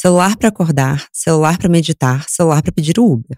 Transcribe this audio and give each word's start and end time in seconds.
Celular 0.00 0.36
para 0.36 0.48
acordar, 0.48 1.08
celular 1.12 1.58
para 1.58 1.68
meditar, 1.68 2.28
celular 2.28 2.62
para 2.62 2.70
pedir 2.70 3.00
o 3.00 3.04
Uber. 3.04 3.36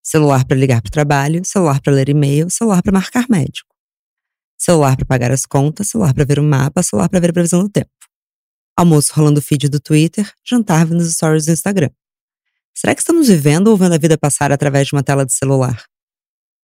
Celular 0.00 0.44
para 0.44 0.56
ligar 0.56 0.80
para 0.80 0.88
o 0.88 0.92
trabalho, 0.92 1.44
celular 1.44 1.80
para 1.80 1.92
ler 1.92 2.08
e-mail, 2.08 2.48
celular 2.48 2.80
para 2.80 2.92
marcar 2.92 3.26
médico. 3.28 3.74
Celular 4.56 4.96
para 4.96 5.04
pagar 5.04 5.32
as 5.32 5.44
contas, 5.44 5.88
celular 5.88 6.14
para 6.14 6.24
ver 6.24 6.38
o 6.38 6.44
mapa, 6.44 6.80
celular 6.80 7.08
para 7.08 7.18
ver 7.18 7.30
a 7.30 7.32
previsão 7.32 7.60
do 7.60 7.68
tempo. 7.68 7.90
Almoço 8.76 9.12
rolando 9.16 9.40
o 9.40 9.42
feed 9.42 9.68
do 9.68 9.80
Twitter, 9.80 10.32
jantar 10.48 10.86
vendo 10.86 11.00
os 11.00 11.12
stories 11.12 11.46
do 11.46 11.50
Instagram. 11.50 11.90
Será 12.72 12.94
que 12.94 13.00
estamos 13.00 13.26
vivendo 13.26 13.66
ou 13.66 13.76
vendo 13.76 13.96
a 13.96 13.98
vida 13.98 14.16
passar 14.16 14.52
através 14.52 14.86
de 14.86 14.92
uma 14.94 15.02
tela 15.02 15.26
de 15.26 15.32
celular? 15.32 15.82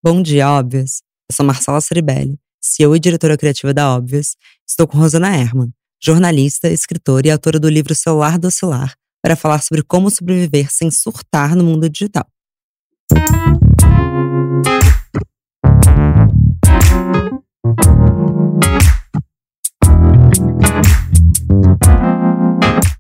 Bom 0.00 0.22
dia, 0.22 0.48
Óbvias. 0.52 1.02
Eu 1.28 1.34
sou 1.34 1.44
Marcela 1.44 1.80
Ceribelli, 1.80 2.38
CEO 2.60 2.94
e 2.94 3.00
diretora 3.00 3.36
criativa 3.36 3.74
da 3.74 3.92
Óbvias. 3.92 4.36
Estou 4.64 4.86
com 4.86 4.98
Rosana 4.98 5.36
Herman, 5.36 5.74
jornalista, 6.00 6.68
escritora 6.68 7.26
e 7.26 7.30
autora 7.32 7.58
do 7.58 7.68
livro 7.68 7.92
Celular 7.92 8.38
do 8.38 8.46
Oscilar, 8.46 8.94
para 9.22 9.36
falar 9.36 9.62
sobre 9.62 9.84
como 9.84 10.10
sobreviver 10.10 10.66
sem 10.70 10.90
surtar 10.90 11.54
no 11.54 11.62
mundo 11.62 11.88
digital. 11.88 12.26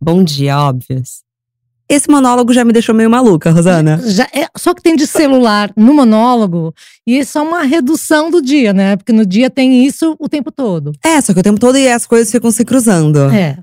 Bom 0.00 0.22
dia, 0.22 0.58
óbvias. 0.58 1.22
Esse 1.88 2.10
monólogo 2.10 2.52
já 2.52 2.64
me 2.64 2.72
deixou 2.72 2.94
meio 2.94 3.10
maluca, 3.10 3.50
Rosana. 3.50 4.00
Já 4.06 4.24
é, 4.32 4.46
só 4.56 4.72
que 4.72 4.82
tem 4.82 4.96
de 4.96 5.06
celular 5.06 5.70
no 5.76 5.92
monólogo, 5.92 6.72
e 7.06 7.18
isso 7.18 7.38
é 7.38 7.42
uma 7.42 7.62
redução 7.62 8.30
do 8.30 8.40
dia, 8.40 8.72
né? 8.72 8.96
Porque 8.96 9.12
no 9.12 9.26
dia 9.26 9.50
tem 9.50 9.84
isso 9.84 10.16
o 10.18 10.28
tempo 10.28 10.50
todo. 10.50 10.92
É, 11.04 11.20
só 11.20 11.34
que 11.34 11.40
o 11.40 11.42
tempo 11.42 11.60
todo 11.60 11.76
e 11.76 11.88
as 11.88 12.06
coisas 12.06 12.30
ficam 12.30 12.50
se 12.50 12.64
cruzando. 12.64 13.30
É. 13.30 13.58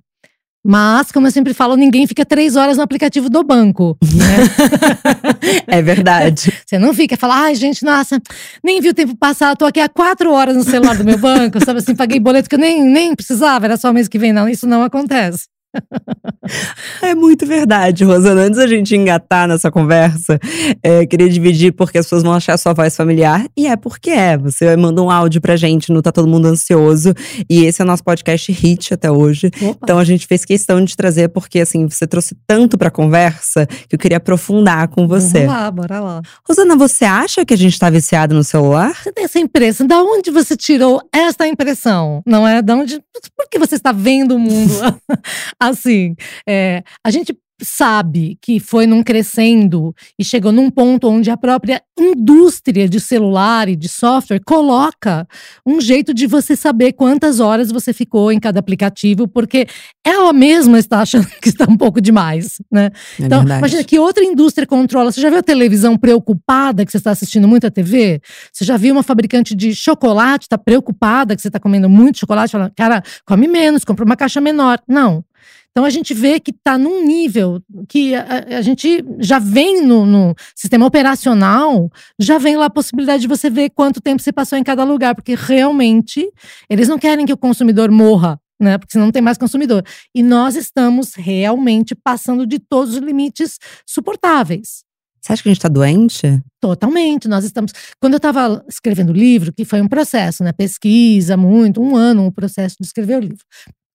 Mas, 0.66 1.12
como 1.12 1.28
eu 1.28 1.32
sempre 1.32 1.54
falo, 1.54 1.76
ninguém 1.76 2.06
fica 2.06 2.26
três 2.26 2.56
horas 2.56 2.78
no 2.78 2.84
aplicativo 2.84 3.30
do 3.30 3.44
banco. 3.44 3.98
Né? 4.04 5.64
é 5.68 5.82
verdade. 5.82 6.52
Você 6.66 6.78
não 6.78 6.94
fica, 6.94 7.16
fala, 7.16 7.44
ai, 7.44 7.56
gente, 7.56 7.84
nossa, 7.84 8.22
nem 8.64 8.82
vi 8.82 8.90
o 8.90 8.94
tempo 8.94 9.16
passar, 9.16 9.56
tô 9.56 9.66
aqui 9.66 9.80
há 9.80 9.88
quatro 9.88 10.32
horas 10.32 10.56
no 10.56 10.64
celular 10.64 10.98
do 10.98 11.06
meu 11.06 11.18
banco, 11.18 11.64
sabe 11.64 11.80
assim, 11.80 11.96
paguei 11.96 12.20
boleto 12.20 12.50
que 12.50 12.56
eu 12.56 12.60
nem, 12.60 12.84
nem 12.84 13.16
precisava, 13.16 13.66
era 13.66 13.78
só 13.78 13.94
mês 13.94 14.08
que 14.08 14.20
vem. 14.20 14.34
Não, 14.34 14.50
isso 14.50 14.68
não 14.68 14.84
acontece. 14.84 15.48
É 17.02 17.14
muito 17.16 17.46
verdade, 17.46 18.04
Rosana. 18.04 18.42
Antes 18.42 18.58
da 18.58 18.68
gente 18.68 18.96
engatar 18.96 19.48
nessa 19.48 19.72
conversa, 19.72 20.40
é, 20.82 21.06
queria 21.06 21.30
dividir 21.30 21.72
porque 21.72 21.98
as 21.98 22.06
pessoas 22.06 22.24
vão 22.24 22.34
achar 22.34 22.54
a 22.54 22.58
sua 22.58 22.74
voz 22.74 22.96
familiar. 22.96 23.46
E 23.56 23.68
é 23.68 23.76
porque 23.76 24.10
é. 24.10 24.38
Você 24.38 24.76
manda 24.76 25.02
um 25.02 25.10
áudio 25.10 25.40
pra 25.40 25.56
gente 25.56 25.92
no 25.92 26.02
Tá 26.02 26.12
Todo 26.12 26.28
Mundo 26.28 26.48
Ansioso. 26.48 27.14
E 27.50 27.66
esse 27.66 27.82
é 27.82 27.86
o 27.86 27.88
nosso 27.88 28.04
podcast 28.04 28.52
hit 28.52 28.94
até 28.94 29.12
hoje. 29.12 29.52
Opa. 29.62 29.80
Então 29.84 30.00
a 30.00 30.04
gente 30.04 30.28
fez 30.28 30.44
questão 30.44 30.84
de 30.84 30.96
trazer 30.96 31.30
porque, 31.30 31.60
assim, 31.60 31.88
você 31.88 32.08
trouxe 32.08 32.36
tanto 32.48 32.78
pra 32.78 32.90
conversa 32.90 33.66
que 33.66 33.96
eu 33.96 34.00
queria 34.00 34.18
aprofundar 34.18 34.88
com 34.88 35.08
você. 35.08 35.46
Bora 35.46 35.60
lá, 35.60 35.72
bora 35.72 36.00
lá. 36.00 36.22
Rosana, 36.48 36.76
você 36.76 37.06
acha 37.06 37.46
que 37.46 37.54
a 37.54 37.58
gente 37.58 37.78
tá 37.80 37.90
viciado 37.90 38.36
no 38.36 38.44
celular? 38.44 38.94
Você 38.96 39.12
tem 39.12 39.26
essa 39.26 39.40
impressão. 39.40 39.86
Da 39.86 40.02
onde 40.02 40.32
você 40.32 40.58
tirou 40.58 41.02
esta 41.14 41.48
impressão? 41.48 42.22
Não 42.26 42.48
é? 42.48 42.62
Da 42.62 42.76
onde. 42.76 43.00
Por 43.36 43.50
que 43.50 43.60
você 43.60 43.76
está 43.76 43.92
vendo 43.92 44.36
o 44.36 44.40
mundo 44.40 44.74
assim? 45.60 46.16
É, 46.48 46.84
a 47.04 47.12
gente 47.12 47.38
sabe 47.62 48.38
que 48.42 48.60
foi 48.60 48.86
num 48.88 49.04
crescendo 49.04 49.94
e 50.18 50.24
chegou 50.24 50.52
num 50.52 50.70
ponto 50.70 51.08
onde 51.10 51.30
a 51.30 51.38
própria 51.38 51.82
indústria 51.98 52.88
de 52.88 53.00
celular 53.00 53.68
e 53.68 53.76
de 53.76 53.90
software 53.90 54.42
coloca 54.46 55.28
um 55.66 55.82
jeito 55.82 56.14
de 56.14 56.26
você 56.26 56.56
saber 56.56 56.94
quantas 56.94 57.40
horas 57.40 57.72
você 57.72 57.92
ficou 57.92 58.32
em 58.32 58.40
cada 58.40 58.60
aplicativo, 58.60 59.28
porque 59.28 59.68
ela 60.06 60.32
mesma 60.32 60.80
está 60.80 61.02
achando 61.02 61.28
que 61.42 61.50
está 61.50 61.66
um 61.70 61.78
pouco 61.78 62.00
demais, 62.00 62.62
né? 62.72 62.90
É 63.20 63.26
então, 63.26 63.40
verdade. 63.40 63.60
imagina 63.60 63.84
que 63.84 64.00
outra 64.00 64.24
indústria 64.24 64.66
controla. 64.66 65.12
Você 65.12 65.22
já 65.22 65.30
viu 65.30 65.40
a 65.40 65.44
televisão 65.44 65.98
preocupada 65.98 66.86
que 66.86 66.92
você 66.92 66.98
está 66.98 67.12
assistindo 67.12 67.48
muita 67.48 67.70
TV? 67.70 68.22
Você 68.52 68.64
já 68.64 68.78
viu 68.78 68.94
uma 68.94 69.04
fabricante 69.04 69.56
de 69.56 69.76
chocolate 69.76 70.46
está 70.46 70.58
preocupada 70.58 71.36
que 71.36 71.42
você 71.42 71.50
está 71.50 71.60
comendo 71.60 71.90
muito 71.90 72.20
chocolate, 72.20 72.52
falando, 72.52 72.72
cara, 72.76 73.04
come 73.26 73.48
menos, 73.48 73.84
compra 73.84 74.06
uma 74.06 74.16
caixa 74.16 74.40
menor. 74.40 74.80
Não. 74.88 75.24
Então 75.72 75.86
a 75.86 75.90
gente 75.90 76.14
vê 76.14 76.40
que 76.40 76.52
está 76.52 76.78
num 76.78 77.06
nível 77.06 77.62
que 77.88 78.16
a, 78.16 78.58
a 78.58 78.62
gente 78.62 79.04
já 79.20 79.40
vem 79.40 79.82
no, 79.82 80.06
no, 80.06 80.36
sistema 80.56 80.86
operacional, 80.86 81.90
já 82.20 82.38
vem 82.38 82.58
lá 82.58 82.66
a 82.66 82.70
possibilidade 82.70 83.22
de 83.22 83.28
você 83.28 83.50
ver 83.50 83.70
quanto 83.70 84.02
tempo 84.02 84.22
você 84.22 84.32
passou 84.32 84.58
em 84.58 84.64
cada 84.64 84.84
lugar, 84.84 85.16
porque 85.16 85.36
realmente 85.36 86.30
eles 86.70 86.88
não 86.88 87.00
querem 87.00 87.26
que 87.26 87.34
o 87.34 87.38
consumidor 87.38 87.90
morra. 87.92 88.40
Né, 88.62 88.78
porque 88.78 88.92
senão 88.92 89.06
não 89.06 89.12
tem 89.14 89.22
mais 89.22 89.38
consumidor. 89.38 89.86
E 90.14 90.22
nós 90.22 90.58
estamos 90.58 91.14
realmente 91.14 91.96
passando 91.96 92.46
de 92.46 92.60
todos 92.60 92.96
os 92.96 93.00
limites 93.00 93.58
suportáveis. 93.88 94.84
Você 95.22 95.32
acha 95.32 95.42
que 95.42 95.48
a 95.48 95.52
gente 95.52 95.60
está 95.60 95.70
doente? 95.70 96.42
Totalmente. 96.60 97.30
Nós 97.30 97.46
estamos. 97.46 97.72
Quando 98.02 98.16
eu 98.16 98.18
estava 98.18 98.62
escrevendo 98.68 99.12
o 99.12 99.14
livro, 99.14 99.54
que 99.54 99.64
foi 99.64 99.80
um 99.80 99.88
processo, 99.88 100.44
né? 100.44 100.52
Pesquisa, 100.52 101.38
muito, 101.38 101.82
um 101.82 101.96
ano 101.96 102.28
o 102.28 102.34
processo 102.34 102.76
de 102.82 102.86
escrever 102.86 103.16
o 103.16 103.22
livro 103.22 103.46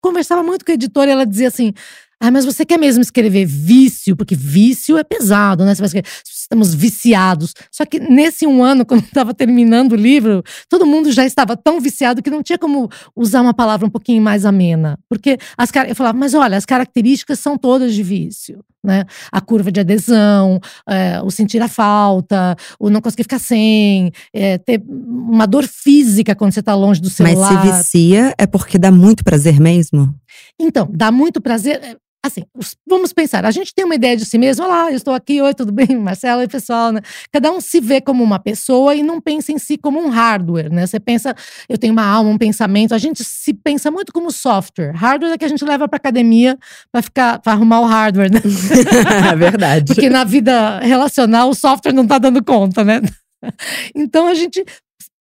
conversava 0.05 0.43
muito 0.43 0.67
com 0.67 0.71
a 0.71 0.75
editora 0.75 1.11
e 1.11 1.13
ela 1.13 1.25
dizia 1.25 1.49
assim: 1.49 1.73
ah, 2.21 2.31
mas 2.31 2.45
você 2.45 2.65
quer 2.65 2.79
mesmo 2.79 3.03
escrever 3.03 3.47
vício? 3.47 4.15
Porque 4.15 4.35
vício 4.35 4.99
é 4.99 5.03
pesado, 5.05 5.65
né? 5.65 5.75
Você 5.75 5.81
vai 5.81 5.87
escrever, 5.87 6.09
estamos 6.45 6.75
viciados. 6.75 7.53
Só 7.71 7.85
que 7.85 7.99
nesse 7.99 8.47
um 8.47 8.63
ano, 8.63 8.85
quando 8.87 9.05
estava 9.05 9.35
terminando 9.35 9.93
o 9.93 9.97
livro, 9.97 10.43
todo 10.69 10.87
mundo 10.87 11.11
já 11.11 11.25
estava 11.25 11.57
tão 11.57 11.81
viciado 11.81 12.23
que 12.23 12.31
não 12.31 12.43
tinha 12.43 12.59
como 12.59 12.89
usar 13.17 13.43
uma 13.43 13.55
palavra 13.55 13.87
um 13.87 13.91
pouquinho 13.91 14.23
mais 14.23 14.45
amena. 14.45 14.99
Porque 15.09 15.39
as 15.57 15.71
eu 15.89 15.97
falava, 15.97 16.17
mas 16.17 16.35
olha, 16.35 16.57
as 16.57 16.65
características 16.65 17.39
são 17.39 17.59
todas 17.59 17.95
de 17.95 18.03
vício. 18.03 18.61
Né? 18.85 19.07
A 19.33 19.41
curva 19.41 19.73
de 19.73 19.81
adesão, 19.81 20.61
é, 20.87 21.19
o 21.23 21.31
sentir 21.31 21.61
a 21.63 21.69
falta, 21.69 22.55
o 22.79 22.91
não 22.91 23.01
conseguir 23.01 23.23
ficar 23.23 23.39
sem, 23.39 24.13
é, 24.31 24.59
ter 24.59 24.83
uma 24.87 25.47
dor 25.47 25.67
física 25.67 26.35
quando 26.35 26.53
você 26.53 26.61
está 26.61 26.75
longe 26.75 27.01
do 27.01 27.09
celular. 27.09 27.51
Mas 27.51 27.77
se 27.77 27.83
vicia 27.83 28.35
é 28.37 28.47
porque 28.47 28.79
dá 28.79 28.91
muito 28.91 29.25
prazer 29.25 29.59
mesmo? 29.59 30.15
Então, 30.61 30.87
dá 30.93 31.11
muito 31.11 31.41
prazer. 31.41 31.99
Assim, 32.25 32.43
vamos 32.89 33.13
pensar, 33.13 33.45
a 33.45 33.51
gente 33.51 33.75
tem 33.75 33.85
uma 33.85 33.97
ideia 33.97 34.17
de 34.17 34.25
si 34.25 34.39
mesmo, 34.39 34.65
olá, 34.65 34.91
eu 34.91 34.97
estou 34.97 35.13
aqui, 35.13 35.43
oi, 35.43 35.53
tudo 35.53 35.71
bem, 35.71 35.89
Marcelo, 36.01 36.41
e 36.43 36.49
pessoal, 36.49 36.91
né? 36.91 37.03
Cada 37.31 37.53
um 37.53 37.61
se 37.61 37.83
vê 37.83 38.01
como 38.01 38.25
uma 38.25 38.39
pessoa 38.39 38.95
e 38.95 39.03
não 39.03 39.21
pensa 39.21 39.53
em 39.53 39.59
si 39.59 39.77
como 39.77 40.01
um 40.01 40.09
hardware, 40.09 40.73
né? 40.73 40.87
Você 40.87 40.99
pensa, 40.99 41.37
eu 41.69 41.77
tenho 41.77 41.93
uma 41.93 42.07
alma, 42.07 42.31
um 42.31 42.39
pensamento, 42.39 42.95
a 42.95 42.99
gente 42.99 43.23
se 43.23 43.53
pensa 43.53 43.91
muito 43.91 44.11
como 44.11 44.31
software. 44.31 44.93
Hardware 44.95 45.35
é 45.35 45.37
que 45.37 45.45
a 45.45 45.49
gente 45.49 45.63
leva 45.67 45.87
para 45.87 45.99
academia 45.99 46.59
para 46.91 47.03
ficar, 47.03 47.41
para 47.41 47.53
arrumar 47.53 47.81
o 47.81 47.85
hardware, 47.85 48.33
né? 48.33 48.41
é 49.31 49.37
verdade. 49.37 49.93
Porque 49.93 50.09
na 50.09 50.25
vida 50.25 50.79
relacional 50.79 51.51
o 51.51 51.55
software 51.55 51.93
não 51.93 52.07
tá 52.07 52.17
dando 52.17 52.43
conta, 52.43 52.83
né? 52.83 53.03
Então 53.95 54.27
a 54.27 54.33
gente 54.33 54.65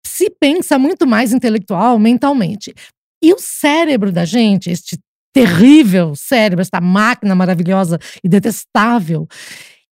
se 0.06 0.30
pensa 0.30 0.78
muito 0.78 1.04
mais 1.04 1.32
intelectual, 1.32 1.98
mentalmente. 1.98 2.72
E 3.20 3.32
o 3.32 3.38
cérebro 3.41 4.12
da 4.12 4.24
gente, 4.24 4.70
este 4.70 4.96
terrível 5.32 6.15
cérebro, 6.15 6.62
esta 6.62 6.81
máquina 6.81 7.34
maravilhosa 7.34 7.98
e 8.22 8.28
detestável. 8.28 9.26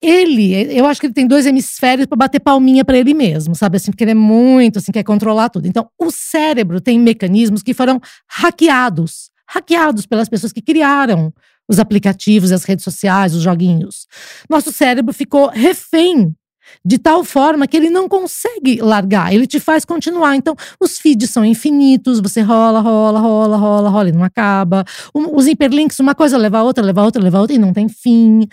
Ele, 0.01 0.55
eu 0.77 0.87
acho 0.87 1.01
que 1.01 1.07
ele 1.07 1.15
tem 1.15 1.27
dois 1.27 1.45
hemisférios 1.45 2.07
para 2.07 2.17
bater 2.17 2.41
palminha 2.41 2.85
para 2.85 2.97
ele 2.97 3.15
mesmo, 3.15 3.55
sabe? 3.55 3.77
Assim, 3.77 3.91
porque 3.91 4.05
ele 4.05 4.13
é 4.13 4.15
muito, 4.15 4.79
assim, 4.79 4.93
quer 4.93 5.03
controlar 5.03 5.49
tudo. 5.49 5.67
Então, 5.67 5.89
o 5.99 6.11
cérebro 6.11 6.81
tem 6.81 6.99
mecanismos 7.01 7.63
que 7.63 7.75
foram 7.75 8.01
hackeados 8.29 9.31
hackeados 9.49 10.07
pelas 10.07 10.29
pessoas 10.29 10.53
que 10.53 10.61
criaram 10.61 11.33
os 11.69 11.79
aplicativos, 11.79 12.53
as 12.53 12.65
redes 12.65 12.85
sociais, 12.85 13.35
os 13.35 13.43
joguinhos. 13.43 14.07
Nosso 14.49 14.73
cérebro 14.73 15.13
ficou 15.13 15.49
refém 15.49 16.35
de 16.85 16.99
tal 16.99 17.25
forma 17.25 17.67
que 17.67 17.77
ele 17.77 17.91
não 17.91 18.09
consegue 18.09 18.81
largar, 18.81 19.33
ele 19.33 19.47
te 19.47 19.61
faz 19.61 19.85
continuar. 19.85 20.37
Então, 20.37 20.55
os 20.81 20.99
feeds 20.99 21.31
são 21.31 21.45
infinitos, 21.45 22.21
você 22.21 22.41
rola, 22.41 22.81
rola, 22.81 23.19
rola, 23.19 23.57
rola, 23.57 23.89
rola 23.89 24.09
e 24.09 24.13
não 24.13 24.25
acaba. 24.25 24.85
os 25.15 25.47
hiperlinks, 25.47 25.99
uma 25.99 26.15
coisa 26.15 26.37
leva 26.37 26.59
a 26.59 26.63
outra, 26.63 26.85
leva 26.85 27.01
a 27.01 27.05
outra, 27.05 27.23
leva 27.23 27.39
a 27.39 27.41
outra 27.41 27.57
e 27.57 27.59
não 27.59 27.73
tem 27.73 27.89
fim. 27.89 28.47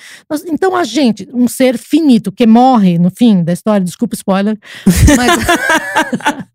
Então, 0.48 0.76
a 0.76 0.84
gente, 0.84 1.28
um 1.34 1.48
ser 1.48 1.78
finito 1.78 2.32
que 2.32 2.48
morre 2.48 2.98
no 2.98 3.10
fim 3.10 3.44
da 3.44 3.54
história, 3.54 3.86
desculpa 3.86 4.16
spoiler, 4.16 4.58
mas 5.16 5.32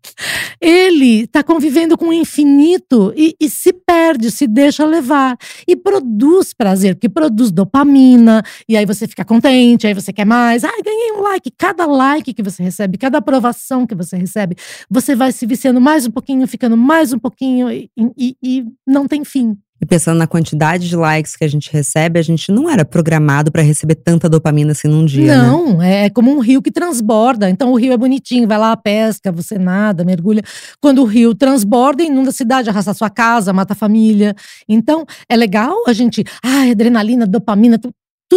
ele 0.59 1.23
está 1.23 1.43
convivendo 1.43 1.97
com 1.97 2.09
o 2.09 2.13
infinito 2.13 3.13
e, 3.15 3.35
e 3.39 3.49
se 3.49 3.73
perde, 3.73 4.31
se 4.31 4.47
deixa 4.47 4.85
levar. 4.85 5.37
E 5.67 5.75
produz 5.75 6.53
prazer, 6.53 6.95
porque 6.95 7.09
produz 7.09 7.51
dopamina 7.51 8.43
e 8.67 8.77
aí 8.77 8.85
você 8.85 9.07
fica 9.07 9.25
contente, 9.25 9.87
aí 9.87 9.93
você 9.93 10.13
quer 10.13 10.25
mais, 10.25 10.63
ai, 10.63 10.81
ganhei 10.83 11.11
um 11.13 11.21
like, 11.21 11.51
cada 11.57 11.85
like 11.85 12.33
que 12.33 12.43
você 12.43 12.61
recebe, 12.63 12.97
cada 12.97 13.17
aprovação 13.17 13.87
que 13.87 13.95
você 13.95 14.15
recebe, 14.17 14.55
você 14.89 15.15
vai 15.15 15.31
se 15.31 15.45
viciando 15.45 15.81
mais 15.81 16.05
um 16.05 16.11
pouquinho, 16.11 16.47
ficando 16.47 16.77
mais 16.77 17.13
um 17.13 17.19
pouquinho 17.19 17.71
e, 17.71 17.89
e, 17.97 18.35
e 18.41 18.65
não 18.85 19.07
tem 19.07 19.23
fim. 19.23 19.57
E 19.81 19.85
pensando 19.85 20.19
na 20.19 20.27
quantidade 20.27 20.87
de 20.87 20.95
likes 20.95 21.35
que 21.35 21.43
a 21.43 21.47
gente 21.47 21.71
recebe, 21.71 22.19
a 22.19 22.21
gente 22.21 22.51
não 22.51 22.69
era 22.69 22.85
programado 22.85 23.51
para 23.51 23.63
receber 23.63 23.95
tanta 23.95 24.29
dopamina 24.29 24.73
assim 24.73 24.87
num 24.87 25.03
dia. 25.03 25.35
Né? 25.35 25.47
Não, 25.47 25.77
né? 25.77 26.05
é 26.05 26.09
como 26.09 26.31
um 26.31 26.39
rio 26.39 26.61
que 26.61 26.71
transborda. 26.71 27.49
Então 27.49 27.71
o 27.71 27.75
rio 27.75 27.91
é 27.91 27.97
bonitinho, 27.97 28.47
vai 28.47 28.59
lá, 28.59 28.77
pesca, 28.77 29.31
você 29.31 29.57
nada, 29.57 30.05
mergulha. 30.05 30.43
Quando 30.79 31.01
o 31.01 31.05
rio 31.05 31.33
transborda, 31.33 32.03
inunda 32.03 32.29
a 32.29 32.33
cidade, 32.33 32.69
arrasta 32.69 32.91
a 32.91 32.93
sua 32.93 33.09
casa, 33.09 33.51
mata 33.51 33.73
a 33.73 33.75
família. 33.75 34.35
Então 34.69 35.03
é 35.27 35.35
legal 35.35 35.75
a 35.87 35.93
gente, 35.93 36.23
ah, 36.43 36.69
adrenalina, 36.69 37.25
dopamina, 37.25 37.79
tudo 37.79 37.95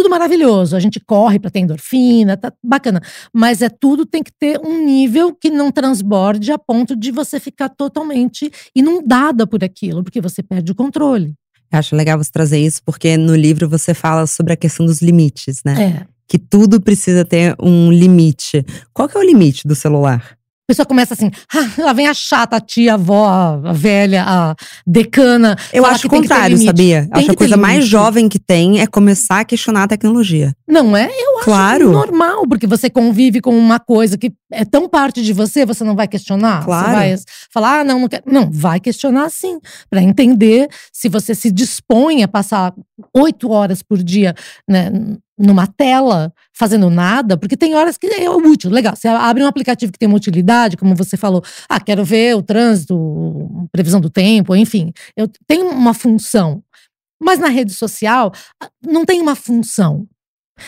maravilhoso. 0.09 0.75
A 0.75 0.79
gente 0.79 0.99
corre 0.99 1.39
para 1.39 1.49
ter 1.49 1.59
endorfina, 1.59 2.35
tá 2.35 2.51
bacana. 2.63 3.01
Mas 3.33 3.61
é 3.61 3.69
tudo 3.69 4.05
tem 4.05 4.21
que 4.21 4.31
ter 4.31 4.59
um 4.59 4.85
nível 4.85 5.33
que 5.33 5.49
não 5.49 5.71
transborde 5.71 6.51
a 6.51 6.57
ponto 6.57 6.95
de 6.95 7.11
você 7.11 7.39
ficar 7.39 7.69
totalmente 7.69 8.51
inundada 8.75 9.47
por 9.47 9.63
aquilo, 9.63 10.03
porque 10.03 10.21
você 10.21 10.43
perde 10.43 10.71
o 10.71 10.75
controle. 10.75 11.33
Eu 11.71 11.79
acho 11.79 11.95
legal 11.95 12.17
você 12.17 12.31
trazer 12.31 12.59
isso, 12.59 12.81
porque 12.85 13.17
no 13.17 13.35
livro 13.35 13.67
você 13.67 13.93
fala 13.93 14.27
sobre 14.27 14.53
a 14.53 14.57
questão 14.57 14.85
dos 14.85 15.01
limites, 15.01 15.61
né? 15.65 16.01
É. 16.01 16.07
Que 16.27 16.37
tudo 16.37 16.81
precisa 16.81 17.23
ter 17.23 17.55
um 17.61 17.91
limite. 17.91 18.65
Qual 18.93 19.07
que 19.07 19.17
é 19.17 19.19
o 19.19 19.23
limite 19.23 19.67
do 19.67 19.75
celular? 19.75 20.37
A 20.65 20.73
pessoa 20.73 20.85
começa 20.87 21.13
assim, 21.13 21.29
ah, 21.53 21.69
lá 21.83 21.93
vem 21.93 22.07
a 22.07 22.13
chata, 22.13 22.55
a 22.55 22.59
tia, 22.59 22.93
a 22.93 22.95
avó, 22.95 23.27
a 23.63 23.71
velha, 23.71 24.23
a 24.25 24.55
decana. 24.85 25.55
Eu 25.71 25.85
acho 25.85 26.07
o 26.07 26.09
contrário, 26.09 26.57
sabia? 26.57 27.01
Tem 27.01 27.09
acho 27.11 27.25
que 27.27 27.31
a 27.33 27.35
coisa 27.35 27.55
mais 27.55 27.85
jovem 27.85 28.27
que 28.27 28.39
tem 28.39 28.81
é 28.81 28.87
começar 28.87 29.41
a 29.41 29.45
questionar 29.45 29.83
a 29.83 29.87
tecnologia. 29.87 30.55
Não 30.67 30.97
é? 30.97 31.07
Eu 31.07 31.34
Claro. 31.45 31.91
normal, 31.91 32.47
porque 32.47 32.65
você 32.65 32.89
convive 32.89 33.39
com 33.39 33.55
uma 33.55 33.79
coisa 33.79 34.17
que 34.17 34.33
é 34.51 34.65
tão 34.65 34.89
parte 34.89 35.21
de 35.21 35.31
você, 35.31 35.63
você 35.65 35.83
não 35.83 35.95
vai 35.95 36.07
questionar? 36.07 36.65
Claro. 36.65 36.87
Você 36.87 36.93
vai 36.93 37.15
falar, 37.53 37.79
ah, 37.79 37.83
não, 37.83 37.99
não 37.99 38.07
quero. 38.07 38.23
Não, 38.25 38.49
vai 38.51 38.79
questionar 38.79 39.29
sim, 39.29 39.59
para 39.89 40.01
entender 40.01 40.67
se 40.91 41.07
você 41.07 41.35
se 41.35 41.51
dispõe 41.51 42.23
a 42.23 42.27
passar 42.27 42.73
oito 43.13 43.51
horas 43.51 43.83
por 43.83 44.01
dia 44.01 44.33
né, 44.67 44.91
numa 45.37 45.67
tela 45.67 46.33
fazendo 46.51 46.89
nada, 46.89 47.37
porque 47.37 47.55
tem 47.55 47.75
horas 47.75 47.95
que 47.97 48.07
é 48.07 48.29
útil, 48.29 48.71
legal. 48.71 48.95
Você 48.95 49.07
abre 49.07 49.43
um 49.43 49.47
aplicativo 49.47 49.91
que 49.91 49.99
tem 49.99 50.07
uma 50.07 50.17
utilidade, 50.17 50.77
como 50.77 50.95
você 50.95 51.15
falou, 51.15 51.43
ah, 51.69 51.79
quero 51.79 52.03
ver 52.03 52.35
o 52.35 52.41
trânsito, 52.41 53.67
previsão 53.71 54.01
do 54.01 54.09
tempo, 54.09 54.55
enfim. 54.55 54.91
Eu 55.15 55.29
tenho 55.45 55.69
uma 55.69 55.93
função. 55.93 56.63
Mas 57.21 57.39
na 57.39 57.49
rede 57.49 57.73
social, 57.73 58.31
ah, 58.61 58.69
não 58.83 59.05
tem 59.05 59.21
uma 59.21 59.35
função. 59.35 60.07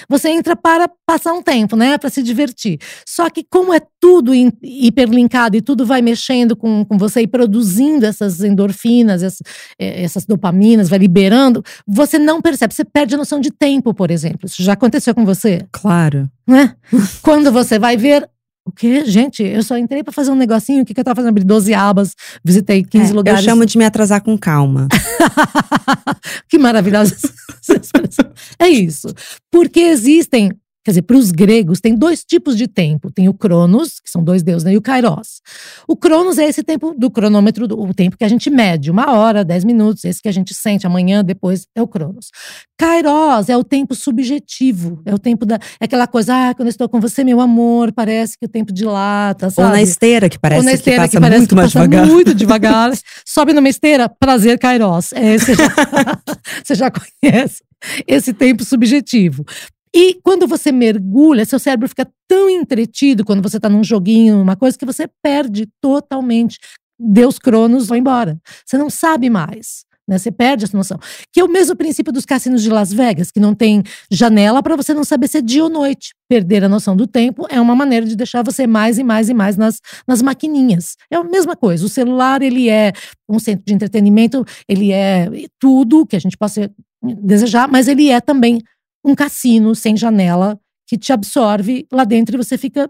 Você 0.09 0.29
entra 0.29 0.55
para 0.55 0.89
passar 1.05 1.33
um 1.33 1.41
tempo, 1.41 1.75
né? 1.75 1.97
Para 1.97 2.09
se 2.09 2.21
divertir. 2.21 2.77
Só 3.07 3.29
que, 3.29 3.43
como 3.49 3.73
é 3.73 3.79
tudo 3.99 4.33
in- 4.35 4.51
hiperlinkado 4.61 5.55
e 5.57 5.61
tudo 5.61 5.85
vai 5.85 6.01
mexendo 6.01 6.55
com, 6.55 6.83
com 6.85 6.97
você 6.97 7.21
e 7.21 7.27
produzindo 7.27 8.05
essas 8.05 8.41
endorfinas, 8.41 9.23
essas, 9.23 9.41
eh, 9.79 10.03
essas 10.03 10.25
dopaminas, 10.25 10.89
vai 10.89 10.99
liberando, 10.99 11.63
você 11.87 12.19
não 12.19 12.41
percebe. 12.41 12.73
Você 12.73 12.83
perde 12.85 13.15
a 13.15 13.17
noção 13.17 13.39
de 13.39 13.51
tempo, 13.51 13.93
por 13.93 14.11
exemplo. 14.11 14.41
Isso 14.45 14.61
já 14.61 14.73
aconteceu 14.73 15.15
com 15.15 15.25
você, 15.25 15.65
Claro. 15.71 16.29
né? 16.47 16.75
Quando 17.21 17.51
você 17.51 17.79
vai 17.79 17.95
ver. 17.97 18.29
O 18.65 18.71
quê? 18.73 19.05
Gente, 19.05 19.41
eu 19.43 19.63
só 19.63 19.77
entrei 19.77 20.03
para 20.03 20.11
fazer 20.11 20.29
um 20.29 20.35
negocinho. 20.35 20.83
O 20.83 20.85
que, 20.85 20.93
que 20.93 20.99
eu 20.99 21.03
tava 21.05 21.15
fazendo? 21.15 21.29
Abri 21.29 21.45
12 21.45 21.73
abas, 21.73 22.13
visitei 22.43 22.83
15 22.83 23.11
É, 23.11 23.15
lugares. 23.15 23.39
Eu 23.39 23.45
chamo 23.49 23.65
de 23.65 23.77
me 23.77 23.85
atrasar 23.85 24.21
com 24.21 24.37
calma. 24.37 24.89
que 26.49 26.57
maravilhosa. 26.57 27.15
É 28.59 28.67
isso. 28.67 29.07
Porque 29.51 29.79
existem, 29.79 30.51
quer 30.87 30.91
dizer, 30.91 31.01
para 31.01 31.17
os 31.17 31.31
gregos, 31.31 31.81
tem 31.81 31.93
dois 31.93 32.23
tipos 32.23 32.55
de 32.55 32.65
tempo. 32.65 33.11
Tem 33.11 33.27
o 33.27 33.33
Cronos, 33.33 33.99
que 33.99 34.09
são 34.09 34.23
dois 34.23 34.41
deuses, 34.41 34.63
né, 34.63 34.71
e 34.71 34.77
o 34.77 34.81
Kairos. 34.81 35.41
O 35.85 35.97
Cronos 35.97 36.37
é 36.37 36.45
esse 36.47 36.63
tempo 36.63 36.95
do 36.97 37.11
cronômetro, 37.11 37.67
do- 37.67 37.77
o 37.77 37.93
tempo 37.93 38.15
que 38.17 38.23
a 38.23 38.27
gente 38.29 38.49
mede, 38.49 38.89
uma 38.89 39.11
hora, 39.11 39.43
dez 39.43 39.65
minutos, 39.65 40.05
esse 40.05 40.21
que 40.21 40.29
a 40.29 40.31
gente 40.31 40.53
sente 40.53 40.87
amanhã, 40.87 41.25
depois 41.25 41.67
é 41.75 41.81
o 41.81 41.87
Cronos. 41.87 42.27
Kairos 42.77 43.49
é 43.49 43.57
o 43.57 43.65
tempo 43.65 43.93
subjetivo, 43.95 45.01
é 45.05 45.13
o 45.13 45.19
tempo 45.19 45.45
da. 45.45 45.55
É 45.77 45.83
aquela 45.85 46.07
coisa, 46.07 46.33
ah, 46.33 46.53
quando 46.55 46.67
eu 46.67 46.71
estou 46.71 46.87
com 46.87 47.01
você, 47.01 47.21
meu 47.23 47.41
amor, 47.41 47.91
parece 47.91 48.37
que 48.39 48.45
o 48.45 48.49
tempo 48.49 48.71
dilata, 48.71 49.47
Ou 49.47 49.51
sabe? 49.51 49.71
na 49.73 49.81
esteira, 49.81 50.29
que 50.29 50.39
parece 50.39 50.59
Ou 50.59 50.63
na 50.63 50.71
que 50.71 50.77
esteira, 50.77 51.07
que 51.09 51.19
parece 51.19 51.37
muito 51.39 51.49
que 51.49 51.55
mais 51.55 51.71
devagar. 51.71 52.05
muito 52.05 52.33
devagar. 52.33 52.91
Sobe 53.27 53.51
numa 53.51 53.67
esteira, 53.67 54.07
prazer, 54.07 54.57
Kairos. 54.57 55.11
É, 55.11 55.37
você, 55.37 55.53
já, 55.53 55.67
você 56.63 56.75
já 56.75 56.89
conhece 56.89 57.61
esse 58.07 58.31
tempo 58.33 58.63
subjetivo. 58.63 59.43
E 59.95 60.19
quando 60.23 60.47
você 60.47 60.71
mergulha, 60.71 61.45
seu 61.45 61.59
cérebro 61.59 61.87
fica 61.87 62.07
tão 62.27 62.49
entretido 62.49 63.25
quando 63.25 63.41
você 63.41 63.57
está 63.57 63.69
num 63.69 63.83
joguinho, 63.83 64.41
uma 64.41 64.55
coisa, 64.55 64.77
que 64.77 64.85
você 64.85 65.07
perde 65.21 65.67
totalmente. 65.81 66.59
Deus 66.99 67.37
Cronos 67.37 67.87
vai 67.87 67.99
embora. 67.99 68.39
Você 68.65 68.77
não 68.77 68.89
sabe 68.89 69.29
mais. 69.29 69.85
Né? 70.07 70.17
Você 70.17 70.31
perde 70.31 70.63
essa 70.63 70.75
noção. 70.75 70.97
Que 71.33 71.41
é 71.41 71.43
o 71.43 71.49
mesmo 71.49 71.75
princípio 71.75 72.13
dos 72.13 72.25
cassinos 72.25 72.63
de 72.63 72.69
Las 72.69 72.93
Vegas, 72.93 73.29
que 73.29 73.39
não 73.39 73.53
tem 73.53 73.83
janela 74.09 74.63
para 74.63 74.75
você 74.75 74.93
não 74.93 75.03
saber 75.03 75.27
se 75.27 75.39
é 75.39 75.41
dia 75.41 75.63
ou 75.63 75.69
noite. 75.69 76.13
Perder 76.29 76.63
a 76.63 76.69
noção 76.69 76.95
do 76.95 77.05
tempo 77.05 77.45
é 77.49 77.59
uma 77.59 77.75
maneira 77.75 78.05
de 78.05 78.15
deixar 78.15 78.43
você 78.43 78.65
mais 78.65 78.97
e 78.97 79.03
mais 79.03 79.29
e 79.29 79.33
mais 79.33 79.57
nas, 79.57 79.81
nas 80.07 80.21
maquininhas. 80.21 80.95
É 81.11 81.17
a 81.17 81.23
mesma 81.23 81.55
coisa. 81.55 81.85
O 81.85 81.89
celular, 81.89 82.41
ele 82.41 82.69
é 82.69 82.93
um 83.29 83.39
centro 83.39 83.65
de 83.65 83.73
entretenimento, 83.73 84.45
ele 84.67 84.91
é 84.91 85.29
tudo 85.59 86.05
que 86.05 86.15
a 86.15 86.19
gente 86.19 86.37
possa 86.37 86.71
desejar, 87.03 87.67
mas 87.67 87.87
ele 87.87 88.09
é 88.09 88.21
também 88.21 88.61
um 89.07 89.15
cassino 89.15 89.73
sem 89.73 89.95
janela 89.95 90.59
que 90.85 90.97
te 90.97 91.11
absorve 91.13 91.87
lá 91.91 92.03
dentro 92.03 92.35
e 92.35 92.43
você 92.43 92.57
fica 92.57 92.89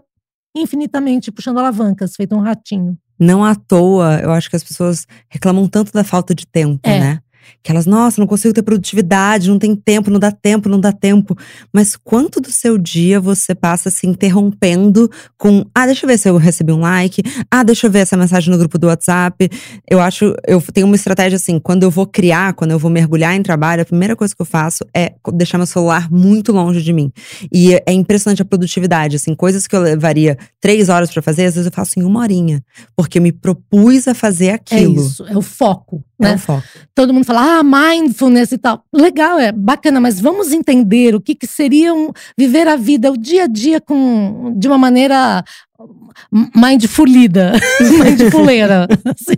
infinitamente 0.56 1.30
puxando 1.30 1.58
alavancas, 1.58 2.14
feito 2.16 2.34
um 2.34 2.40
ratinho. 2.40 2.98
Não 3.18 3.44
à 3.44 3.54
toa, 3.54 4.20
eu 4.20 4.30
acho 4.32 4.48
que 4.50 4.56
as 4.56 4.62
pessoas 4.64 5.06
reclamam 5.28 5.66
tanto 5.68 5.92
da 5.92 6.04
falta 6.04 6.34
de 6.34 6.46
tempo, 6.46 6.80
É. 6.88 7.00
né? 7.00 7.20
Que 7.62 7.70
elas, 7.70 7.86
nossa, 7.86 8.20
não 8.20 8.26
consigo 8.26 8.54
ter 8.54 8.62
produtividade, 8.62 9.48
não 9.48 9.58
tem 9.58 9.74
tempo, 9.74 10.10
não 10.10 10.18
dá 10.18 10.30
tempo, 10.30 10.68
não 10.68 10.80
dá 10.80 10.92
tempo. 10.92 11.36
Mas 11.72 11.96
quanto 11.96 12.40
do 12.40 12.50
seu 12.50 12.78
dia 12.78 13.20
você 13.20 13.54
passa 13.54 13.90
se 13.90 14.06
interrompendo 14.06 15.10
com, 15.36 15.64
ah, 15.74 15.86
deixa 15.86 16.04
eu 16.06 16.08
ver 16.08 16.18
se 16.18 16.28
eu 16.28 16.36
recebi 16.36 16.72
um 16.72 16.80
like, 16.80 17.22
ah, 17.50 17.62
deixa 17.62 17.86
eu 17.86 17.90
ver 17.90 18.00
essa 18.00 18.16
mensagem 18.16 18.50
no 18.50 18.58
grupo 18.58 18.78
do 18.78 18.86
WhatsApp. 18.86 19.48
Eu 19.90 20.00
acho, 20.00 20.34
eu 20.46 20.60
tenho 20.72 20.86
uma 20.86 20.96
estratégia 20.96 21.36
assim, 21.36 21.58
quando 21.58 21.82
eu 21.82 21.90
vou 21.90 22.06
criar, 22.06 22.52
quando 22.54 22.70
eu 22.72 22.78
vou 22.78 22.90
mergulhar 22.90 23.34
em 23.34 23.42
trabalho, 23.42 23.82
a 23.82 23.84
primeira 23.84 24.14
coisa 24.16 24.34
que 24.34 24.40
eu 24.42 24.46
faço 24.46 24.84
é 24.94 25.14
deixar 25.34 25.58
meu 25.58 25.66
celular 25.66 26.10
muito 26.10 26.52
longe 26.52 26.82
de 26.82 26.92
mim. 26.92 27.12
E 27.52 27.74
é- 27.74 27.82
é 27.86 27.92
impressionante 27.92 28.42
a 28.42 28.44
produtividade, 28.44 29.16
assim, 29.16 29.34
coisas 29.34 29.66
que 29.66 29.74
eu 29.74 29.80
levaria 29.80 30.36
três 30.60 30.88
horas 30.88 31.10
pra 31.10 31.22
fazer, 31.22 31.46
às 31.46 31.54
vezes 31.54 31.66
eu 31.66 31.72
faço 31.72 31.98
em 31.98 32.02
uma 32.02 32.20
horinha. 32.20 32.62
Porque 32.96 33.18
eu 33.18 33.22
me 33.22 33.32
propus 33.32 34.06
a 34.08 34.14
fazer 34.14 34.46
É 34.46 34.54
aquilo. 34.54 35.00
isso, 35.00 35.24
é 35.26 35.36
o 35.36 35.42
foco. 35.42 36.02
É 36.20 36.24
Né? 36.24 36.34
o 36.34 36.38
foco. 36.38 36.62
Todo 36.94 37.14
mundo 37.14 37.24
fala, 37.24 37.58
ah, 37.58 37.62
mindfulness 37.62 38.52
e 38.52 38.58
tal. 38.58 38.84
Legal, 38.92 39.38
é 39.38 39.52
bacana, 39.52 40.00
mas 40.00 40.20
vamos 40.20 40.52
entender 40.52 41.14
o 41.14 41.20
que, 41.20 41.34
que 41.34 41.46
seria 41.46 41.94
um, 41.94 42.10
viver 42.36 42.66
a 42.66 42.76
vida, 42.76 43.10
o 43.10 43.16
dia 43.16 43.44
a 43.44 43.46
dia, 43.46 43.80
com, 43.80 44.54
de 44.58 44.66
uma 44.66 44.78
maneira 44.78 45.44
mindfulida, 46.54 47.52
mindfuleira. 48.02 48.88
assim. 49.06 49.36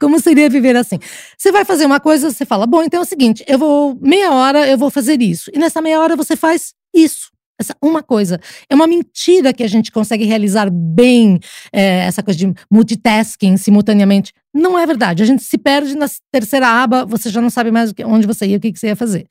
Como 0.00 0.20
seria 0.20 0.50
viver 0.50 0.76
assim? 0.76 0.98
Você 1.36 1.52
vai 1.52 1.64
fazer 1.64 1.86
uma 1.86 2.00
coisa, 2.00 2.30
você 2.30 2.44
fala, 2.44 2.66
bom, 2.66 2.82
então 2.82 3.00
é 3.00 3.02
o 3.02 3.06
seguinte, 3.06 3.44
eu 3.46 3.58
vou, 3.58 3.96
meia 4.00 4.32
hora 4.32 4.68
eu 4.68 4.76
vou 4.76 4.90
fazer 4.90 5.22
isso. 5.22 5.50
E 5.54 5.58
nessa 5.58 5.80
meia 5.80 6.00
hora 6.00 6.16
você 6.16 6.34
faz 6.34 6.74
isso. 6.94 7.30
Essa 7.58 7.76
uma 7.82 8.02
coisa. 8.02 8.40
É 8.70 8.74
uma 8.74 8.86
mentira 8.86 9.52
que 9.52 9.64
a 9.64 9.68
gente 9.68 9.90
consegue 9.90 10.24
realizar 10.24 10.70
bem 10.70 11.40
é, 11.72 12.06
essa 12.06 12.22
coisa 12.22 12.38
de 12.38 12.52
multitasking 12.70 13.56
simultaneamente. 13.56 14.32
Não 14.54 14.78
é 14.78 14.86
verdade. 14.86 15.22
A 15.22 15.26
gente 15.26 15.42
se 15.42 15.58
perde 15.58 15.96
na 15.96 16.06
terceira 16.32 16.68
aba, 16.68 17.04
você 17.04 17.30
já 17.30 17.40
não 17.40 17.50
sabe 17.50 17.70
mais 17.70 17.92
onde 18.04 18.26
você 18.26 18.46
ia, 18.46 18.56
o 18.56 18.60
que, 18.60 18.72
que 18.72 18.78
você 18.78 18.88
ia 18.88 18.96
fazer. 18.96 19.26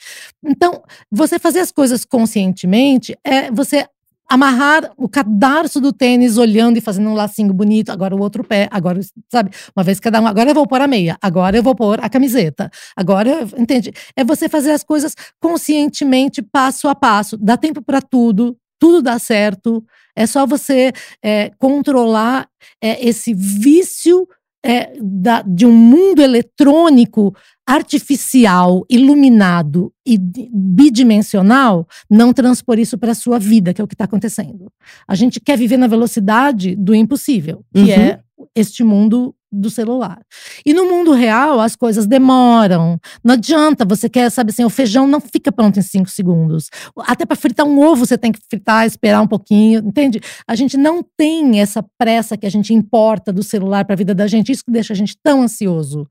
Então, 0.45 0.83
você 1.11 1.39
fazer 1.39 1.59
as 1.59 1.71
coisas 1.71 2.03
conscientemente 2.05 3.17
é 3.23 3.49
você 3.51 3.85
amarrar 4.29 4.91
o 4.97 5.07
cadarço 5.07 5.79
do 5.79 5.93
tênis 5.93 6.37
olhando 6.37 6.77
e 6.77 6.81
fazendo 6.81 7.09
um 7.09 7.13
lacinho 7.13 7.53
bonito, 7.53 7.91
agora 7.91 8.15
o 8.15 8.19
outro 8.19 8.43
pé, 8.43 8.67
agora, 8.71 8.99
sabe, 9.31 9.51
uma 9.75 9.83
vez 9.83 9.99
cada 9.99 10.19
um, 10.21 10.27
agora 10.27 10.49
eu 10.49 10.55
vou 10.55 10.67
pôr 10.67 10.81
a 10.81 10.87
meia, 10.87 11.17
agora 11.21 11.57
eu 11.57 11.63
vou 11.63 11.75
pôr 11.75 11.99
a 12.03 12.09
camiseta, 12.09 12.69
agora, 12.95 13.47
entende? 13.57 13.91
É 14.15 14.23
você 14.23 14.49
fazer 14.49 14.71
as 14.71 14.83
coisas 14.83 15.13
conscientemente, 15.39 16.41
passo 16.41 16.87
a 16.89 16.95
passo, 16.95 17.37
dá 17.37 17.55
tempo 17.55 17.81
para 17.81 18.01
tudo, 18.01 18.57
tudo 18.79 19.01
dá 19.01 19.17
certo, 19.17 19.83
é 20.15 20.25
só 20.25 20.45
você 20.45 20.91
é, 21.23 21.51
controlar 21.57 22.47
é, 22.81 23.07
esse 23.07 23.33
vício 23.33 24.27
é, 24.67 24.91
da- 25.01 25.41
de 25.43 25.65
um 25.65 25.71
mundo 25.71 26.21
eletrônico 26.21 27.33
artificial, 27.65 28.85
iluminado 28.89 29.93
e 30.05 30.17
di- 30.17 30.49
bidimensional, 30.53 31.87
não 32.09 32.33
transpor 32.33 32.77
isso 32.77 32.97
para 32.97 33.13
a 33.13 33.15
sua 33.15 33.39
vida, 33.39 33.73
que 33.73 33.79
é 33.79 33.83
o 33.83 33.87
que 33.87 33.93
está 33.93 34.03
acontecendo. 34.05 34.71
A 35.07 35.15
gente 35.15 35.39
quer 35.39 35.57
viver 35.57 35.77
na 35.77 35.87
velocidade 35.87 36.75
do 36.75 36.93
impossível, 36.93 37.63
que 37.73 37.79
Uhum. 37.81 37.89
é 37.89 38.19
este 38.55 38.83
mundo 38.83 39.33
do 39.51 39.69
celular. 39.69 40.19
E 40.65 40.73
no 40.73 40.85
mundo 40.85 41.11
real, 41.11 41.59
as 41.59 41.75
coisas 41.75 42.05
demoram. 42.05 42.99
Não 43.23 43.33
adianta, 43.33 43.85
você 43.85 44.09
quer, 44.09 44.29
sabe 44.29 44.51
assim, 44.51 44.65
o 44.65 44.69
feijão 44.69 45.07
não 45.07 45.19
fica 45.19 45.51
pronto 45.51 45.79
em 45.79 45.81
cinco 45.81 46.09
segundos. 46.09 46.69
Até 46.99 47.25
para 47.25 47.35
fritar 47.35 47.65
um 47.65 47.79
ovo, 47.79 48.05
você 48.05 48.17
tem 48.17 48.31
que 48.31 48.39
fritar, 48.49 48.85
esperar 48.85 49.21
um 49.21 49.27
pouquinho, 49.27 49.79
entende? 49.79 50.19
A 50.47 50.55
gente 50.55 50.77
não 50.77 51.03
tem 51.17 51.61
essa 51.61 51.83
pressa 51.97 52.37
que 52.37 52.45
a 52.45 52.51
gente 52.51 52.73
importa 52.73 53.31
do 53.31 53.43
celular 53.43 53.85
para 53.85 53.93
a 53.93 53.97
vida 53.97 54.13
da 54.13 54.27
gente. 54.27 54.51
Isso 54.51 54.65
que 54.65 54.71
deixa 54.71 54.93
a 54.93 54.95
gente 54.95 55.15
tão 55.23 55.41
ansioso. 55.41 56.07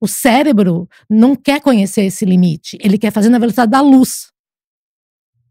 O 0.00 0.08
cérebro 0.08 0.88
não 1.08 1.36
quer 1.36 1.60
conhecer 1.60 2.02
esse 2.02 2.24
limite. 2.24 2.78
Ele 2.80 2.98
quer 2.98 3.12
fazer 3.12 3.28
na 3.28 3.38
velocidade 3.38 3.70
da 3.70 3.80
luz. 3.80 4.28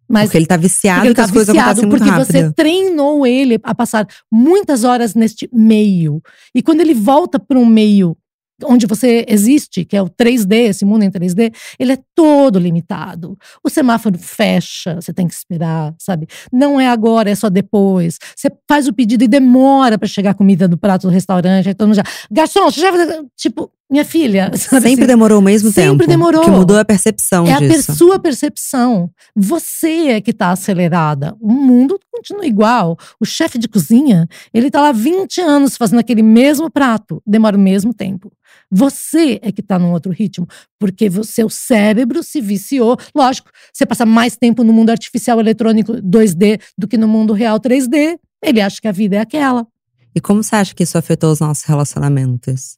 Mas 0.09 0.25
Porque 0.25 0.37
ele 0.37 0.45
tá 0.45 0.57
viciado 0.57 0.99
porque 0.99 1.07
ele 1.07 1.15
tá 1.15 1.23
as 1.25 1.31
coisas 1.31 1.47
viciado, 1.47 1.69
acontecem 1.81 1.89
muito 1.89 1.99
porque 1.99 2.11
rápido. 2.11 2.47
você 2.47 2.53
treinou 2.53 3.27
ele 3.27 3.59
a 3.61 3.75
passar 3.75 4.07
muitas 4.31 4.83
horas 4.83 5.13
neste 5.13 5.49
meio. 5.51 6.21
E 6.55 6.61
quando 6.61 6.81
ele 6.81 6.93
volta 6.93 7.37
para 7.39 7.59
um 7.59 7.65
meio 7.65 8.15
onde 8.63 8.87
você 8.87 9.25
existe, 9.27 9.85
que 9.85 9.95
é 9.95 10.01
o 10.01 10.09
3D, 10.09 10.69
esse 10.69 10.83
mundo 10.83 11.03
em 11.03 11.11
3D, 11.11 11.53
ele 11.77 11.93
é 11.93 11.99
todo 12.15 12.57
limitado. 12.57 13.37
O 13.63 13.69
semáforo 13.69 14.17
fecha, 14.17 14.95
você 14.95 15.13
tem 15.13 15.27
que 15.27 15.33
esperar, 15.33 15.93
sabe? 15.99 16.27
Não 16.51 16.79
é 16.79 16.87
agora, 16.87 17.29
é 17.29 17.35
só 17.35 17.49
depois. 17.49 18.17
Você 18.35 18.49
faz 18.67 18.87
o 18.87 18.93
pedido 18.93 19.23
e 19.23 19.27
demora 19.27 19.97
para 19.97 20.07
chegar 20.07 20.31
a 20.31 20.33
comida 20.33 20.67
do 20.67 20.77
prato 20.77 21.07
do 21.07 21.13
restaurante, 21.13 21.69
mundo 21.69 21.93
já. 21.93 22.03
Garçom, 22.31 22.71
você 22.71 22.81
já. 22.81 22.91
Tipo, 23.35 23.71
minha 23.89 24.03
filha. 24.03 24.51
Sempre 24.55 24.93
assim? 24.93 25.05
demorou 25.05 25.39
o 25.39 25.41
mesmo 25.41 25.69
Sempre 25.69 25.83
tempo. 25.83 25.93
Sempre 25.93 26.07
demorou. 26.07 26.43
Que 26.43 26.49
mudou 26.49 26.77
a 26.77 26.85
percepção 26.85 27.47
é 27.47 27.57
disso. 27.57 27.91
É 27.91 27.93
a 27.93 27.95
sua 27.95 28.19
percepção. 28.19 29.09
Você 29.35 30.09
é 30.09 30.21
que 30.21 30.31
está 30.31 30.51
acelerada. 30.51 31.35
O 31.39 31.51
mundo 31.51 31.99
continua 32.11 32.45
igual. 32.45 32.97
O 33.19 33.25
chefe 33.25 33.57
de 33.57 33.67
cozinha, 33.67 34.27
ele 34.53 34.67
está 34.67 34.81
lá 34.81 34.91
20 34.91 35.39
anos 35.41 35.77
fazendo 35.77 35.99
aquele 35.99 36.21
mesmo 36.21 36.69
prato. 36.69 37.21
Demora 37.25 37.57
o 37.57 37.59
mesmo 37.59 37.93
tempo. 37.93 38.31
Você 38.69 39.39
é 39.41 39.51
que 39.51 39.61
está 39.61 39.79
num 39.79 39.91
outro 39.91 40.11
ritmo, 40.11 40.47
porque 40.77 41.07
o 41.07 41.23
seu 41.23 41.49
cérebro 41.49 42.21
se 42.21 42.41
viciou. 42.41 42.97
Lógico, 43.15 43.49
você 43.71 43.85
passa 43.85 44.05
mais 44.05 44.35
tempo 44.35 44.63
no 44.63 44.73
mundo 44.73 44.89
artificial 44.89 45.39
eletrônico 45.39 45.93
2D 45.93 46.59
do 46.77 46.87
que 46.87 46.97
no 46.97 47.07
mundo 47.07 47.33
real 47.33 47.59
3D. 47.59 48.17
Ele 48.43 48.61
acha 48.61 48.81
que 48.81 48.87
a 48.87 48.91
vida 48.91 49.15
é 49.15 49.19
aquela. 49.19 49.65
E 50.13 50.19
como 50.19 50.43
você 50.43 50.55
acha 50.55 50.75
que 50.75 50.83
isso 50.83 50.97
afetou 50.97 51.31
os 51.31 51.39
nossos 51.39 51.63
relacionamentos? 51.63 52.77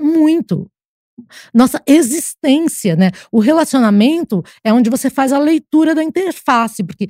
Muito. 0.00 0.70
Nossa 1.52 1.82
existência, 1.86 2.94
né? 2.94 3.10
O 3.32 3.40
relacionamento 3.40 4.42
é 4.62 4.72
onde 4.72 4.88
você 4.88 5.10
faz 5.10 5.32
a 5.32 5.38
leitura 5.38 5.94
da 5.94 6.02
interface, 6.02 6.84
porque 6.84 7.08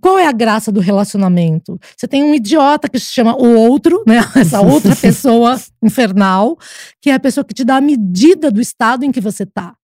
qual 0.00 0.18
é 0.18 0.26
a 0.26 0.32
graça 0.32 0.70
do 0.70 0.80
relacionamento? 0.80 1.78
Você 1.96 2.06
tem 2.06 2.22
um 2.22 2.34
idiota 2.34 2.88
que 2.88 2.98
se 2.98 3.12
chama 3.12 3.36
o 3.36 3.54
outro, 3.56 4.02
né? 4.06 4.18
Essa 4.36 4.60
outra 4.60 4.94
pessoa 4.94 5.58
infernal, 5.82 6.58
que 7.00 7.10
é 7.10 7.14
a 7.14 7.20
pessoa 7.20 7.44
que 7.44 7.54
te 7.54 7.64
dá 7.64 7.76
a 7.76 7.80
medida 7.80 8.50
do 8.50 8.60
estado 8.60 9.04
em 9.04 9.12
que 9.12 9.20
você 9.20 9.46
tá. 9.46 9.74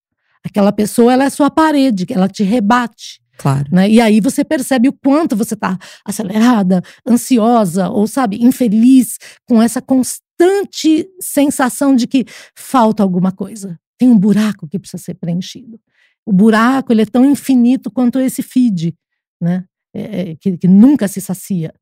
Aquela 0.45 0.73
pessoa, 0.73 1.13
ela 1.13 1.25
é 1.25 1.31
sua 1.31 1.51
parede, 1.51 2.05
ela 2.11 2.29
te 2.29 2.43
rebate. 2.43 3.24
Claro. 3.37 3.69
Né? 3.73 3.91
E 3.91 4.01
aí 4.01 4.21
você 4.21 4.45
percebe 4.45 4.89
o 4.89 4.93
quanto 4.93 5.37
você 5.37 5.57
tá 5.57 5.79
acelerada, 6.05 6.83
ansiosa, 7.07 7.89
ou 7.89 8.07
sabe, 8.07 8.43
infeliz, 8.43 9.19
com 9.47 9.63
essa 9.63 9.83
constante 9.83 11.09
sensação 11.21 11.95
de 11.95 12.07
que 12.07 12.25
falta 12.57 13.03
alguma 13.03 13.33
coisa. 13.33 13.79
Tem 13.99 14.09
um 14.09 14.19
buraco 14.19 14.69
que 14.69 14.79
precisa 14.79 15.03
ser 15.03 15.15
preenchido. 15.15 15.81
O 16.27 16.33
buraco 16.33 16.93
ele 16.93 17.03
é 17.03 17.07
tão 17.07 17.25
infinito 17.25 17.91
quanto 17.91 18.19
esse 18.19 18.43
feed, 18.43 18.95
né? 19.41 19.65
É, 19.95 20.31
é, 20.31 20.37
que, 20.37 20.59
que 20.59 20.67
nunca 20.67 21.07
se 21.07 21.21
sacia. 21.21 21.73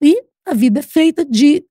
E 0.00 0.22
a 0.46 0.54
vida 0.54 0.78
é 0.78 0.82
feita 0.82 1.24
de 1.24 1.64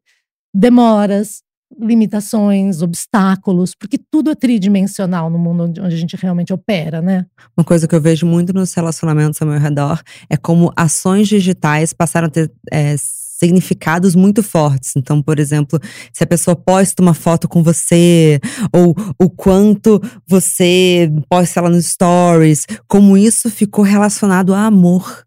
demoras, 0.54 1.42
limitações, 1.80 2.82
obstáculos, 2.82 3.74
porque 3.76 4.00
tudo 4.12 4.30
é 4.30 4.36
tridimensional 4.36 5.30
no 5.30 5.38
mundo 5.38 5.64
onde, 5.64 5.82
a 5.82 5.90
gente 5.90 6.16
realmente 6.16 6.54
opera, 6.54 7.02
né? 7.02 7.26
Uma 7.56 7.64
coisa 7.64 7.88
que 7.88 7.96
eu 7.96 8.02
vejo 8.02 8.26
muito 8.26 8.54
nos 8.54 8.74
relacionamentos 8.74 9.42
ao 9.42 9.48
meu 9.48 9.60
redor 9.60 10.02
é 10.30 10.38
como 10.38 10.72
ações 10.76 11.28
digitais 11.28 11.94
passaram 11.94 12.28
a 12.28 12.32
ter 12.32 12.52
é, 12.72 12.96
significados 12.98 14.16
muito 14.16 14.42
fortes. 14.42 14.94
Então, 14.96 15.22
por 15.22 15.40
exemplo, 15.40 15.80
se 16.12 16.24
a 16.24 16.28
pessoa 16.28 16.56
posta 16.56 17.02
uma 17.02 17.14
foto 17.14 17.48
com 17.48 17.62
você, 17.62 18.40
ou 18.74 18.96
o 19.20 19.30
quanto 19.30 20.02
você 20.28 21.12
posta 21.30 21.60
ela 21.60 21.70
nos 21.70 21.86
stories, 21.86 22.66
como 22.88 23.18
isso 23.18 23.50
ficou 23.50 23.84
relacionado 23.84 24.54
a 24.54 24.66
amor 24.66 25.27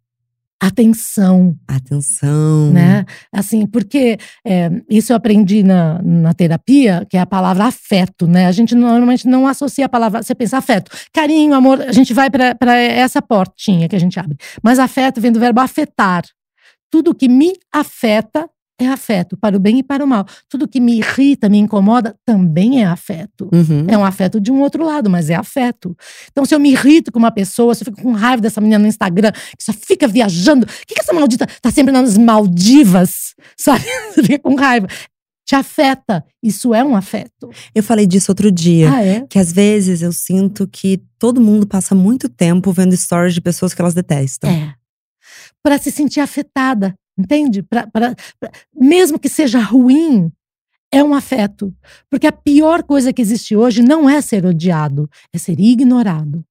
atenção. 0.60 1.56
Atenção. 1.66 2.70
Né? 2.70 3.04
Assim, 3.32 3.66
porque 3.66 4.18
é, 4.44 4.70
isso 4.88 5.12
eu 5.12 5.16
aprendi 5.16 5.62
na, 5.62 6.00
na 6.02 6.34
terapia, 6.34 7.06
que 7.08 7.16
é 7.16 7.20
a 7.20 7.26
palavra 7.26 7.64
afeto, 7.64 8.26
né? 8.26 8.46
A 8.46 8.52
gente 8.52 8.74
normalmente 8.74 9.26
não 9.26 9.46
associa 9.46 9.86
a 9.86 9.88
palavra, 9.88 10.22
você 10.22 10.34
pensa 10.34 10.58
afeto, 10.58 10.90
carinho, 11.12 11.54
amor, 11.54 11.80
a 11.80 11.92
gente 11.92 12.12
vai 12.12 12.28
para 12.30 12.76
essa 12.76 13.22
portinha 13.22 13.88
que 13.88 13.96
a 13.96 14.00
gente 14.00 14.20
abre. 14.20 14.36
Mas 14.62 14.78
afeto 14.78 15.20
vem 15.20 15.32
do 15.32 15.40
verbo 15.40 15.60
afetar. 15.60 16.24
Tudo 16.90 17.14
que 17.14 17.28
me 17.28 17.52
afeta 17.72 18.48
é 18.84 18.88
afeto, 18.88 19.36
para 19.36 19.56
o 19.56 19.60
bem 19.60 19.78
e 19.78 19.82
para 19.82 20.04
o 20.04 20.08
mal. 20.08 20.24
Tudo 20.48 20.68
que 20.68 20.80
me 20.80 20.98
irrita, 20.98 21.48
me 21.48 21.58
incomoda, 21.58 22.14
também 22.24 22.82
é 22.82 22.86
afeto. 22.86 23.48
Uhum. 23.52 23.86
É 23.88 23.96
um 23.96 24.04
afeto 24.04 24.40
de 24.40 24.50
um 24.50 24.60
outro 24.60 24.84
lado, 24.84 25.08
mas 25.08 25.30
é 25.30 25.34
afeto. 25.34 25.96
Então, 26.30 26.44
se 26.44 26.54
eu 26.54 26.60
me 26.60 26.70
irrito 26.70 27.12
com 27.12 27.18
uma 27.18 27.30
pessoa, 27.30 27.74
se 27.74 27.82
eu 27.82 27.86
fico 27.86 28.02
com 28.02 28.12
raiva 28.12 28.42
dessa 28.42 28.60
menina 28.60 28.78
no 28.78 28.86
Instagram, 28.86 29.32
que 29.32 29.62
só 29.62 29.72
fica 29.72 30.06
viajando, 30.08 30.66
o 30.66 30.86
que, 30.86 30.94
que 30.94 31.00
essa 31.00 31.12
maldita 31.12 31.46
tá 31.60 31.70
sempre 31.70 31.92
nas 31.92 32.16
Maldivas, 32.16 33.34
sabe? 33.56 33.84
Você 34.14 34.22
fica 34.22 34.38
com 34.38 34.54
raiva. 34.54 34.86
Te 35.46 35.56
afeta. 35.56 36.24
Isso 36.42 36.72
é 36.72 36.84
um 36.84 36.94
afeto. 36.94 37.50
Eu 37.74 37.82
falei 37.82 38.06
disso 38.06 38.30
outro 38.30 38.52
dia. 38.52 38.92
Ah, 38.92 39.04
é? 39.04 39.26
Que 39.28 39.38
às 39.38 39.52
vezes 39.52 40.00
eu 40.00 40.12
sinto 40.12 40.68
que 40.68 41.02
todo 41.18 41.40
mundo 41.40 41.66
passa 41.66 41.94
muito 41.94 42.28
tempo 42.28 42.72
vendo 42.72 42.96
stories 42.96 43.34
de 43.34 43.40
pessoas 43.40 43.74
que 43.74 43.80
elas 43.80 43.94
detestam. 43.94 44.48
É 44.48 44.74
para 45.62 45.78
se 45.78 45.90
sentir 45.90 46.20
afetada, 46.20 46.94
entende? 47.20 47.62
Pra, 47.62 47.86
pra, 47.86 48.14
pra, 48.38 48.50
mesmo 48.74 49.18
que 49.18 49.28
seja 49.28 49.60
ruim, 49.60 50.30
é 50.92 51.02
um 51.04 51.14
afeto. 51.14 51.74
Porque 52.10 52.26
a 52.26 52.32
pior 52.32 52.82
coisa 52.82 53.12
que 53.12 53.22
existe 53.22 53.56
hoje 53.56 53.82
não 53.82 54.08
é 54.08 54.20
ser 54.20 54.44
odiado, 54.44 55.08
é 55.32 55.38
ser 55.38 55.58
ignorado. 55.60 56.44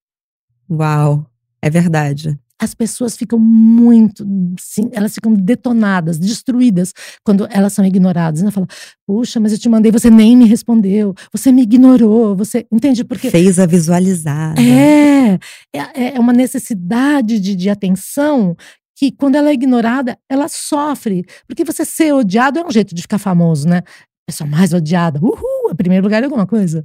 Uau, 0.69 1.25
é 1.61 1.69
verdade 1.69 2.39
as 2.59 2.75
pessoas 2.75 3.15
ficam 3.15 3.39
muito, 3.39 4.27
sim, 4.59 4.89
elas 4.91 5.13
ficam 5.13 5.33
detonadas, 5.33 6.19
destruídas 6.19 6.93
quando 7.23 7.47
elas 7.49 7.71
são 7.71 7.85
ignoradas. 7.85 8.41
Ela 8.41 8.51
fala, 8.51 8.67
puxa, 9.07 9.39
mas 9.39 9.53
eu 9.53 9.57
te 9.57 9.69
mandei, 9.69 9.91
você 9.91 10.09
nem 10.09 10.35
me 10.35 10.45
respondeu, 10.45 11.15
você 11.31 11.53
me 11.53 11.61
ignorou, 11.61 12.35
você 12.35 12.67
entende 12.69 13.05
porque 13.05 13.31
fez 13.31 13.59
a 13.59 13.65
visualizar. 13.65 14.55
É, 14.59 15.39
é, 15.73 16.15
é 16.15 16.19
uma 16.19 16.33
necessidade 16.33 17.39
de, 17.39 17.55
de 17.55 17.69
atenção 17.69 18.57
que 18.99 19.13
quando 19.13 19.35
ela 19.35 19.49
é 19.49 19.53
ignorada, 19.53 20.17
ela 20.27 20.49
sofre. 20.49 21.23
Porque 21.47 21.63
você 21.63 21.85
ser 21.85 22.13
odiado 22.13 22.59
é 22.59 22.65
um 22.65 22.69
jeito 22.69 22.93
de 22.93 23.01
ficar 23.01 23.17
famoso, 23.17 23.65
né? 23.65 23.81
pessoa 24.25 24.47
mais 24.47 24.73
odiada, 24.73 25.19
uhul, 25.19 25.71
é 25.71 25.73
primeiro 25.73 26.03
lugar 26.03 26.21
em 26.21 26.25
alguma 26.25 26.45
coisa. 26.45 26.83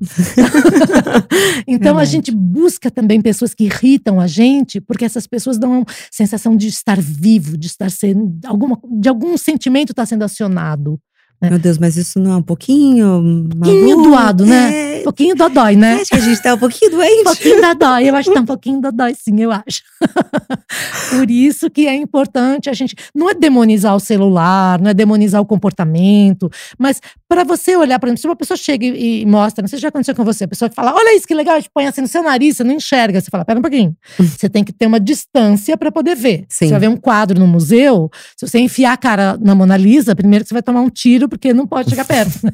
então 1.69 1.99
a 1.99 2.05
gente 2.07 2.31
busca 2.31 2.91
também 2.91 3.21
pessoas 3.21 3.53
que 3.53 3.65
irritam 3.65 4.19
a 4.19 4.27
gente, 4.27 4.81
porque 4.81 5.05
essas 5.05 5.27
pessoas 5.27 5.59
dão 5.59 5.81
uma 5.81 5.87
sensação 6.11 6.57
de 6.57 6.69
estar 6.69 6.99
vivo, 6.99 7.59
de 7.59 7.67
estar 7.67 7.91
sendo 7.91 8.35
alguma, 8.47 8.81
de 8.99 9.11
algum 9.11 9.37
sentimento 9.37 9.91
está 9.91 10.07
sendo 10.07 10.23
acionado. 10.23 10.99
Né? 11.39 11.51
Meu 11.51 11.59
Deus, 11.59 11.77
mas 11.77 11.99
isso 11.99 12.19
não 12.19 12.33
é 12.33 12.37
um 12.37 12.43
pouquinho. 12.43 13.19
Um 13.19 13.49
pouquinho 13.49 14.03
doado, 14.05 14.47
né? 14.47 14.73
É... 14.73 14.94
Um 15.05 15.13
pouquinho 15.13 15.37
dodói, 15.37 15.77
né? 15.77 16.01
Acho 16.01 16.11
que 16.11 16.17
a 16.17 16.21
gente 16.21 16.43
tá 16.43 16.55
um 16.55 16.59
pouquinho 16.59 16.91
doente. 16.91 17.21
um 17.21 17.25
pouquinho 17.25 17.61
dodói, 17.61 18.09
eu 18.09 18.17
acho 18.17 18.31
que 18.31 18.35
tá 18.35 18.41
um 18.41 18.47
pouquinho 18.47 18.81
dodói, 18.81 19.15
sim, 19.15 19.39
eu 19.39 19.53
acho. 19.53 19.83
Por 21.11 21.31
isso 21.31 21.71
que 21.71 21.87
é 21.87 21.95
importante 21.95 22.71
a 22.71 22.73
gente. 22.73 22.95
Não 23.15 23.29
é 23.29 23.35
demonizar 23.35 23.95
o 23.95 24.01
celular, 24.01 24.81
não 24.81 24.91
é 24.91 24.95
demonizar 24.95 25.43
o 25.43 25.47
comportamento, 25.47 26.51
mas 26.79 27.01
para 27.29 27.45
você 27.45 27.77
olhar, 27.77 27.99
por 27.99 28.07
exemplo, 28.07 28.21
se 28.21 28.27
uma 28.27 28.37
pessoa 28.37 28.57
chega 28.57 28.87
e, 28.87 29.23
e 29.23 29.27
mostra, 29.27 29.61
não 29.61 29.69
sei 29.69 29.79
se 29.79 29.83
já 29.83 29.89
aconteceu 29.89 30.15
com 30.15 30.25
você, 30.25 30.45
a 30.45 30.49
pessoa 30.49 30.69
que 30.69 30.75
fala, 30.75 30.95
olha 30.95 31.17
isso 31.17 31.27
que 31.27 31.35
legal, 31.35 31.57
a 31.57 31.59
gente 31.59 31.71
põe 31.73 31.87
assim 31.87 32.01
no 32.01 32.09
seu 32.09 32.23
nariz, 32.23 32.57
você 32.57 32.65
não 32.65 32.73
enxerga. 32.73 33.21
Você 33.21 33.31
fala, 33.31 33.45
pera 33.45 33.59
um 33.59 33.63
pouquinho. 33.63 33.97
você 34.19 34.49
tem 34.49 34.65
que 34.65 34.73
ter 34.73 34.87
uma 34.87 35.01
distância 35.01 35.77
para 35.77 35.91
poder 35.91 36.15
ver. 36.15 36.45
Sim. 36.49 36.67
Você 36.67 36.71
vai 36.71 36.81
ver 36.81 36.89
um 36.89 36.97
quadro 36.97 37.39
no 37.39 37.47
museu, 37.47 38.11
se 38.37 38.47
você 38.47 38.59
enfiar 38.59 38.93
a 38.93 38.97
cara 38.97 39.37
na 39.41 39.55
Mona 39.55 39.77
Lisa, 39.77 40.15
primeiro 40.15 40.47
você 40.47 40.55
vai 40.55 40.63
tomar 40.63 40.81
um 40.81 40.91
tiro, 40.91 41.29
porque 41.29 41.53
não 41.53 41.67
pode 41.67 41.91
chegar 41.91 42.05
perto. 42.05 42.39
Né? 42.45 42.53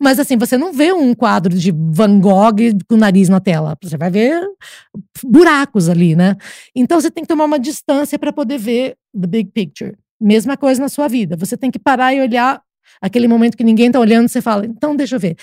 Mas 0.00 0.18
assim, 0.18 0.36
você 0.36 0.56
não 0.56 0.72
vê 0.72 0.92
um 0.92 1.14
quadro 1.14 1.54
de 1.54 1.72
Van 1.94 2.18
Gogh 2.20 2.56
com 2.88 2.94
o 2.94 2.98
nariz 2.98 3.28
na 3.28 3.38
tela. 3.38 3.76
Você 3.82 3.98
vai 3.98 4.10
ver 4.10 4.40
buracos 5.22 5.88
ali, 5.88 6.16
né? 6.16 6.36
Então 6.74 7.00
você 7.00 7.10
tem 7.10 7.22
que 7.22 7.28
tomar 7.28 7.44
uma 7.44 7.58
distância 7.58 8.18
para 8.18 8.32
poder 8.32 8.58
ver 8.58 8.96
the 9.18 9.26
big 9.26 9.50
picture. 9.50 9.94
Mesma 10.20 10.56
coisa 10.56 10.80
na 10.80 10.88
sua 10.88 11.06
vida. 11.06 11.36
Você 11.36 11.56
tem 11.56 11.70
que 11.70 11.78
parar 11.78 12.14
e 12.14 12.20
olhar 12.20 12.62
aquele 13.00 13.28
momento 13.28 13.56
que 13.56 13.64
ninguém 13.64 13.90
tá 13.90 14.00
olhando, 14.00 14.28
você 14.28 14.40
fala, 14.40 14.64
então 14.64 14.96
deixa 14.96 15.16
eu 15.16 15.20
ver. 15.20 15.36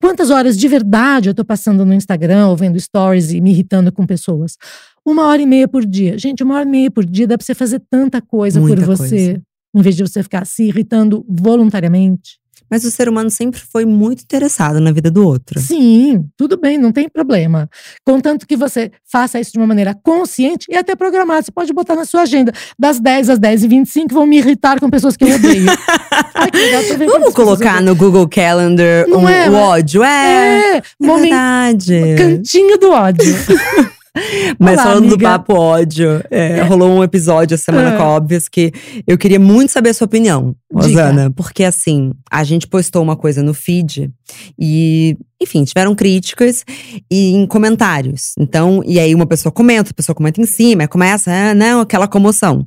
Quantas 0.00 0.30
horas 0.30 0.58
de 0.58 0.68
verdade 0.68 1.30
eu 1.30 1.34
tô 1.34 1.44
passando 1.44 1.84
no 1.84 1.94
Instagram 1.94 2.48
ou 2.48 2.56
vendo 2.56 2.78
stories 2.78 3.32
e 3.32 3.40
me 3.40 3.50
irritando 3.50 3.90
com 3.90 4.06
pessoas? 4.06 4.56
Uma 5.04 5.26
hora 5.26 5.40
e 5.40 5.46
meia 5.46 5.66
por 5.66 5.84
dia. 5.84 6.18
Gente, 6.18 6.42
uma 6.42 6.56
hora 6.56 6.68
e 6.68 6.70
meia 6.70 6.90
por 6.90 7.04
dia 7.04 7.26
dá 7.26 7.36
pra 7.36 7.44
você 7.44 7.54
fazer 7.54 7.82
tanta 7.90 8.20
coisa 8.20 8.60
Muita 8.60 8.76
por 8.76 8.84
você. 8.84 9.08
Coisa. 9.08 9.42
Em 9.74 9.82
vez 9.82 9.96
de 9.96 10.02
você 10.02 10.22
ficar 10.22 10.46
se 10.46 10.64
irritando 10.64 11.24
voluntariamente. 11.28 12.38
Mas 12.70 12.84
o 12.84 12.90
ser 12.90 13.08
humano 13.08 13.30
sempre 13.30 13.60
foi 13.60 13.84
muito 13.84 14.22
interessado 14.22 14.80
na 14.80 14.92
vida 14.92 15.10
do 15.10 15.26
outro. 15.26 15.60
Sim, 15.60 16.24
tudo 16.36 16.56
bem, 16.56 16.78
não 16.78 16.92
tem 16.92 17.08
problema. 17.08 17.68
Contanto 18.04 18.46
que 18.46 18.56
você 18.56 18.90
faça 19.04 19.38
isso 19.40 19.52
de 19.52 19.58
uma 19.58 19.66
maneira 19.66 19.94
consciente 20.02 20.66
e 20.68 20.76
até 20.76 20.96
programada. 20.96 21.42
Você 21.42 21.52
pode 21.52 21.72
botar 21.72 21.94
na 21.94 22.04
sua 22.04 22.22
agenda. 22.22 22.52
Das 22.78 23.00
10 23.00 23.30
às 23.30 23.38
10 23.38 23.64
e 23.64 23.68
25 23.68 24.14
vou 24.14 24.26
me 24.26 24.38
irritar 24.38 24.80
com 24.80 24.90
pessoas 24.90 25.16
que 25.16 25.24
eu 25.24 25.34
odeio. 25.34 25.66
Ai, 26.34 26.50
que 26.50 26.58
legal, 26.58 26.82
Vamos 27.08 27.34
colocar 27.34 27.80
no 27.80 27.94
Google 27.94 28.28
Calendar 28.28 29.06
um, 29.08 29.28
é, 29.28 29.48
o 29.50 29.54
ódio. 29.54 30.02
É, 30.02 30.08
é, 30.08 30.76
é 30.76 30.82
verdade. 31.00 32.00
Cantinho 32.16 32.78
do 32.78 32.90
ódio. 32.90 33.34
Mas 34.58 34.74
Olá, 34.74 34.82
falando 34.84 35.08
do 35.08 35.14
amiga. 35.14 35.28
papo 35.30 35.54
ódio, 35.54 36.22
é, 36.30 36.62
rolou 36.62 36.90
um 36.90 37.04
episódio 37.04 37.54
essa 37.54 37.64
semana 37.64 37.94
Ah. 37.94 37.96
com 37.96 38.02
a 38.02 38.06
Óbvias 38.08 38.48
que 38.48 38.72
eu 39.06 39.18
queria 39.18 39.38
muito 39.38 39.70
saber 39.72 39.90
a 39.90 39.94
sua 39.94 40.06
opinião. 40.06 40.54
Rosana. 40.72 41.30
Porque 41.30 41.62
assim, 41.64 42.12
a 42.30 42.42
gente 42.44 42.66
postou 42.66 43.02
uma 43.02 43.16
coisa 43.16 43.42
no 43.42 43.52
feed 43.54 44.10
e, 44.58 45.16
enfim, 45.40 45.64
tiveram 45.64 45.94
críticas 45.94 46.64
e 47.10 47.32
em 47.34 47.46
comentários. 47.46 48.32
Então, 48.38 48.82
e 48.86 48.98
aí 48.98 49.14
uma 49.14 49.26
pessoa 49.26 49.52
comenta, 49.52 49.90
a 49.90 49.94
pessoa 49.94 50.14
comenta 50.16 50.40
em 50.40 50.46
cima, 50.46 50.82
aí 50.82 50.88
começa, 50.88 51.30
ah, 51.30 51.54
não, 51.54 51.80
aquela 51.80 52.08
comoção. 52.08 52.66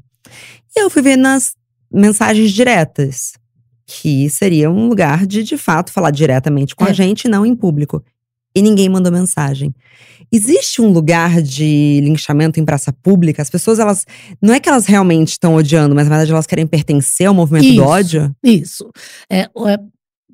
E 0.76 0.82
eu 0.82 0.90
fui 0.90 1.02
ver 1.02 1.16
nas 1.18 1.54
mensagens 1.92 2.52
diretas, 2.52 3.34
que 3.88 4.30
seria 4.30 4.70
um 4.70 4.88
lugar 4.88 5.26
de, 5.26 5.44
de 5.44 5.58
fato, 5.58 5.92
falar 5.92 6.12
diretamente 6.12 6.76
com 6.76 6.86
a 6.86 6.90
É. 6.90 6.94
gente, 6.94 7.28
não 7.28 7.44
em 7.44 7.56
público. 7.56 8.04
E 8.60 8.62
ninguém 8.62 8.90
mandou 8.90 9.12
mensagem. 9.12 9.74
Existe 10.32 10.82
um 10.82 10.92
lugar 10.92 11.42
de 11.42 12.02
linchamento 12.04 12.60
em 12.60 12.66
praça 12.66 12.94
pública? 12.94 13.42
As 13.42 13.50
pessoas, 13.50 13.80
elas. 13.80 14.06
Não 14.42 14.54
é 14.54 14.60
que 14.60 14.70
elas 14.70 14.86
realmente 14.86 15.30
estão 15.30 15.56
odiando, 15.56 15.96
mas 15.96 16.06
na 16.06 16.10
verdade 16.16 16.32
elas 16.32 16.46
querem 16.46 16.68
pertencer 16.68 17.28
ao 17.28 17.34
movimento 17.34 17.66
do 17.66 17.72
Isso. 17.74 17.82
ódio? 17.84 18.36
Isso. 18.44 18.90
É, 19.32 19.40
é, 19.42 19.80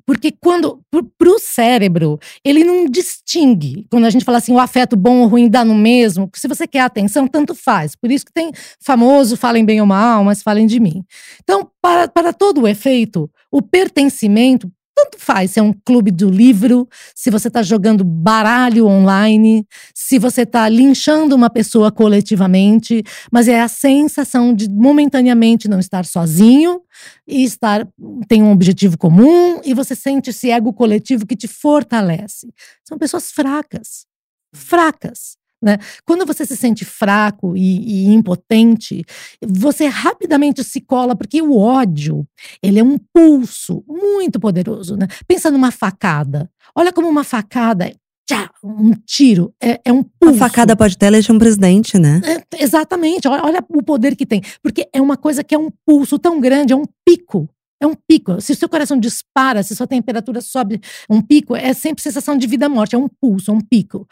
porque 0.06 0.32
quando. 0.38 0.80
pro- 0.90 1.06
Pro 1.18 1.38
cérebro, 1.40 2.18
ele 2.44 2.62
não 2.62 2.84
distingue. 2.86 3.86
Quando 3.90 4.04
a 4.04 4.10
gente 4.10 4.24
fala 4.24 4.36
assim, 4.38 4.52
o 4.52 4.58
afeto 4.58 4.94
bom 4.96 5.20
ou 5.22 5.28
ruim 5.28 5.48
dá 5.48 5.64
no 5.64 5.74
mesmo. 5.74 6.28
Se 6.34 6.46
você 6.46 6.66
quer 6.66 6.80
atenção, 6.80 7.26
tanto 7.26 7.54
faz. 7.54 7.96
Por 7.96 8.12
isso 8.12 8.24
que 8.26 8.32
tem 8.32 8.52
famoso, 8.84 9.34
falem 9.36 9.64
bem 9.64 9.80
ou 9.80 9.86
mal, 9.86 10.22
mas 10.22 10.42
falem 10.42 10.66
de 10.66 10.78
mim. 10.78 11.02
Então, 11.42 11.68
para, 11.80 12.06
para 12.06 12.32
todo 12.34 12.60
o 12.62 12.68
efeito, 12.68 13.30
o 13.50 13.62
pertencimento. 13.62 14.70
Tanto 14.96 15.18
faz 15.18 15.50
se 15.50 15.60
é 15.60 15.62
um 15.62 15.74
clube 15.74 16.10
do 16.10 16.30
livro, 16.30 16.88
se 17.14 17.30
você 17.30 17.48
está 17.48 17.62
jogando 17.62 18.02
baralho 18.02 18.86
online, 18.86 19.66
se 19.94 20.18
você 20.18 20.40
está 20.42 20.66
linchando 20.70 21.36
uma 21.36 21.50
pessoa 21.50 21.92
coletivamente, 21.92 23.02
mas 23.30 23.46
é 23.46 23.60
a 23.60 23.68
sensação 23.68 24.54
de 24.54 24.70
momentaneamente 24.70 25.68
não 25.68 25.78
estar 25.78 26.06
sozinho 26.06 26.80
e 27.28 27.44
estar 27.44 27.86
tem 28.26 28.42
um 28.42 28.50
objetivo 28.50 28.96
comum 28.96 29.60
e 29.62 29.74
você 29.74 29.94
sente 29.94 30.30
esse 30.30 30.50
ego 30.50 30.72
coletivo 30.72 31.26
que 31.26 31.36
te 31.36 31.46
fortalece. 31.46 32.48
São 32.82 32.96
pessoas 32.96 33.30
fracas, 33.30 34.06
fracas. 34.54 35.36
Né? 35.62 35.78
Quando 36.04 36.26
você 36.26 36.44
se 36.44 36.56
sente 36.56 36.84
fraco 36.84 37.56
e, 37.56 38.04
e 38.04 38.06
impotente, 38.12 39.04
você 39.44 39.86
rapidamente 39.86 40.62
se 40.62 40.80
cola, 40.80 41.16
porque 41.16 41.40
o 41.40 41.56
ódio 41.58 42.26
ele 42.62 42.78
é 42.78 42.84
um 42.84 42.98
pulso 43.12 43.82
muito 43.88 44.38
poderoso. 44.38 44.96
Né? 44.96 45.06
Pensa 45.26 45.50
numa 45.50 45.70
facada. 45.70 46.50
Olha 46.74 46.92
como 46.92 47.08
uma 47.08 47.24
facada, 47.24 47.90
tchá, 48.28 48.50
um 48.62 48.92
tiro, 49.06 49.54
é, 49.62 49.80
é 49.84 49.92
um 49.92 50.00
A 50.00 50.04
pulso. 50.20 50.38
facada 50.38 50.76
pode 50.76 50.94
até 50.94 51.06
eleger 51.06 51.34
um 51.34 51.38
presidente, 51.38 51.98
né? 51.98 52.20
É, 52.24 52.62
exatamente, 52.62 53.26
olha, 53.26 53.42
olha 53.44 53.64
o 53.68 53.82
poder 53.82 54.14
que 54.14 54.26
tem. 54.26 54.42
Porque 54.62 54.88
é 54.92 55.00
uma 55.00 55.16
coisa 55.16 55.42
que 55.42 55.54
é 55.54 55.58
um 55.58 55.70
pulso 55.86 56.18
tão 56.18 56.40
grande, 56.40 56.72
é 56.72 56.76
um 56.76 56.84
pico. 57.04 57.48
É 57.80 57.86
um 57.86 57.94
pico. 58.08 58.40
Se 58.40 58.52
o 58.52 58.56
seu 58.56 58.68
coração 58.68 58.98
dispara, 58.98 59.62
se 59.62 59.76
sua 59.76 59.86
temperatura 59.86 60.40
sobe, 60.40 60.80
um 61.10 61.20
pico, 61.20 61.54
é 61.54 61.72
sempre 61.74 62.02
sensação 62.02 62.36
de 62.36 62.46
vida-morte, 62.46 62.94
é 62.94 62.98
um 62.98 63.08
pulso, 63.08 63.50
é 63.50 63.54
um 63.54 63.60
pico. 63.60 64.06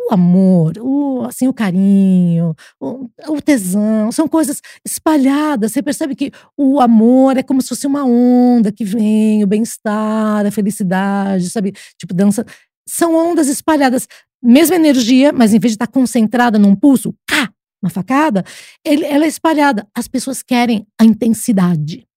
O 0.00 0.14
amor, 0.14 0.74
o, 0.78 1.24
assim, 1.24 1.48
o 1.48 1.52
carinho, 1.52 2.54
o, 2.80 3.08
o 3.28 3.42
tesão, 3.42 4.10
são 4.12 4.28
coisas 4.28 4.62
espalhadas. 4.86 5.72
Você 5.72 5.82
percebe 5.82 6.14
que 6.14 6.30
o 6.56 6.80
amor 6.80 7.36
é 7.36 7.42
como 7.42 7.60
se 7.60 7.68
fosse 7.68 7.86
uma 7.86 8.04
onda 8.04 8.70
que 8.70 8.84
vem, 8.84 9.42
o 9.42 9.46
bem-estar, 9.46 10.46
a 10.46 10.50
felicidade, 10.50 11.50
sabe? 11.50 11.72
Tipo, 11.98 12.14
dança. 12.14 12.46
São 12.88 13.14
ondas 13.14 13.48
espalhadas. 13.48 14.06
Mesma 14.42 14.76
energia, 14.76 15.32
mas 15.32 15.52
em 15.52 15.58
vez 15.58 15.72
de 15.72 15.74
estar 15.74 15.88
concentrada 15.88 16.58
num 16.60 16.76
pulso, 16.76 17.12
cá, 17.26 17.50
uma 17.82 17.90
facada, 17.90 18.44
ele- 18.84 19.04
ela 19.04 19.24
é 19.24 19.28
espalhada. 19.28 19.86
As 19.94 20.06
pessoas 20.06 20.42
querem 20.44 20.86
a 20.98 21.04
intensidade. 21.04 22.07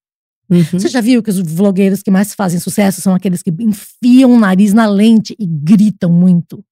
Uhum. 0.52 0.78
Você 0.78 0.88
já 0.88 1.00
viu 1.00 1.22
que 1.22 1.30
os 1.30 1.38
vlogueiros 1.38 2.02
que 2.02 2.10
mais 2.10 2.34
fazem 2.34 2.60
sucesso 2.60 3.00
são 3.00 3.14
aqueles 3.14 3.42
que 3.42 3.50
enfiam 3.58 4.30
o 4.30 4.38
nariz 4.38 4.74
na 4.74 4.86
lente 4.86 5.34
e 5.38 5.46
gritam 5.46 6.10
muito? 6.10 6.62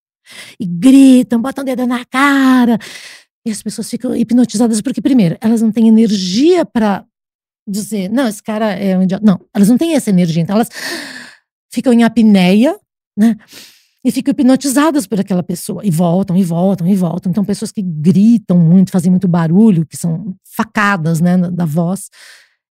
E 0.59 0.67
gritam, 0.67 1.41
botam 1.41 1.63
o 1.63 1.65
dedo 1.65 1.87
na 1.87 2.05
cara. 2.05 2.79
E 3.45 3.51
as 3.51 3.63
pessoas 3.63 3.89
ficam 3.89 4.15
hipnotizadas 4.15 4.83
porque, 4.83 5.01
primeiro, 5.01 5.37
elas 5.41 5.63
não 5.63 5.73
têm 5.73 5.89
energia 5.89 6.65
para 6.67 7.05
dizer, 7.67 8.11
não, 8.11 8.29
esse 8.29 8.43
cara 8.43 8.73
é 8.73 8.99
um 8.99 9.03
idiota. 9.03 9.25
Não, 9.25 9.41
elas 9.55 9.69
não 9.69 9.79
têm 9.79 9.95
essa 9.95 10.11
energia. 10.11 10.43
Então 10.43 10.57
elas 10.57 10.69
ficam 11.73 11.93
em 11.93 12.05
apneia, 12.05 12.79
né? 13.17 13.37
E 14.05 14.11
ficam 14.11 14.33
hipnotizadas 14.33 15.07
por 15.07 15.19
aquela 15.21 15.43
pessoa. 15.43 15.85
E 15.85 15.91
voltam, 15.91 16.37
e 16.37 16.45
voltam, 16.45 16.87
e 16.87 16.95
voltam. 16.95 17.31
Então, 17.31 17.45
pessoas 17.45 17.71
que 17.71 17.83
gritam 17.83 18.59
muito, 18.59 18.91
fazem 18.91 19.11
muito 19.11 19.29
barulho, 19.29 19.87
que 19.87 19.97
são 19.97 20.35
facadas, 20.57 21.21
né, 21.21 21.37
da 21.37 21.67
voz 21.67 22.09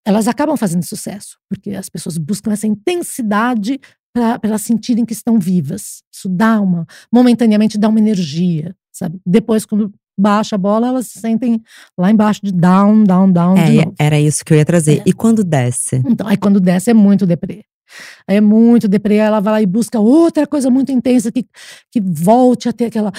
elas 0.09 0.27
acabam 0.27 0.57
fazendo 0.57 0.83
sucesso, 0.83 1.37
porque 1.47 1.71
as 1.71 1.87
pessoas 1.87 2.17
buscam 2.17 2.51
essa 2.51 2.65
intensidade 2.65 3.79
para 4.11 4.39
elas 4.41 4.63
sentirem 4.63 5.05
que 5.05 5.13
estão 5.13 5.39
vivas. 5.39 6.01
Isso 6.11 6.27
dá 6.27 6.59
uma, 6.59 6.87
momentaneamente 7.13 7.77
dá 7.77 7.87
uma 7.87 7.99
energia, 7.99 8.75
sabe? 8.91 9.19
Depois, 9.23 9.65
quando 9.65 9.93
baixa 10.17 10.55
a 10.55 10.57
bola, 10.57 10.87
elas 10.87 11.07
se 11.07 11.19
sentem 11.19 11.61
lá 11.95 12.09
embaixo 12.09 12.41
de 12.43 12.51
down, 12.51 13.03
down, 13.03 13.31
down. 13.31 13.55
É, 13.55 14.03
era 14.03 14.19
isso 14.19 14.43
que 14.43 14.51
eu 14.51 14.57
ia 14.57 14.65
trazer. 14.65 14.99
É. 14.99 15.03
E 15.05 15.13
quando 15.13 15.43
desce? 15.43 16.01
Então, 16.03 16.27
aí 16.27 16.35
quando 16.35 16.59
desce 16.59 16.89
é 16.89 16.93
muito 16.93 17.27
deprê. 17.27 17.63
Aí 18.27 18.37
é 18.37 18.41
muito 18.41 18.87
deprê, 18.87 19.15
ela 19.15 19.39
vai 19.39 19.53
lá 19.53 19.61
e 19.61 19.65
busca 19.67 19.99
outra 19.99 20.47
coisa 20.47 20.71
muito 20.71 20.91
intensa 20.91 21.31
que, 21.31 21.45
que 21.91 22.01
volte 22.01 22.67
a 22.67 22.73
ter 22.73 22.85
aquela, 22.85 23.11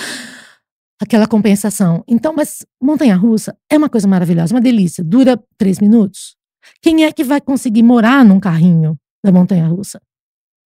aquela 1.01 1.29
compensação. 1.29 2.03
Então, 2.09 2.35
mas 2.35 2.67
montanha-russa 2.83 3.57
é 3.71 3.79
uma 3.79 3.89
coisa 3.89 4.09
maravilhosa, 4.09 4.55
uma 4.55 4.61
delícia. 4.61 5.05
Dura 5.05 5.41
três 5.57 5.79
minutos. 5.79 6.40
Quem 6.83 7.05
é 7.05 7.13
que 7.13 7.25
vai 7.25 7.41
conseguir 7.41 7.83
morar 7.83 8.25
num 8.25 8.41
carrinho 8.41 8.97
da 9.25 9.33
montanha-russa? 9.33 10.01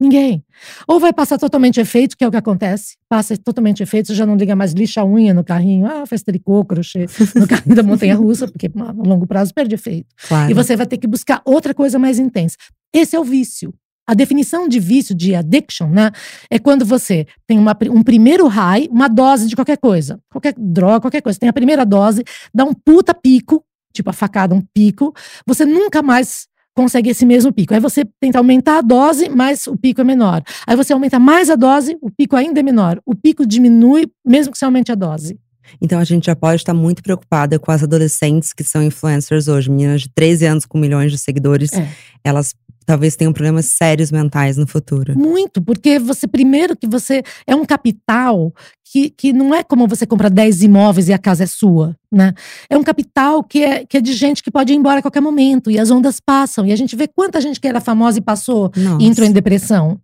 Ninguém. 0.01 0.45
Ou 0.89 0.99
vai 0.99 1.13
passar 1.13 1.39
totalmente 1.39 1.81
efeito, 1.81 2.17
que 2.17 2.25
é 2.25 2.29
o 2.29 2.31
que 2.31 2.37
acontece. 2.37 2.97
Passa 3.09 3.37
totalmente 3.39 3.83
efeito, 3.83 4.09
você 4.09 4.15
já 4.15 4.27
não 4.27 4.37
liga 4.37 4.57
mais 4.57 4.73
lixa 4.73 5.01
a 5.01 5.07
unha 5.07 5.33
no 5.33 5.45
carrinho. 5.45 5.87
Ah, 5.87 6.05
faz 6.05 6.23
tricô, 6.23 6.65
crochê 6.65 7.07
no 7.35 7.47
carrinho 7.47 7.77
da 7.77 7.83
montanha-russa, 7.83 8.49
porque 8.49 8.71
a 8.77 8.93
longo 8.93 9.27
prazo 9.27 9.55
perde 9.55 9.75
efeito. 9.75 10.09
Claro. 10.29 10.51
E 10.51 10.55
você 10.55 10.77
vai 10.77 10.87
ter 10.87 10.99
que 10.99 11.07
buscar 11.07 11.41
outra 11.45 11.73
coisa 11.73 11.99
mais 11.99 12.19
intensa. 12.19 12.57
Esse 12.93 13.15
é 13.15 13.21
o 13.21 13.25
vício. 13.25 13.73
A 14.07 14.13
definição 14.13 14.69
de 14.69 14.79
vício, 14.79 15.15
de 15.15 15.35
addiction, 15.35 15.89
né? 15.89 16.11
É 16.51 16.59
quando 16.59 16.85
você 16.85 17.27
tem 17.47 17.59
uma, 17.59 17.75
um 17.91 18.03
primeiro 18.03 18.47
high, 18.47 18.87
uma 18.91 19.09
dose 19.09 19.49
de 19.49 19.57
qualquer 19.57 19.79
coisa. 19.79 20.21
Qualquer 20.31 20.55
droga, 20.59 21.01
qualquer 21.01 21.23
coisa. 21.23 21.39
Tem 21.39 21.49
a 21.49 21.53
primeira 21.55 21.87
dose, 21.87 22.23
dá 22.53 22.65
um 22.65 22.75
puta 22.75 23.15
pico, 23.15 23.65
tipo 23.95 24.11
a 24.11 24.13
facada, 24.13 24.55
um 24.55 24.61
pico. 24.75 25.15
Você 25.47 25.65
nunca 25.65 26.03
mais 26.03 26.47
consegue 26.75 27.11
esse 27.11 27.25
mesmo 27.25 27.53
pico. 27.53 27.73
Aí 27.73 27.81
você 27.81 28.05
tenta 28.21 28.39
aumentar 28.39 28.79
a 28.79 28.83
dose, 28.83 29.29
mas 29.29 29.67
o 29.67 29.77
pico 29.77 30.01
é 30.01 30.05
menor. 30.05 30.43
Aí 30.67 30.77
você 30.77 30.93
aumenta 30.93 31.19
mais 31.19 31.49
a 31.49 31.55
dose, 31.55 31.97
o 32.03 32.11
pico 32.11 32.37
ainda 32.37 32.61
é 32.61 32.63
menor. 32.63 33.01
O 33.07 33.15
pico 33.15 33.47
diminui, 33.47 34.07
mesmo 34.27 34.53
que 34.53 34.59
você 34.59 34.65
aumente 34.65 34.91
a 34.91 34.95
dose. 34.95 35.39
Então 35.81 35.99
a 35.99 36.05
gente 36.05 36.27
já 36.27 36.37
pode 36.37 36.57
estar 36.57 36.75
muito 36.75 37.03
preocupada 37.03 37.59
com 37.59 37.71
as 37.71 37.83
adolescentes 37.83 38.53
que 38.53 38.63
são 38.65 38.83
influencers 38.83 39.49
hoje. 39.49 39.71
Meninas 39.71 40.03
de 40.03 40.11
13 40.11 40.47
anos 40.47 40.67
com 40.67 40.77
milhões 40.77 41.11
de 41.11 41.19
seguidores. 41.19 41.73
É. 41.73 41.89
Elas 42.23 42.55
talvez 42.85 43.17
tenham 43.17 43.33
problemas 43.33 43.67
sérios 43.77 44.11
mentais 44.11 44.57
no 44.57 44.67
futuro. 44.67 45.19
Muito, 45.19 45.63
porque 45.63 45.99
você, 45.99 46.27
primeiro, 46.27 46.77
que 46.77 46.87
você 46.87 47.23
é 47.47 47.55
um 47.55 47.65
capital 47.65 48.53
que, 48.85 49.11
que 49.11 49.33
não 49.33 49.55
é 49.55 49.63
como 49.63 49.89
você 49.89 50.07
compra 50.07 50.31
10 50.31 50.63
imóveis 50.63 51.09
e 51.09 51.13
a 51.13 51.19
casa 51.19 51.45
é 51.45 51.47
sua, 51.47 51.97
né? 52.13 52.33
É 52.71 52.77
um 52.77 52.85
capital 52.85 53.43
que 53.43 53.65
é, 53.65 53.85
que 53.85 53.97
é 53.97 54.01
de 54.01 54.13
gente 54.13 54.43
que 54.43 54.51
pode 54.51 54.73
ir 54.73 54.77
embora 54.77 54.99
a 55.01 55.03
qualquer 55.03 55.21
momento 55.21 55.71
e 55.71 55.79
as 55.79 55.91
ondas 55.91 56.21
passam. 56.21 56.67
E 56.67 56.73
a 56.73 56.77
gente 56.77 56.95
vê 56.95 57.09
quanta 57.09 57.41
gente 57.41 57.61
que 57.61 57.67
era 57.67 57.81
famosa 57.81 58.19
e 58.19 58.23
passou 58.23 58.71
Nossa. 58.77 59.03
e 59.03 59.07
entrou 59.07 59.27
em 59.27 59.33
depressão, 59.33 60.01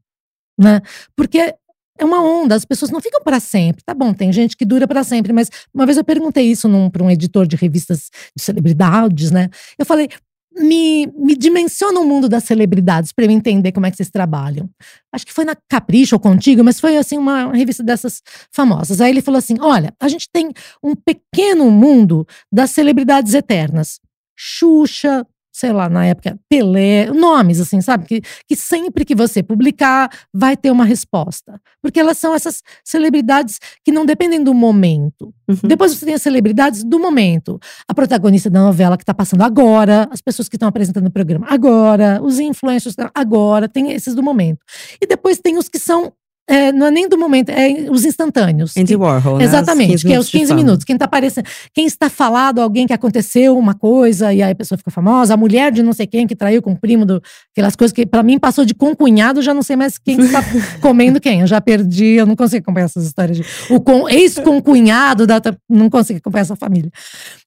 né? 0.58 0.80
Porque 1.14 1.54
é 2.00 2.04
uma 2.04 2.22
onda, 2.22 2.54
as 2.54 2.64
pessoas 2.64 2.90
não 2.90 3.00
ficam 3.00 3.22
para 3.22 3.38
sempre. 3.38 3.84
Tá 3.84 3.92
bom, 3.92 4.12
tem 4.14 4.32
gente 4.32 4.56
que 4.56 4.64
dura 4.64 4.88
para 4.88 5.04
sempre, 5.04 5.32
mas 5.32 5.50
uma 5.72 5.84
vez 5.84 5.98
eu 5.98 6.04
perguntei 6.04 6.50
isso 6.50 6.68
para 6.90 7.04
um 7.04 7.10
editor 7.10 7.46
de 7.46 7.56
revistas 7.56 8.10
de 8.34 8.42
celebridades, 8.42 9.30
né? 9.30 9.48
Eu 9.78 9.84
falei, 9.84 10.08
me, 10.52 11.06
me 11.16 11.36
dimensiona 11.36 12.00
o 12.00 12.04
mundo 12.04 12.28
das 12.28 12.44
celebridades 12.44 13.12
para 13.12 13.24
eu 13.24 13.30
entender 13.30 13.72
como 13.72 13.86
é 13.86 13.90
que 13.90 13.96
vocês 13.96 14.10
trabalham. 14.10 14.68
Acho 15.12 15.26
que 15.26 15.32
foi 15.32 15.44
na 15.44 15.56
Capricho 15.68 16.16
ou 16.16 16.20
Contigo, 16.20 16.64
mas 16.64 16.80
foi 16.80 16.96
assim 16.96 17.16
uma 17.16 17.52
revista 17.52 17.82
dessas 17.82 18.22
famosas. 18.50 19.00
Aí 19.00 19.10
ele 19.10 19.22
falou 19.22 19.38
assim: 19.38 19.56
olha, 19.60 19.94
a 20.00 20.08
gente 20.08 20.28
tem 20.32 20.52
um 20.82 20.94
pequeno 20.94 21.70
mundo 21.70 22.26
das 22.52 22.70
celebridades 22.70 23.34
eternas. 23.34 24.00
Xuxa, 24.36 25.26
sei 25.52 25.72
lá, 25.72 25.88
na 25.88 26.06
época, 26.06 26.38
Pelé, 26.48 27.10
nomes 27.12 27.60
assim, 27.60 27.80
sabe? 27.80 28.06
Que, 28.06 28.22
que 28.46 28.56
sempre 28.56 29.04
que 29.04 29.14
você 29.14 29.42
publicar, 29.42 30.10
vai 30.32 30.56
ter 30.56 30.70
uma 30.70 30.84
resposta. 30.84 31.60
Porque 31.82 31.98
elas 31.98 32.18
são 32.18 32.34
essas 32.34 32.62
celebridades 32.84 33.58
que 33.84 33.92
não 33.92 34.06
dependem 34.06 34.42
do 34.42 34.54
momento. 34.54 35.34
Uhum. 35.48 35.56
Depois 35.64 35.94
você 35.94 36.04
tem 36.04 36.14
as 36.14 36.22
celebridades 36.22 36.84
do 36.84 36.98
momento. 36.98 37.58
A 37.88 37.94
protagonista 37.94 38.48
da 38.48 38.60
novela 38.60 38.96
que 38.96 39.02
está 39.02 39.14
passando 39.14 39.42
agora, 39.42 40.08
as 40.10 40.20
pessoas 40.20 40.48
que 40.48 40.56
estão 40.56 40.68
apresentando 40.68 41.06
o 41.06 41.10
programa 41.10 41.46
agora, 41.48 42.20
os 42.22 42.38
influencers 42.38 42.94
agora, 43.14 43.68
tem 43.68 43.92
esses 43.92 44.14
do 44.14 44.22
momento. 44.22 44.60
E 45.00 45.06
depois 45.06 45.38
tem 45.38 45.58
os 45.58 45.68
que 45.68 45.78
são 45.78 46.12
é, 46.48 46.72
não 46.72 46.86
é 46.86 46.90
nem 46.90 47.08
do 47.08 47.16
momento, 47.16 47.50
é 47.50 47.86
os 47.90 48.04
instantâneos. 48.04 48.76
Andy 48.76 48.96
Warhol, 48.96 49.38
né? 49.38 49.44
Exatamente, 49.44 50.04
que 50.04 50.12
é 50.12 50.18
os 50.18 50.28
15 50.28 50.52
minutos. 50.54 50.84
Quem 50.84 50.98
tá 50.98 51.04
aparecendo, 51.04 51.46
quem 51.72 51.86
está 51.86 52.10
falado, 52.10 52.60
alguém 52.60 52.86
que 52.86 52.92
aconteceu 52.92 53.56
uma 53.56 53.74
coisa 53.74 54.32
e 54.32 54.42
aí 54.42 54.50
a 54.50 54.54
pessoa 54.54 54.76
ficou 54.76 54.92
famosa, 54.92 55.34
a 55.34 55.36
mulher 55.36 55.70
de 55.70 55.82
não 55.82 55.92
sei 55.92 56.06
quem 56.06 56.26
que 56.26 56.34
traiu 56.34 56.60
com 56.60 56.72
o 56.72 56.76
primo 56.76 57.06
do 57.06 57.22
aquelas 57.52 57.76
coisas 57.76 57.92
que 57.92 58.04
para 58.04 58.22
mim 58.22 58.38
passou 58.38 58.64
de 58.64 58.74
concunhado, 58.74 59.42
já 59.42 59.54
não 59.54 59.62
sei 59.62 59.76
mais 59.76 59.96
quem 59.96 60.18
está 60.18 60.40
comendo 60.82 61.20
quem. 61.20 61.42
Eu 61.42 61.46
já 61.46 61.60
perdi, 61.60 62.16
eu 62.16 62.26
não 62.26 62.34
consigo 62.34 62.62
acompanhar 62.62 62.86
essas 62.86 63.06
histórias 63.06 63.36
de 63.36 63.44
o 63.70 64.08
ex-concunhado 64.08 65.26
da 65.26 65.40
não 65.68 65.88
consigo 65.88 66.18
acompanhar 66.18 66.42
essa 66.42 66.56
família. 66.56 66.90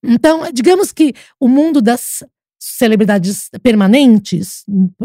Então, 0.02 0.44
digamos 0.54 0.92
que 0.92 1.14
o 1.40 1.48
mundo 1.48 1.82
das 1.82 2.24
celebridades 2.66 3.50
permanentes 3.62 4.64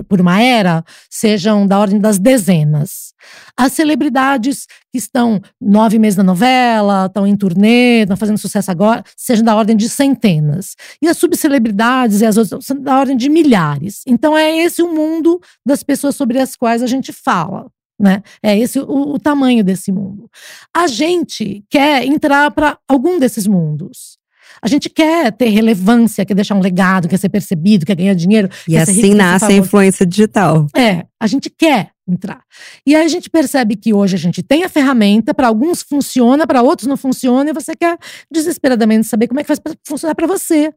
por 0.08 0.20
uma 0.20 0.40
era 0.40 0.84
sejam 1.10 1.66
da 1.66 1.78
ordem 1.78 1.98
das 1.98 2.16
dezenas. 2.16 3.12
As 3.56 3.72
celebridades 3.72 4.66
que 4.92 4.98
estão 4.98 5.40
nove 5.60 5.98
meses 5.98 6.16
na 6.16 6.22
novela, 6.22 7.06
estão 7.06 7.26
em 7.26 7.36
turnê, 7.36 8.02
estão 8.02 8.16
fazendo 8.16 8.38
sucesso 8.38 8.70
agora, 8.70 9.02
sejam 9.16 9.44
da 9.44 9.56
ordem 9.56 9.76
de 9.76 9.88
centenas. 9.88 10.76
E 11.02 11.08
as 11.08 11.18
subcelebridades 11.18 12.20
e 12.20 12.26
as 12.26 12.36
outras 12.36 12.64
são 12.64 12.80
da 12.80 12.96
ordem 12.96 13.16
de 13.16 13.28
milhares. 13.28 14.02
Então 14.06 14.38
é 14.38 14.56
esse 14.56 14.80
o 14.80 14.94
mundo 14.94 15.40
das 15.66 15.82
pessoas 15.82 16.14
sobre 16.14 16.38
as 16.38 16.54
quais 16.54 16.80
a 16.80 16.86
gente 16.86 17.12
fala. 17.12 17.66
Né? 18.00 18.22
É 18.40 18.56
esse 18.56 18.78
o, 18.78 19.14
o 19.14 19.18
tamanho 19.18 19.64
desse 19.64 19.90
mundo. 19.90 20.30
A 20.72 20.86
gente 20.86 21.64
quer 21.68 22.04
entrar 22.04 22.52
para 22.52 22.78
algum 22.86 23.18
desses 23.18 23.48
mundos. 23.48 24.17
A 24.62 24.68
gente 24.68 24.88
quer 24.88 25.32
ter 25.32 25.48
relevância, 25.48 26.24
quer 26.24 26.34
deixar 26.34 26.54
um 26.54 26.60
legado, 26.60 27.08
quer 27.08 27.18
ser 27.18 27.28
percebido, 27.28 27.86
quer 27.86 27.94
ganhar 27.94 28.14
dinheiro. 28.14 28.48
E 28.66 28.76
assim 28.76 29.02
rico, 29.02 29.16
nasce 29.16 29.46
a 29.46 29.52
influência 29.52 30.04
digital. 30.04 30.66
É, 30.76 31.04
a 31.20 31.26
gente 31.26 31.50
quer 31.50 31.90
entrar. 32.06 32.42
E 32.86 32.96
aí 32.96 33.04
a 33.04 33.08
gente 33.08 33.28
percebe 33.28 33.76
que 33.76 33.92
hoje 33.92 34.16
a 34.16 34.18
gente 34.18 34.42
tem 34.42 34.64
a 34.64 34.68
ferramenta, 34.68 35.34
para 35.34 35.46
alguns 35.46 35.82
funciona, 35.82 36.46
para 36.46 36.62
outros 36.62 36.88
não 36.88 36.96
funciona, 36.96 37.50
e 37.50 37.52
você 37.52 37.76
quer 37.76 37.98
desesperadamente 38.30 39.06
saber 39.06 39.28
como 39.28 39.40
é 39.40 39.42
que 39.42 39.48
faz 39.48 39.58
para 39.58 39.74
funcionar 39.86 40.14
para 40.14 40.26
você. 40.26 40.72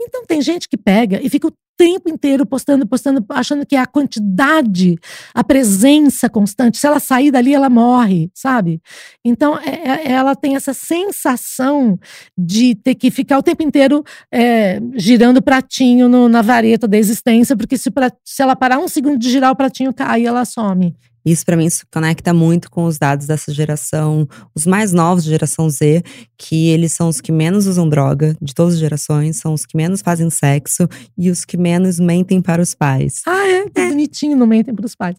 Então 0.00 0.24
tem 0.26 0.40
gente 0.40 0.68
que 0.68 0.76
pega 0.76 1.20
e 1.22 1.28
fica 1.28 1.48
o 1.48 1.52
tempo 1.82 2.08
inteiro 2.08 2.46
postando, 2.46 2.86
postando, 2.86 3.24
achando 3.28 3.66
que 3.66 3.74
é 3.74 3.80
a 3.80 3.86
quantidade, 3.86 4.96
a 5.34 5.42
presença 5.42 6.30
constante. 6.30 6.78
Se 6.78 6.86
ela 6.86 7.00
sair 7.00 7.32
dali, 7.32 7.52
ela 7.52 7.68
morre, 7.68 8.30
sabe? 8.32 8.80
Então, 9.24 9.58
é, 9.58 10.06
é, 10.06 10.12
ela 10.12 10.36
tem 10.36 10.54
essa 10.54 10.72
sensação 10.72 11.98
de 12.38 12.76
ter 12.76 12.94
que 12.94 13.10
ficar 13.10 13.36
o 13.36 13.42
tempo 13.42 13.64
inteiro 13.64 14.04
é, 14.30 14.80
girando 14.94 15.38
o 15.38 15.42
pratinho 15.42 16.08
no, 16.08 16.28
na 16.28 16.40
vareta 16.40 16.86
da 16.86 16.96
existência, 16.96 17.56
porque 17.56 17.76
se, 17.76 17.90
se 18.24 18.42
ela 18.42 18.54
parar 18.54 18.78
um 18.78 18.86
segundo 18.86 19.18
de 19.18 19.28
girar 19.28 19.50
o 19.50 19.56
pratinho, 19.56 19.92
cai 19.92 20.22
e 20.22 20.26
ela 20.26 20.44
some. 20.44 20.94
Isso 21.24 21.44
para 21.44 21.56
mim 21.56 21.68
se 21.70 21.84
conecta 21.86 22.32
muito 22.34 22.70
com 22.70 22.84
os 22.84 22.98
dados 22.98 23.26
dessa 23.26 23.52
geração, 23.52 24.28
os 24.54 24.66
mais 24.66 24.92
novos 24.92 25.24
de 25.24 25.30
geração 25.30 25.68
Z, 25.70 26.02
que 26.36 26.68
eles 26.68 26.92
são 26.92 27.08
os 27.08 27.20
que 27.20 27.32
menos 27.32 27.66
usam 27.66 27.88
droga 27.88 28.36
de 28.40 28.54
todas 28.54 28.74
as 28.74 28.80
gerações, 28.80 29.36
são 29.36 29.54
os 29.54 29.64
que 29.64 29.76
menos 29.76 30.02
fazem 30.02 30.28
sexo 30.30 30.88
e 31.16 31.30
os 31.30 31.44
que 31.44 31.56
menos 31.56 32.00
mentem 32.00 32.40
para 32.40 32.60
os 32.60 32.74
pais. 32.74 33.22
Ah, 33.26 33.46
é? 33.46 33.70
Que 33.70 33.80
é. 33.80 33.88
bonitinho, 33.88 34.36
não 34.36 34.46
mentem 34.46 34.74
para 34.74 34.86
os 34.86 34.94
pais. 34.94 35.16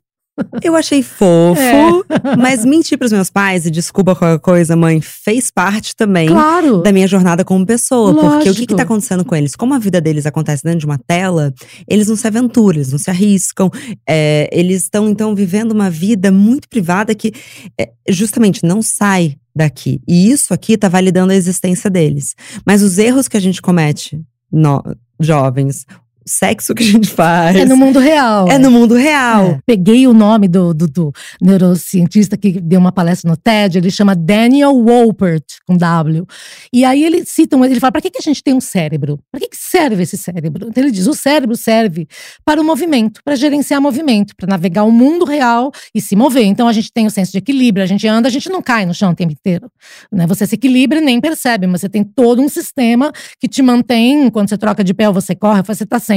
Eu 0.63 0.76
achei 0.76 1.04
fofo, 1.04 1.62
é. 1.62 1.91
mas 2.38 2.65
mentir 2.65 2.98
para 2.98 3.06
os 3.06 3.12
meus 3.12 3.30
pais, 3.30 3.65
e 3.65 3.72
desculpa 3.72 4.15
qualquer 4.15 4.39
coisa, 4.39 4.76
mãe, 4.76 5.00
fez 5.00 5.52
parte 5.52 5.96
também 5.96 6.28
claro. 6.28 6.82
da 6.82 6.91
minha 6.91 7.08
jornada 7.08 7.46
como 7.46 7.65
pessoa. 7.65 8.12
Lógico. 8.12 8.32
Porque 8.32 8.50
o 8.50 8.56
que, 8.56 8.74
está 8.74 8.84
acontecendo 8.84 9.24
com 9.24 9.36
eles? 9.36 9.56
Como 9.56 9.74
a 9.74 9.80
vida 9.80 10.02
deles 10.02 10.26
acontece 10.26 10.63
dentro 10.63 10.80
de 10.80 10.86
uma 10.86 10.98
tela, 10.98 11.54
eles 11.88 12.08
não 12.08 12.15
se 12.15 12.26
aventuram, 12.26 12.78
eles 12.78 12.91
não 12.91 12.98
se 12.98 13.10
arriscam. 13.10 13.69
É, 14.10 14.50
eles 14.52 14.84
estão, 14.84 15.08
então, 15.08 15.36
vivendo 15.36 15.72
uma 15.72 15.89
vida 15.89 16.32
muito 16.32 16.67
privada 16.67 17.13
que 17.13 17.32
é, 17.80 17.91
justamente 18.10 18.65
não 18.65 18.82
sai 18.82 19.38
daqui. 19.56 20.02
E 20.08 20.32
isso 20.32 20.52
aqui 20.52 20.74
está 20.74 20.89
validando 20.89 21.32
a 21.32 21.36
existência 21.36 21.89
deles. 21.89 22.36
Mas 22.65 22.82
os 22.82 22.98
erros 22.98 23.28
que 23.28 23.38
a 23.38 23.39
gente 23.39 23.62
comete, 23.62 24.19
no, 24.52 24.82
jovens, 25.19 25.86
sexo 26.25 26.73
que 26.73 26.83
a 26.83 26.86
gente 26.86 27.09
faz. 27.09 27.55
É 27.55 27.65
no 27.65 27.75
mundo 27.75 27.99
real. 27.99 28.47
É, 28.47 28.57
no 28.57 28.71
mundo 28.71 28.95
real. 28.95 29.45
É. 29.45 29.59
Peguei 29.65 30.07
o 30.07 30.13
nome 30.13 30.47
do, 30.47 30.73
do, 30.73 30.88
do, 30.88 31.12
neurocientista 31.41 32.38
que 32.38 32.59
deu 32.59 32.79
uma 32.79 32.91
palestra 32.91 33.29
no 33.29 33.36
TED, 33.36 33.77
ele 33.77 33.91
chama 33.91 34.15
Daniel 34.15 34.73
Wolpert, 34.73 35.43
com 35.67 35.75
W. 35.75 36.25
E 36.71 36.86
aí 36.86 37.03
ele 37.03 37.25
cita, 37.25 37.57
ele 37.65 37.79
fala, 37.79 37.91
para 37.91 38.01
que, 38.01 38.09
que 38.09 38.19
a 38.19 38.21
gente 38.21 38.41
tem 38.41 38.53
um 38.53 38.62
cérebro? 38.62 39.19
Para 39.31 39.41
que, 39.41 39.49
que 39.49 39.57
serve 39.57 40.03
esse 40.03 40.17
cérebro? 40.17 40.67
Então 40.69 40.83
ele 40.83 40.91
diz, 40.91 41.07
o 41.07 41.13
cérebro 41.13 41.55
serve 41.57 42.07
para 42.45 42.62
o 42.62 42.63
movimento, 42.63 43.21
para 43.23 43.36
gerenciar 43.36 43.81
movimento, 43.81 44.33
para 44.36 44.47
navegar 44.47 44.83
o 44.83 44.91
mundo 44.91 45.25
real 45.25 45.71
e 45.93 45.99
se 45.99 46.15
mover. 46.15 46.45
Então 46.45 46.67
a 46.67 46.73
gente 46.73 46.91
tem 46.91 47.05
o 47.05 47.12
senso 47.12 47.31
de 47.31 47.38
equilíbrio, 47.38 47.83
a 47.83 47.88
gente 47.88 48.07
anda, 48.07 48.27
a 48.27 48.31
gente 48.31 48.49
não 48.49 48.62
cai 48.62 48.86
no 48.86 48.93
chão 48.93 49.12
o 49.12 49.15
tempo 49.15 49.33
inteiro. 49.33 49.69
Né? 50.12 50.25
Você 50.27 50.47
se 50.47 50.55
equilibra 50.55 50.99
e 50.99 51.01
nem 51.01 51.19
percebe, 51.19 51.67
mas 51.67 51.81
você 51.81 51.89
tem 51.89 52.03
todo 52.03 52.41
um 52.41 52.49
sistema 52.49 53.12
que 53.39 53.47
te 53.47 53.62
mantém, 53.62 54.29
quando 54.29 54.49
você 54.49 54.57
troca 54.57 54.83
de 54.83 54.93
pé 54.93 55.07
ou 55.07 55.13
você 55.13 55.36
corre, 55.36 55.62
você 55.62 55.83
está 55.83 55.99
sempre 55.99 56.12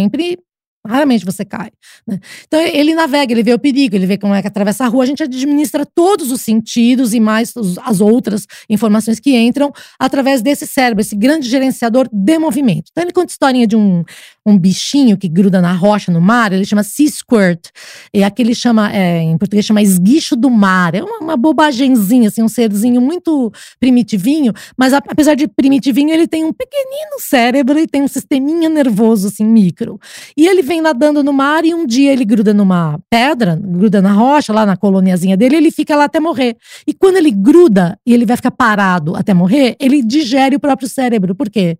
Raramente 0.86 1.24
você 1.24 1.44
cai. 1.44 1.70
Né? 2.06 2.20
Então 2.46 2.60
ele 2.60 2.94
navega, 2.94 3.32
ele 3.32 3.42
vê 3.42 3.52
o 3.52 3.58
perigo, 3.58 3.96
ele 3.96 4.06
vê 4.06 4.16
como 4.16 4.34
é 4.34 4.40
que 4.40 4.48
atravessa 4.48 4.84
a 4.84 4.88
rua. 4.88 5.02
A 5.02 5.06
gente 5.06 5.22
administra 5.22 5.84
todos 5.84 6.30
os 6.30 6.40
sentidos 6.40 7.12
e 7.12 7.20
mais 7.20 7.52
as 7.82 8.00
outras 8.00 8.46
informações 8.70 9.18
que 9.18 9.36
entram 9.36 9.72
através 9.98 10.42
desse 10.42 10.66
cérebro, 10.66 11.00
esse 11.00 11.16
grande 11.16 11.48
gerenciador 11.48 12.08
de 12.12 12.38
movimento. 12.38 12.90
Então 12.92 13.02
ele 13.02 13.12
conta 13.12 13.30
a 13.30 13.32
historinha 13.32 13.66
de 13.66 13.76
um, 13.76 14.04
um 14.46 14.56
bichinho 14.56 15.16
que 15.18 15.28
gruda 15.28 15.60
na 15.60 15.72
rocha, 15.72 16.12
no 16.12 16.20
mar, 16.20 16.52
ele 16.52 16.64
chama 16.64 16.84
sea 16.84 17.08
squirt. 17.08 17.66
E 18.14 18.22
aquele 18.22 18.54
chama, 18.54 18.92
é, 18.94 19.20
em 19.20 19.36
português 19.36 19.66
chama 19.66 19.82
esguicho 19.82 20.36
do 20.36 20.48
mar. 20.48 20.94
É 20.94 21.02
uma, 21.02 21.18
uma 21.18 21.36
bobagenzinha, 21.36 22.28
assim, 22.28 22.44
um 22.44 22.48
serzinho 22.48 23.00
muito 23.00 23.52
primitivinho, 23.80 24.52
mas 24.78 24.92
apesar 24.92 25.34
de 25.34 25.48
primitivinho, 25.48 26.10
ele 26.10 26.28
tem 26.28 26.44
um 26.44 26.52
pequenino 26.52 27.18
cérebro 27.18 27.76
e 27.76 27.88
tem 27.88 28.02
um 28.02 28.08
sisteminha 28.08 28.68
nervoso, 28.68 29.26
assim, 29.26 29.44
micro. 29.44 29.98
E 30.36 30.46
ele 30.46 30.62
vem 30.62 30.80
nadando 30.80 31.24
no 31.24 31.32
mar 31.32 31.64
e 31.64 31.74
um 31.74 31.84
dia 31.84 32.12
ele 32.12 32.24
gruda 32.24 32.54
numa 32.54 33.00
pedra, 33.10 33.58
gruda 33.60 34.00
na 34.00 34.12
rocha, 34.12 34.52
lá 34.52 34.64
na 34.64 34.76
coloniazinha 34.76 35.36
dele, 35.36 35.56
ele 35.56 35.72
fica 35.72 35.96
lá 35.96 36.04
até 36.04 36.20
morrer. 36.20 36.56
E 36.86 36.94
quando 36.94 37.16
ele 37.16 37.32
gruda 37.32 37.98
e 38.06 38.14
ele 38.14 38.24
vai 38.24 38.36
ficar 38.36 38.52
parado 38.52 39.16
até 39.16 39.34
morrer, 39.34 39.74
ele 39.80 40.02
digere 40.02 40.54
o 40.54 40.60
próprio 40.60 40.88
cérebro. 40.88 41.34
Por 41.34 41.50
quê? 41.50 41.78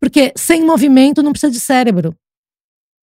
Porque 0.00 0.32
sem 0.36 0.64
movimento 0.64 1.22
não 1.22 1.32
precisa 1.32 1.52
de 1.52 1.60
cérebro. 1.60 2.14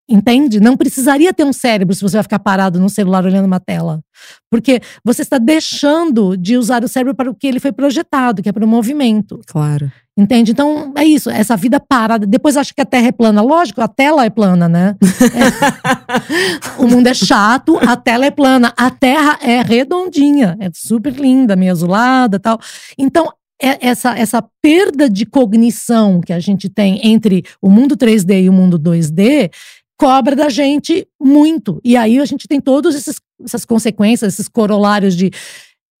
Entende? 0.08 0.60
Não 0.60 0.76
precisaria 0.76 1.34
ter 1.34 1.42
um 1.42 1.52
cérebro 1.52 1.92
se 1.92 2.00
você 2.00 2.16
vai 2.16 2.22
ficar 2.22 2.38
parado 2.38 2.78
no 2.78 2.88
celular 2.88 3.24
olhando 3.24 3.46
uma 3.46 3.58
tela. 3.58 4.00
Porque 4.48 4.80
você 5.04 5.22
está 5.22 5.36
deixando 5.36 6.36
de 6.36 6.56
usar 6.56 6.84
o 6.84 6.88
cérebro 6.88 7.12
para 7.12 7.28
o 7.28 7.34
que 7.34 7.46
ele 7.46 7.58
foi 7.58 7.72
projetado, 7.72 8.40
que 8.40 8.48
é 8.48 8.52
para 8.52 8.64
o 8.64 8.68
movimento. 8.68 9.40
Claro. 9.46 9.90
Entende? 10.16 10.52
Então, 10.52 10.94
é 10.96 11.04
isso, 11.04 11.28
essa 11.28 11.56
vida 11.56 11.80
parada. 11.80 12.24
Depois 12.24 12.56
acha 12.56 12.72
que 12.72 12.80
a 12.80 12.86
Terra 12.86 13.08
é 13.08 13.12
plana. 13.12 13.42
Lógico, 13.42 13.82
a 13.82 13.88
tela 13.88 14.24
é 14.24 14.30
plana, 14.30 14.68
né? 14.68 14.96
É. 15.34 16.80
o 16.80 16.86
mundo 16.86 17.08
é 17.08 17.14
chato, 17.14 17.76
a 17.78 17.96
tela 17.96 18.26
é 18.26 18.30
plana. 18.30 18.72
A 18.76 18.90
Terra 18.90 19.38
é 19.42 19.60
redondinha, 19.60 20.56
é 20.60 20.70
super 20.72 21.12
linda, 21.12 21.56
meio 21.56 21.72
azulada 21.72 22.38
tal. 22.38 22.58
Então, 22.96 23.28
essa, 23.60 24.16
essa 24.18 24.44
perda 24.62 25.08
de 25.08 25.24
cognição 25.24 26.20
que 26.20 26.32
a 26.32 26.38
gente 26.40 26.68
tem 26.68 27.00
entre 27.02 27.42
o 27.60 27.70
mundo 27.70 27.96
3D 27.96 28.44
e 28.44 28.48
o 28.48 28.52
mundo 28.52 28.78
2D 28.78 29.50
cobra 29.98 30.36
da 30.36 30.48
gente 30.48 31.06
muito. 31.20 31.80
E 31.82 31.96
aí 31.96 32.18
a 32.18 32.24
gente 32.24 32.46
tem 32.46 32.60
todas 32.60 32.94
essas 33.40 33.64
consequências, 33.64 34.34
esses 34.34 34.48
corolários 34.48 35.16
de 35.16 35.30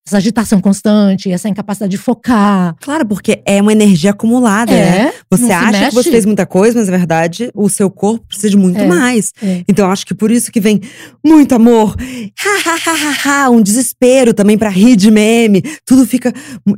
essa 0.06 0.18
agitação 0.18 0.60
constante, 0.60 1.30
essa 1.30 1.48
incapacidade 1.48 1.90
de 1.90 1.98
focar. 1.98 2.76
Claro, 2.80 3.04
porque 3.04 3.42
é 3.44 3.60
uma 3.60 3.72
energia 3.72 4.10
acumulada, 4.10 4.72
é, 4.72 5.04
né? 5.04 5.12
Você 5.28 5.50
acha 5.50 5.88
que 5.88 5.94
você 5.94 6.10
fez 6.10 6.24
muita 6.24 6.46
coisa, 6.46 6.78
mas 6.78 6.88
na 6.88 6.96
verdade 6.96 7.50
o 7.54 7.68
seu 7.68 7.90
corpo 7.90 8.24
precisa 8.28 8.50
de 8.50 8.56
muito 8.56 8.78
é, 8.78 8.86
mais. 8.86 9.32
É. 9.42 9.62
Então 9.68 9.90
acho 9.90 10.06
que 10.06 10.14
por 10.14 10.30
isso 10.30 10.52
que 10.52 10.60
vem 10.60 10.80
muito 11.24 11.54
amor, 11.54 11.96
ha, 11.98 12.70
ha, 12.70 12.92
ha, 12.92 13.44
ha, 13.44 13.50
um 13.50 13.60
desespero 13.60 14.32
também 14.32 14.56
para 14.56 14.68
rir 14.68 14.94
de 14.94 15.10
meme, 15.10 15.60
tudo 15.84 16.06
fica 16.06 16.32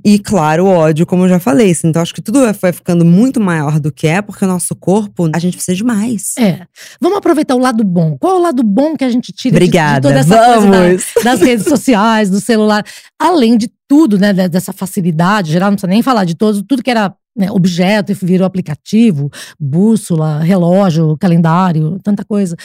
e 0.04 0.18
claro, 0.18 0.64
o 0.64 0.68
ódio, 0.68 1.04
como 1.04 1.24
eu 1.24 1.28
já 1.28 1.38
falei. 1.38 1.70
Assim, 1.70 1.88
então 1.88 2.00
acho 2.00 2.14
que 2.14 2.22
tudo 2.22 2.40
vai 2.54 2.72
ficando 2.72 3.04
muito 3.04 3.38
maior 3.40 3.78
do 3.78 3.92
que 3.92 4.06
é, 4.06 4.22
porque 4.22 4.44
o 4.44 4.48
nosso 4.48 4.74
corpo, 4.74 5.30
a 5.34 5.38
gente 5.38 5.56
precisa 5.56 5.76
de 5.76 5.84
mais. 5.84 6.32
É. 6.38 6.60
Vamos 6.98 7.18
aproveitar 7.18 7.54
o 7.54 7.58
lado 7.58 7.84
bom. 7.84 8.16
Qual 8.18 8.36
é 8.36 8.38
o 8.38 8.42
lado 8.42 8.62
bom 8.62 8.96
que 8.96 9.04
a 9.04 9.10
gente 9.10 9.32
tira 9.32 9.56
Obrigada, 9.56 10.08
de, 10.08 10.14
de 10.14 10.26
toda 10.26 10.38
essa 10.38 10.56
Vamos. 10.60 10.76
coisa 10.76 11.04
da, 11.16 11.22
das 11.22 11.40
redes 11.40 11.66
sociais, 11.66 12.30
do 12.30 12.40
celular? 12.40 12.84
Além 13.20 13.56
de 13.56 13.70
tudo, 13.88 14.18
né, 14.18 14.32
dessa 14.48 14.72
facilidade 14.72 15.50
geral, 15.50 15.70
não 15.70 15.76
precisa 15.76 15.90
nem 15.90 16.02
falar 16.02 16.24
de 16.24 16.34
todo, 16.34 16.62
tudo 16.62 16.82
que 16.82 16.90
era 16.90 17.14
né, 17.36 17.50
objeto 17.50 18.12
e 18.12 18.14
virou 18.14 18.46
aplicativo, 18.46 19.30
bússola, 19.58 20.40
relógio, 20.40 21.16
calendário, 21.18 21.98
tanta 22.02 22.24
coisa. 22.24 22.56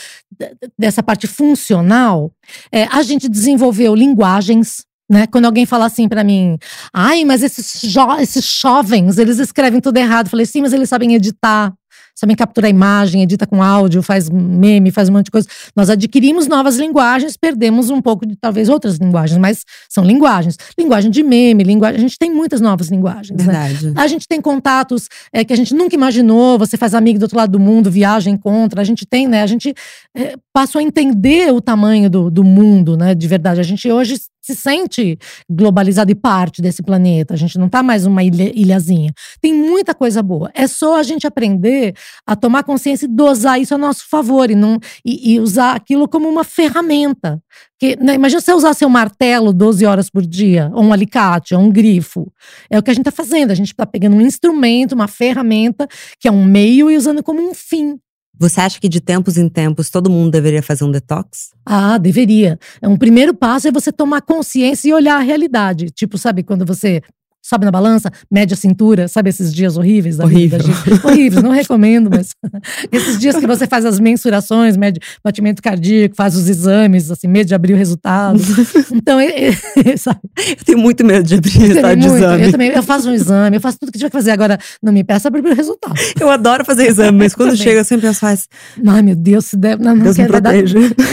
Dessa 0.78 1.04
parte 1.04 1.28
funcional, 1.28 2.32
é, 2.72 2.86
a 2.86 3.02
gente 3.04 3.30
desenvolveu 3.30 3.96
linguagens 3.96 4.86
né? 5.12 5.28
Quando 5.28 5.46
alguém 5.46 5.66
fala 5.66 5.86
assim 5.86 6.08
para 6.08 6.24
mim, 6.24 6.58
ai, 6.94 7.26
mas 7.26 7.44
esses, 7.44 7.82
jo 7.84 8.13
esses 8.20 8.46
jovens, 8.46 9.18
eles 9.18 9.38
escrevem 9.38 9.82
tudo 9.82 9.98
errado. 9.98 10.28
Eu 10.28 10.32
falei, 10.32 10.46
sim, 10.46 10.62
mas 10.62 10.74
eles 10.74 10.89
sabem 10.89 11.13
editar. 11.13 11.74
Sabem 12.15 12.36
capturar 12.36 12.69
imagem, 12.69 13.21
edita 13.21 13.47
com 13.47 13.62
áudio, 13.62 14.02
faz 14.04 14.30
meme, 14.30 14.91
faz 14.91 15.10
um 15.10 15.13
monte 15.13 15.26
de 15.26 15.32
coisa. 15.32 15.47
Nós 15.76 15.89
adquirimos 15.89 16.47
novas 16.47 16.78
linguagens, 16.78 17.36
perdemos 17.36 17.89
um 17.89 18.02
pouco 18.02 18.26
de 18.26 18.36
talvez 18.36 18.69
outras 18.69 18.97
linguagens, 18.97 19.38
mas 19.38 19.65
são 19.89 20.04
linguagens. 20.04 20.58
Linguagem 20.78 21.10
de 21.10 21.23
meme, 21.23 21.63
linguagem. 21.63 21.97
A 21.97 22.02
gente 22.02 22.17
tem 22.17 22.32
muitas 22.32 22.62
novas 22.62 22.89
linguagens. 22.89 23.38
Né? 23.38 23.45
Verdade. 23.45 23.88
Né? 23.88 23.93
A 23.95 24.08
gente 24.08 24.28
tem 24.28 24.39
contatos 24.39 25.08
é, 25.32 25.43
que 25.43 25.54
a 25.54 25.56
gente 25.56 25.73
nunca 25.73 25.95
imaginou. 25.95 26.58
Você 26.60 26.78
faz 26.78 26.93
amigo 26.93 27.19
do 27.19 27.23
outro 27.23 27.38
lado 27.38 27.52
do 27.52 27.60
mundo, 27.60 27.89
viaja, 27.89 28.30
encontra. 28.30 28.82
A 28.82 28.84
gente 28.86 29.06
tem, 29.06 29.28
né? 29.28 29.41
A 29.41 29.47
gente 29.47 29.73
é, 30.15 30.36
passou 30.54 30.80
a 30.80 30.84
entender 30.84 31.52
o 31.54 31.60
tamanho 31.60 32.10
do, 32.10 32.30
do 32.30 32.43
mundo, 32.43 32.95
né? 32.95 33.15
De 33.15 33.28
verdade. 33.28 33.60
A 33.60 33.63
gente 33.63 33.91
hoje 33.91 34.15
se 34.43 34.53
sente 34.53 35.17
globalizado 35.49 36.12
e 36.12 36.15
parte 36.15 36.62
desse 36.62 36.84
planeta. 36.84 37.34
A 37.34 37.38
gente 37.38 37.58
não 37.58 37.67
está 37.67 37.82
mais 37.82 38.06
uma 38.06 38.21
ilha, 38.21 38.51
ilhazinha. 38.53 39.13
Tem 39.39 39.53
muita 39.53 39.95
coisa 39.95 40.21
boa. 40.21 40.51
É 40.53 40.67
só 40.67 40.99
a 40.99 41.03
gente 41.03 41.25
aprender 41.25 41.95
a 42.27 42.36
tomar 42.36 42.63
consciência 42.63 43.06
e 43.06 43.08
dosar 43.08 43.60
isso 43.60 43.73
a 43.73 43.77
nosso 43.77 44.08
favor 44.10 44.51
e, 44.51 44.56
não, 44.56 44.77
e, 45.06 45.34
e 45.34 45.39
usar 45.39 45.77
aquilo 45.77 46.10
como 46.10 46.27
uma 46.27 46.43
ferramenta. 46.43 47.41
Que, 47.79 47.95
né, 47.95 48.15
imagina 48.15 48.41
você 48.41 48.53
usar 48.53 48.73
seu 48.73 48.89
martelo 48.89 49.53
12 49.53 49.86
horas 49.86 50.10
por 50.10 50.25
dia, 50.25 50.69
ou 50.73 50.84
um 50.84 50.91
alicate, 50.91 51.56
ou 51.56 51.62
um 51.62 51.71
grifo. 51.71 52.29
É 52.69 52.77
o 52.77 52.84
que 52.84 52.91
a 52.91 52.93
gente 52.93 53.08
está 53.08 53.12
fazendo. 53.12 53.51
A 53.51 53.56
gente 53.56 53.71
está 53.71 53.86
pegando 53.86 54.17
um 54.17 54.21
instrumento, 54.21 54.91
uma 54.91 55.08
ferramenta, 55.08 55.88
que 56.19 56.27
é 56.27 56.32
um 56.32 56.43
meio, 56.43 56.91
e 56.91 56.97
usando 56.97 57.23
como 57.23 57.41
um 57.41 57.53
fim. 57.53 57.97
Você 58.38 58.60
acha 58.60 58.80
que 58.80 58.89
de 58.89 59.00
tempos 59.00 59.38
em 59.38 59.48
tempos 59.48 59.89
todo 59.89 60.10
mundo 60.10 60.32
deveria 60.32 60.63
fazer 60.63 60.84
um 60.84 60.91
detox? 60.91 61.52
Ah, 61.65 61.98
deveria. 61.98 62.60
Um 62.82 62.98
primeiro 62.98 63.34
passo 63.34 63.67
é 63.67 63.72
você 63.72 63.91
tomar 63.91 64.22
consciência 64.22 64.89
e 64.89 64.93
olhar 64.93 65.17
a 65.17 65.24
realidade. 65.24 65.91
Tipo, 65.91 66.17
sabe, 66.17 66.43
quando 66.43 66.65
você 66.65 67.02
sobe 67.43 67.65
na 67.65 67.71
balança, 67.71 68.10
mede 68.32 68.53
a 68.53 68.58
cintura, 68.58 69.10
sabe 69.10 69.29
esses 69.29 69.53
dias 69.53 69.75
horríveis 69.75 70.15
da 70.15 70.23
Horrível. 70.23 70.60
vida? 70.60 70.73
Gente? 70.73 71.06
Horríveis, 71.06 71.43
não 71.43 71.51
recomendo, 71.51 72.10
mas 72.10 72.29
esses 72.89 73.19
dias 73.19 73.36
que 73.36 73.45
você 73.45 73.67
faz 73.67 73.86
as 73.86 73.99
mensurações, 73.99 74.77
mede 74.77 75.01
batimento 75.21 75.62
cardíaco, 75.62 76.15
faz 76.15 76.38
os 76.38 76.47
exames, 76.47 77.12
assim, 77.12 77.27
medo 77.27 77.47
de 77.47 77.53
abrir 77.53 77.73
o 77.73 77.77
resultado. 77.77 78.39
Então, 78.93 79.19
é, 79.19 79.49
é, 79.49 79.97
sabe? 79.97 80.19
Eu 80.38 80.63
tenho 80.63 80.77
muito 80.77 81.03
medo 81.03 81.23
de 81.23 81.36
abrir 81.36 81.58
o 81.58 81.60
resultado 81.60 81.99
de 81.99 82.06
exame. 82.06 82.43
Eu 82.43 82.51
também, 82.51 82.69
eu 82.69 82.84
faço 82.84 83.10
um 83.10 83.13
exame, 83.13 83.58
eu 83.58 83.62
faço 83.62 83.79
tudo 83.79 83.91
que 83.91 83.97
tiver 83.97 84.10
que 84.10 84.15
fazer. 84.15 84.32
Agora, 84.32 84.58
não 84.82 84.93
me 84.93 85.03
peça 85.03 85.27
abrir 85.27 85.43
o 85.43 85.53
resultado. 85.53 85.95
Eu 86.19 86.29
adoro 86.29 86.63
fazer 86.63 86.88
exame, 86.88 87.17
mas 87.17 87.36
quando 87.36 87.58
chega, 87.58 87.79
eu 87.82 87.84
sempre 87.84 88.08
penso, 88.08 88.19
faz. 88.19 88.47
Ai, 88.86 89.01
meu 89.01 89.15
Deus, 89.15 89.47
se 89.47 89.58
der. 89.58 89.77
Não, 89.77 89.95
não 89.95 90.03
Deus 90.03 90.15
quero, 90.15 90.39
dar, 90.39 90.53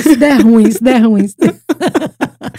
se 0.02 0.16
der 0.16 0.40
ruim, 0.40 0.70
se 0.70 0.82
der 0.82 1.02
ruim. 1.04 1.26
Se 1.26 1.36
der... 1.38 1.54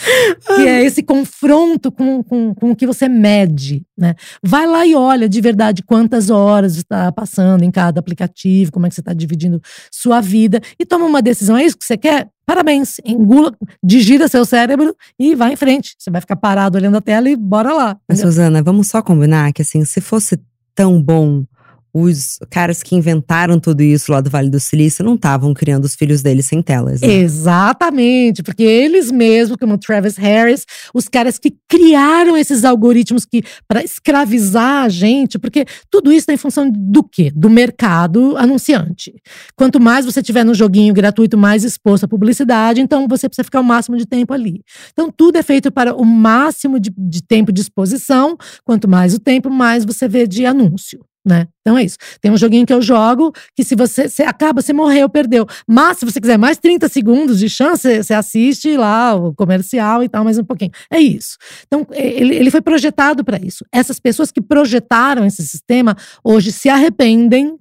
que 0.55 0.67
é 0.67 0.83
esse 0.83 1.03
confronto 1.03 1.91
com, 1.91 2.23
com, 2.23 2.53
com 2.53 2.71
o 2.71 2.75
que 2.75 2.87
você 2.87 3.07
mede, 3.07 3.83
né? 3.97 4.15
Vai 4.43 4.65
lá 4.67 4.85
e 4.85 4.95
olha 4.95 5.27
de 5.29 5.39
verdade 5.41 5.83
quantas 5.83 6.29
horas 6.29 6.75
está 6.75 7.11
passando 7.11 7.63
em 7.63 7.71
cada 7.71 7.99
aplicativo, 7.99 8.71
como 8.71 8.85
é 8.85 8.89
que 8.89 8.95
você 8.95 9.01
está 9.01 9.13
dividindo 9.13 9.61
sua 9.91 10.21
vida 10.21 10.61
e 10.79 10.85
toma 10.85 11.05
uma 11.05 11.21
decisão. 11.21 11.57
É 11.57 11.65
isso 11.65 11.77
que 11.77 11.85
você 11.85 11.97
quer? 11.97 12.29
Parabéns, 12.45 12.97
engula, 13.05 13.55
digita 13.83 14.27
seu 14.27 14.43
cérebro 14.43 14.95
e 15.17 15.35
vai 15.35 15.53
em 15.53 15.55
frente. 15.55 15.95
Você 15.97 16.11
vai 16.11 16.19
ficar 16.19 16.35
parado 16.35 16.77
olhando 16.77 16.97
a 16.97 17.01
tela 17.01 17.29
e 17.29 17.35
bora 17.35 17.73
lá. 17.73 17.97
Mas, 18.09 18.19
Suzana, 18.19 18.61
vamos 18.61 18.87
só 18.87 19.01
combinar 19.01 19.53
que 19.53 19.61
assim, 19.61 19.85
se 19.85 20.01
fosse 20.01 20.39
tão 20.75 21.01
bom 21.01 21.43
os 21.93 22.37
caras 22.49 22.81
que 22.81 22.95
inventaram 22.95 23.59
tudo 23.59 23.81
isso 23.81 24.11
lá 24.11 24.21
do 24.21 24.29
Vale 24.29 24.49
do 24.49 24.59
Silício 24.59 25.03
não 25.03 25.15
estavam 25.15 25.53
criando 25.53 25.85
os 25.85 25.95
filhos 25.95 26.21
deles 26.21 26.45
sem 26.45 26.61
telas. 26.61 27.01
Né? 27.01 27.07
Exatamente, 27.07 28.41
porque 28.41 28.63
eles 28.63 29.11
mesmos, 29.11 29.57
como 29.57 29.77
Travis 29.77 30.15
Harris, 30.15 30.65
os 30.93 31.07
caras 31.07 31.37
que 31.37 31.53
criaram 31.67 32.37
esses 32.37 32.63
algoritmos 32.63 33.25
que 33.25 33.43
para 33.67 33.83
escravizar 33.83 34.83
a 34.83 34.89
gente, 34.89 35.37
porque 35.37 35.65
tudo 35.89 36.11
isso 36.11 36.19
está 36.21 36.33
em 36.33 36.37
função 36.37 36.69
do 36.69 37.03
quê? 37.03 37.31
Do 37.35 37.49
mercado 37.49 38.37
anunciante. 38.37 39.13
Quanto 39.55 39.79
mais 39.79 40.05
você 40.05 40.21
tiver 40.21 40.43
no 40.43 40.53
joguinho 40.53 40.93
gratuito, 40.93 41.37
mais 41.37 41.63
exposto 41.63 42.05
à 42.05 42.07
publicidade, 42.07 42.81
então 42.81 43.07
você 43.07 43.27
precisa 43.27 43.43
ficar 43.43 43.59
o 43.59 43.63
máximo 43.63 43.97
de 43.97 44.05
tempo 44.05 44.33
ali. 44.33 44.61
Então 44.91 45.11
tudo 45.11 45.37
é 45.37 45.43
feito 45.43 45.71
para 45.71 45.95
o 45.95 46.05
máximo 46.05 46.79
de, 46.79 46.91
de 46.97 47.21
tempo 47.21 47.51
de 47.51 47.61
exposição. 47.61 48.37
Quanto 48.63 48.87
mais 48.87 49.13
o 49.13 49.19
tempo, 49.19 49.49
mais 49.49 49.83
você 49.83 50.07
vê 50.07 50.25
de 50.25 50.45
anúncio 50.45 50.99
né? 51.25 51.47
Então 51.61 51.77
é 51.77 51.83
isso. 51.83 51.97
Tem 52.19 52.31
um 52.31 52.37
joguinho 52.37 52.65
que 52.65 52.73
eu 52.73 52.81
jogo 52.81 53.31
que 53.55 53.63
se 53.63 53.75
você, 53.75 54.09
você 54.09 54.23
acaba, 54.23 54.61
você 54.61 54.73
morreu, 54.73 55.07
perdeu. 55.07 55.45
Mas 55.67 55.97
se 55.97 56.05
você 56.05 56.19
quiser 56.19 56.37
mais 56.37 56.57
30 56.57 56.89
segundos 56.89 57.39
de 57.39 57.49
chance, 57.49 58.03
você 58.03 58.13
assiste 58.13 58.75
lá 58.75 59.15
o 59.15 59.33
comercial 59.33 60.03
e 60.03 60.09
tal, 60.09 60.23
mais 60.23 60.37
um 60.37 60.43
pouquinho. 60.43 60.71
É 60.91 60.99
isso. 60.99 61.37
Então 61.67 61.85
ele, 61.91 62.35
ele 62.35 62.51
foi 62.51 62.61
projetado 62.61 63.23
para 63.23 63.37
isso. 63.37 63.63
Essas 63.71 63.99
pessoas 63.99 64.31
que 64.31 64.41
projetaram 64.41 65.25
esse 65.25 65.45
sistema 65.45 65.95
hoje 66.23 66.51
se 66.51 66.69
arrependem 66.69 67.57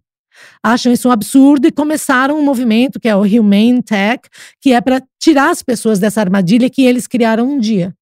acham 0.62 0.92
isso 0.92 1.08
um 1.08 1.12
absurdo 1.12 1.66
e 1.66 1.72
começaram 1.72 2.38
um 2.38 2.42
movimento 2.42 2.98
que 2.98 3.08
é 3.08 3.14
o 3.14 3.22
Humane 3.22 3.82
Tech, 3.82 4.28
que 4.60 4.72
é 4.72 4.80
para 4.80 5.02
tirar 5.18 5.50
as 5.50 5.62
pessoas 5.62 5.98
dessa 5.98 6.20
armadilha 6.20 6.70
que 6.70 6.82
eles 6.82 7.06
criaram 7.06 7.46
um 7.46 7.58
dia. 7.58 7.94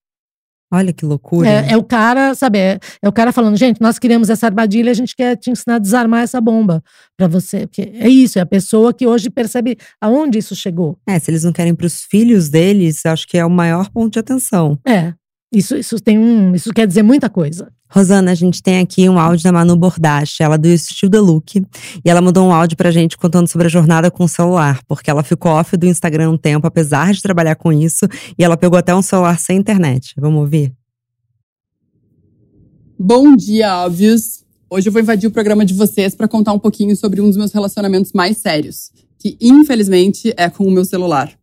Olha 0.70 0.92
que 0.92 1.04
loucura. 1.04 1.48
É, 1.48 1.72
é 1.72 1.76
o 1.76 1.82
cara, 1.82 2.34
sabe, 2.34 2.58
é, 2.58 2.78
é, 3.02 3.08
o 3.08 3.12
cara 3.12 3.32
falando, 3.32 3.56
gente, 3.56 3.80
nós 3.80 3.98
criamos 3.98 4.28
essa 4.28 4.46
armadilha, 4.46 4.90
a 4.90 4.94
gente 4.94 5.16
quer 5.16 5.34
te 5.36 5.50
ensinar 5.50 5.76
a 5.76 5.78
desarmar 5.78 6.22
essa 6.22 6.40
bomba 6.40 6.82
para 7.16 7.26
você. 7.26 7.66
Porque 7.66 7.90
é 7.94 8.08
isso, 8.08 8.38
é 8.38 8.42
a 8.42 8.46
pessoa 8.46 8.92
que 8.92 9.06
hoje 9.06 9.30
percebe 9.30 9.78
aonde 10.00 10.38
isso 10.38 10.54
chegou. 10.54 10.98
É, 11.06 11.18
se 11.18 11.30
eles 11.30 11.44
não 11.44 11.52
querem 11.52 11.74
para 11.74 11.86
os 11.86 12.02
filhos 12.02 12.50
deles, 12.50 13.04
acho 13.06 13.26
que 13.26 13.38
é 13.38 13.44
o 13.44 13.50
maior 13.50 13.88
ponto 13.90 14.12
de 14.12 14.18
atenção. 14.18 14.78
É, 14.86 15.14
isso, 15.52 15.74
isso 15.74 15.98
tem 15.98 16.18
um, 16.18 16.54
isso 16.54 16.72
quer 16.72 16.86
dizer 16.86 17.02
muita 17.02 17.30
coisa. 17.30 17.72
Rosana, 17.90 18.32
a 18.32 18.34
gente 18.34 18.62
tem 18.62 18.80
aqui 18.80 19.08
um 19.08 19.18
áudio 19.18 19.44
da 19.44 19.52
Manu 19.52 19.74
Bordache, 19.74 20.42
ela 20.42 20.58
do 20.58 20.68
Estilo 20.68 21.10
The 21.10 21.20
Look, 21.20 21.56
e 22.04 22.10
ela 22.10 22.20
mandou 22.20 22.46
um 22.46 22.52
áudio 22.52 22.76
pra 22.76 22.90
gente 22.90 23.16
contando 23.16 23.48
sobre 23.48 23.66
a 23.66 23.70
jornada 23.70 24.10
com 24.10 24.24
o 24.24 24.28
celular, 24.28 24.80
porque 24.86 25.10
ela 25.10 25.22
ficou 25.22 25.52
off 25.52 25.74
do 25.76 25.86
Instagram 25.86 26.30
um 26.30 26.36
tempo, 26.36 26.66
apesar 26.66 27.12
de 27.12 27.22
trabalhar 27.22 27.54
com 27.54 27.72
isso, 27.72 28.06
e 28.38 28.44
ela 28.44 28.58
pegou 28.58 28.78
até 28.78 28.94
um 28.94 29.00
celular 29.00 29.38
sem 29.38 29.56
internet. 29.56 30.14
Vamos 30.18 30.40
ouvir? 30.40 30.72
Bom 32.98 33.34
dia, 33.34 33.84
óbvios! 33.84 34.44
Hoje 34.68 34.88
eu 34.88 34.92
vou 34.92 35.00
invadir 35.00 35.26
o 35.26 35.32
programa 35.32 35.64
de 35.64 35.72
vocês 35.72 36.14
para 36.14 36.28
contar 36.28 36.52
um 36.52 36.58
pouquinho 36.58 36.94
sobre 36.94 37.22
um 37.22 37.28
dos 37.28 37.38
meus 37.38 37.52
relacionamentos 37.52 38.12
mais 38.12 38.36
sérios, 38.36 38.90
que 39.18 39.34
infelizmente 39.40 40.34
é 40.36 40.50
com 40.50 40.64
o 40.64 40.70
meu 40.70 40.84
celular. 40.84 41.37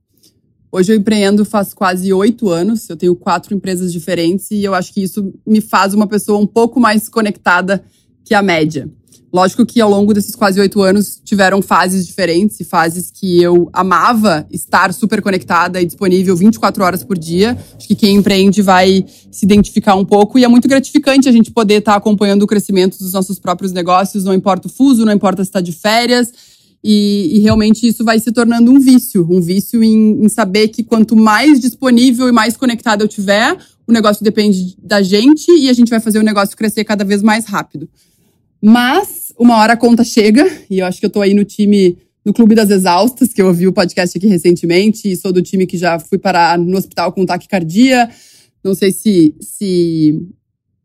Hoje 0.75 0.91
eu 0.91 0.97
empreendo 0.97 1.45
faz 1.45 1.73
quase 1.73 2.11
oito 2.11 2.49
anos, 2.49 2.89
eu 2.89 2.97
tenho 2.97 3.15
quatro 3.15 3.55
empresas 3.55 3.93
diferentes 3.93 4.51
e 4.51 4.61
eu 4.61 4.73
acho 4.73 4.93
que 4.93 5.01
isso 5.01 5.33
me 5.47 5.61
faz 5.61 5.93
uma 5.93 6.05
pessoa 6.05 6.37
um 6.37 6.45
pouco 6.45 6.81
mais 6.81 7.07
conectada 7.07 7.81
que 8.25 8.33
a 8.33 8.41
média. 8.41 8.91
Lógico 9.31 9.65
que 9.65 9.79
ao 9.79 9.89
longo 9.89 10.13
desses 10.13 10.35
quase 10.35 10.59
oito 10.59 10.81
anos 10.81 11.21
tiveram 11.23 11.61
fases 11.61 12.05
diferentes 12.05 12.59
e 12.59 12.65
fases 12.65 13.09
que 13.09 13.41
eu 13.41 13.69
amava 13.71 14.45
estar 14.51 14.93
super 14.93 15.21
conectada 15.21 15.81
e 15.81 15.85
disponível 15.85 16.35
24 16.35 16.83
horas 16.83 17.05
por 17.05 17.17
dia. 17.17 17.57
Acho 17.77 17.87
que 17.87 17.95
quem 17.95 18.17
empreende 18.17 18.61
vai 18.61 19.05
se 19.31 19.45
identificar 19.45 19.95
um 19.95 20.03
pouco 20.03 20.37
e 20.37 20.43
é 20.43 20.47
muito 20.49 20.67
gratificante 20.67 21.29
a 21.29 21.31
gente 21.31 21.51
poder 21.51 21.75
estar 21.75 21.95
acompanhando 21.95 22.43
o 22.43 22.47
crescimento 22.47 22.97
dos 22.97 23.13
nossos 23.13 23.39
próprios 23.39 23.71
negócios, 23.71 24.25
não 24.25 24.33
importa 24.33 24.67
o 24.67 24.69
fuso, 24.69 25.05
não 25.05 25.13
importa 25.13 25.41
se 25.41 25.47
está 25.47 25.61
de 25.61 25.71
férias 25.71 26.33
e, 26.87 27.37
e, 27.37 27.39
realmente 27.39 27.87
isso 27.87 28.05
vai 28.05 28.19
se 28.19 28.31
tornando 28.31 28.71
um 28.71 28.79
vício, 28.79 29.27
um 29.27 29.41
vício 29.41 29.83
em, 29.83 30.23
em, 30.23 30.29
saber 30.29 30.67
que 30.67 30.83
quanto 30.83 31.15
mais 31.15 31.59
disponível 31.59 32.29
e 32.29 32.31
mais 32.31 32.55
conectado 32.55 33.01
eu 33.01 33.07
tiver, 33.07 33.57
o 33.87 33.91
negócio 33.91 34.23
depende 34.23 34.77
da 34.83 35.01
gente 35.01 35.49
e 35.49 35.67
a 35.67 35.73
gente 35.73 35.89
vai 35.89 35.99
fazer 35.99 36.19
o 36.19 36.23
negócio 36.23 36.55
crescer 36.55 36.83
cada 36.83 37.03
vez 37.03 37.23
mais 37.23 37.45
rápido. 37.45 37.89
Mas 38.61 39.33
uma 39.39 39.57
hora 39.57 39.73
a 39.73 39.77
conta 39.77 40.03
chega, 40.03 40.47
e 40.69 40.77
eu 40.77 40.85
acho 40.85 40.99
que 40.99 41.07
eu 41.07 41.09
tô 41.09 41.23
aí 41.23 41.33
no 41.33 41.43
time 41.43 41.97
no 42.23 42.31
Clube 42.31 42.53
das 42.53 42.69
Exaustas, 42.69 43.33
que 43.33 43.41
eu 43.41 43.47
ouvi 43.47 43.67
o 43.67 43.73
podcast 43.73 44.15
aqui 44.15 44.27
recentemente, 44.27 45.11
e 45.11 45.15
sou 45.15 45.33
do 45.33 45.41
time 45.41 45.65
que 45.65 45.79
já 45.79 45.97
fui 45.97 46.19
parar 46.19 46.55
no 46.55 46.77
hospital 46.77 47.11
com 47.11 47.25
taquicardia. 47.25 48.07
Não 48.63 48.75
sei 48.75 48.91
se, 48.91 49.33
se 49.41 50.21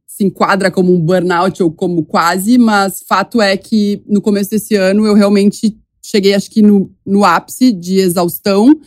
se 0.06 0.24
enquadra 0.24 0.70
como 0.70 0.94
um 0.94 1.00
burnout 1.00 1.62
ou 1.62 1.70
como 1.70 2.04
quase, 2.04 2.58
mas 2.58 3.02
fato 3.06 3.40
é 3.40 3.56
que 3.56 4.02
no 4.06 4.20
começo 4.20 4.50
desse 4.50 4.76
ano 4.76 5.06
eu 5.06 5.14
realmente 5.14 5.78
cheguei, 6.10 6.34
acho 6.34 6.50
que 6.50 6.62
no, 6.62 6.90
no 7.06 7.24
ápice 7.24 7.72
de 7.72 7.98
exaustão, 7.98 8.78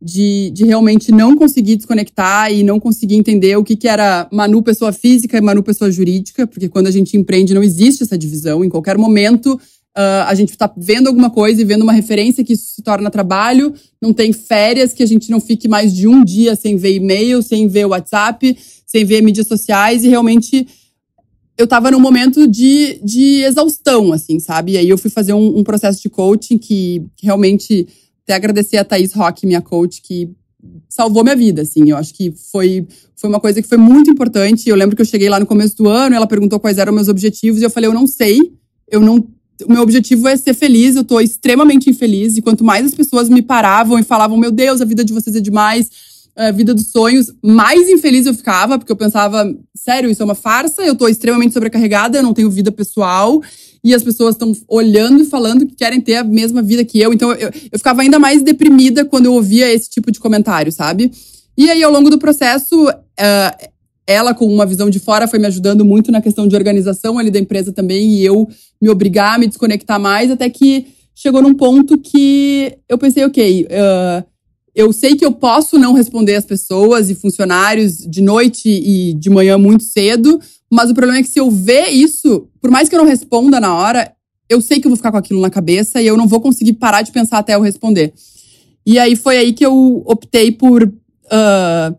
de, 0.00 0.50
de 0.50 0.64
realmente 0.64 1.10
não 1.10 1.34
conseguir 1.36 1.76
desconectar 1.76 2.52
e 2.52 2.62
não 2.62 2.78
conseguir 2.78 3.14
entender 3.14 3.56
o 3.56 3.64
que, 3.64 3.76
que 3.76 3.88
era 3.88 4.28
Manu 4.30 4.62
pessoa 4.62 4.92
física 4.92 5.38
e 5.38 5.40
Manu 5.40 5.62
pessoa 5.62 5.90
jurídica, 5.90 6.46
porque 6.46 6.68
quando 6.68 6.88
a 6.88 6.90
gente 6.90 7.16
empreende 7.16 7.54
não 7.54 7.62
existe 7.62 8.02
essa 8.02 8.18
divisão. 8.18 8.64
Em 8.64 8.68
qualquer 8.68 8.98
momento 8.98 9.58
Uh, 9.96 10.26
a 10.26 10.34
gente 10.34 10.50
está 10.50 10.68
vendo 10.76 11.06
alguma 11.06 11.30
coisa 11.30 11.62
e 11.62 11.64
vendo 11.64 11.82
uma 11.82 11.92
referência 11.92 12.42
que 12.42 12.54
isso 12.54 12.74
se 12.74 12.82
torna 12.82 13.12
trabalho, 13.12 13.72
não 14.02 14.12
tem 14.12 14.32
férias 14.32 14.92
que 14.92 15.04
a 15.04 15.06
gente 15.06 15.30
não 15.30 15.38
fique 15.38 15.68
mais 15.68 15.94
de 15.94 16.08
um 16.08 16.24
dia 16.24 16.56
sem 16.56 16.76
ver 16.76 16.96
e-mail, 16.96 17.40
sem 17.40 17.68
ver 17.68 17.84
WhatsApp, 17.84 18.58
sem 18.84 19.04
ver 19.04 19.22
mídias 19.22 19.46
sociais 19.46 20.02
e 20.02 20.08
realmente 20.08 20.66
eu 21.56 21.66
tava 21.66 21.90
num 21.90 22.00
momento 22.00 22.46
de, 22.46 22.98
de 23.02 23.42
exaustão, 23.44 24.12
assim, 24.12 24.40
sabe? 24.40 24.72
E 24.72 24.76
aí 24.76 24.88
eu 24.88 24.98
fui 24.98 25.10
fazer 25.10 25.32
um, 25.32 25.58
um 25.58 25.64
processo 25.64 26.02
de 26.02 26.08
coaching 26.08 26.58
que, 26.58 27.02
realmente 27.22 27.86
até 28.24 28.34
agradecer 28.34 28.78
a 28.78 28.84
Thaís 28.84 29.12
Rock, 29.12 29.46
minha 29.46 29.60
coach, 29.60 30.00
que 30.00 30.30
salvou 30.88 31.22
minha 31.22 31.36
vida, 31.36 31.62
assim. 31.62 31.90
Eu 31.90 31.96
acho 31.96 32.14
que 32.14 32.32
foi, 32.50 32.86
foi 33.14 33.28
uma 33.28 33.38
coisa 33.38 33.60
que 33.60 33.68
foi 33.68 33.76
muito 33.76 34.10
importante. 34.10 34.68
Eu 34.68 34.76
lembro 34.76 34.96
que 34.96 35.02
eu 35.02 35.06
cheguei 35.06 35.28
lá 35.28 35.38
no 35.38 35.46
começo 35.46 35.76
do 35.76 35.88
ano, 35.88 36.16
ela 36.16 36.26
perguntou 36.26 36.58
quais 36.58 36.78
eram 36.78 36.92
meus 36.92 37.08
objetivos 37.08 37.60
e 37.60 37.64
eu 37.64 37.70
falei, 37.70 37.88
eu 37.88 37.94
não 37.94 38.06
sei, 38.06 38.38
eu 38.90 39.00
não 39.00 39.26
o 39.64 39.72
meu 39.72 39.82
objetivo 39.82 40.26
é 40.26 40.36
ser 40.36 40.52
feliz, 40.52 40.96
eu 40.96 41.04
tô 41.04 41.20
extremamente 41.20 41.88
infeliz. 41.88 42.36
E 42.36 42.42
quanto 42.42 42.64
mais 42.64 42.86
as 42.86 42.94
pessoas 42.94 43.28
me 43.28 43.40
paravam 43.40 43.98
e 43.98 44.02
falavam, 44.02 44.36
meu 44.36 44.50
Deus, 44.50 44.80
a 44.80 44.84
vida 44.84 45.04
de 45.04 45.12
vocês 45.12 45.36
é 45.36 45.40
demais, 45.40 45.88
a 46.36 46.50
vida 46.50 46.74
dos 46.74 46.90
sonhos, 46.90 47.32
mais 47.42 47.88
infeliz 47.88 48.26
eu 48.26 48.34
ficava, 48.34 48.78
porque 48.78 48.90
eu 48.90 48.96
pensava, 48.96 49.54
sério, 49.74 50.10
isso 50.10 50.22
é 50.22 50.24
uma 50.24 50.34
farsa, 50.34 50.82
eu 50.82 50.96
tô 50.96 51.06
extremamente 51.06 51.54
sobrecarregada, 51.54 52.18
eu 52.18 52.22
não 52.22 52.34
tenho 52.34 52.50
vida 52.50 52.72
pessoal. 52.72 53.40
E 53.82 53.94
as 53.94 54.02
pessoas 54.02 54.34
estão 54.34 54.52
olhando 54.66 55.22
e 55.22 55.26
falando 55.26 55.66
que 55.66 55.74
querem 55.74 56.00
ter 56.00 56.16
a 56.16 56.24
mesma 56.24 56.62
vida 56.62 56.84
que 56.84 56.98
eu. 56.98 57.12
Então 57.12 57.32
eu, 57.32 57.50
eu 57.70 57.78
ficava 57.78 58.00
ainda 58.00 58.18
mais 58.18 58.42
deprimida 58.42 59.04
quando 59.04 59.26
eu 59.26 59.34
ouvia 59.34 59.70
esse 59.72 59.90
tipo 59.90 60.10
de 60.10 60.18
comentário, 60.18 60.72
sabe? 60.72 61.12
E 61.56 61.70
aí, 61.70 61.82
ao 61.82 61.92
longo 61.92 62.10
do 62.10 62.18
processo, 62.18 62.88
uh, 62.88 63.68
ela, 64.06 64.34
com 64.34 64.46
uma 64.46 64.66
visão 64.66 64.90
de 64.90 64.98
fora, 64.98 65.28
foi 65.28 65.38
me 65.38 65.46
ajudando 65.46 65.84
muito 65.84 66.10
na 66.10 66.20
questão 66.20 66.48
de 66.48 66.56
organização 66.56 67.18
ali 67.18 67.30
da 67.30 67.38
empresa 67.38 67.72
também, 67.72 68.16
e 68.16 68.24
eu 68.24 68.48
me 68.80 68.88
obrigar 68.88 69.34
a 69.34 69.38
me 69.38 69.46
desconectar 69.46 70.00
mais, 70.00 70.30
até 70.30 70.48
que 70.50 70.86
chegou 71.14 71.40
num 71.40 71.54
ponto 71.54 71.96
que 71.98 72.76
eu 72.88 72.98
pensei, 72.98 73.24
ok, 73.24 73.66
uh, 73.66 74.24
eu 74.74 74.92
sei 74.92 75.14
que 75.14 75.24
eu 75.24 75.32
posso 75.32 75.78
não 75.78 75.92
responder 75.92 76.34
as 76.34 76.44
pessoas 76.44 77.08
e 77.08 77.14
funcionários 77.14 77.98
de 77.98 78.20
noite 78.20 78.68
e 78.68 79.14
de 79.14 79.30
manhã 79.30 79.56
muito 79.56 79.84
cedo, 79.84 80.40
mas 80.70 80.90
o 80.90 80.94
problema 80.94 81.20
é 81.20 81.22
que 81.22 81.28
se 81.28 81.38
eu 81.38 81.50
ver 81.50 81.88
isso, 81.90 82.48
por 82.60 82.70
mais 82.70 82.88
que 82.88 82.94
eu 82.94 82.98
não 82.98 83.06
responda 83.06 83.60
na 83.60 83.74
hora, 83.74 84.12
eu 84.48 84.60
sei 84.60 84.80
que 84.80 84.86
eu 84.86 84.90
vou 84.90 84.96
ficar 84.96 85.12
com 85.12 85.18
aquilo 85.18 85.40
na 85.40 85.50
cabeça 85.50 86.02
e 86.02 86.06
eu 86.06 86.16
não 86.16 86.26
vou 86.26 86.40
conseguir 86.40 86.74
parar 86.74 87.02
de 87.02 87.12
pensar 87.12 87.38
até 87.38 87.54
eu 87.54 87.60
responder. 87.60 88.12
E 88.84 88.98
aí 88.98 89.16
foi 89.16 89.38
aí 89.38 89.52
que 89.52 89.64
eu 89.64 90.02
optei 90.04 90.50
por 90.50 90.82
uh, 90.82 91.96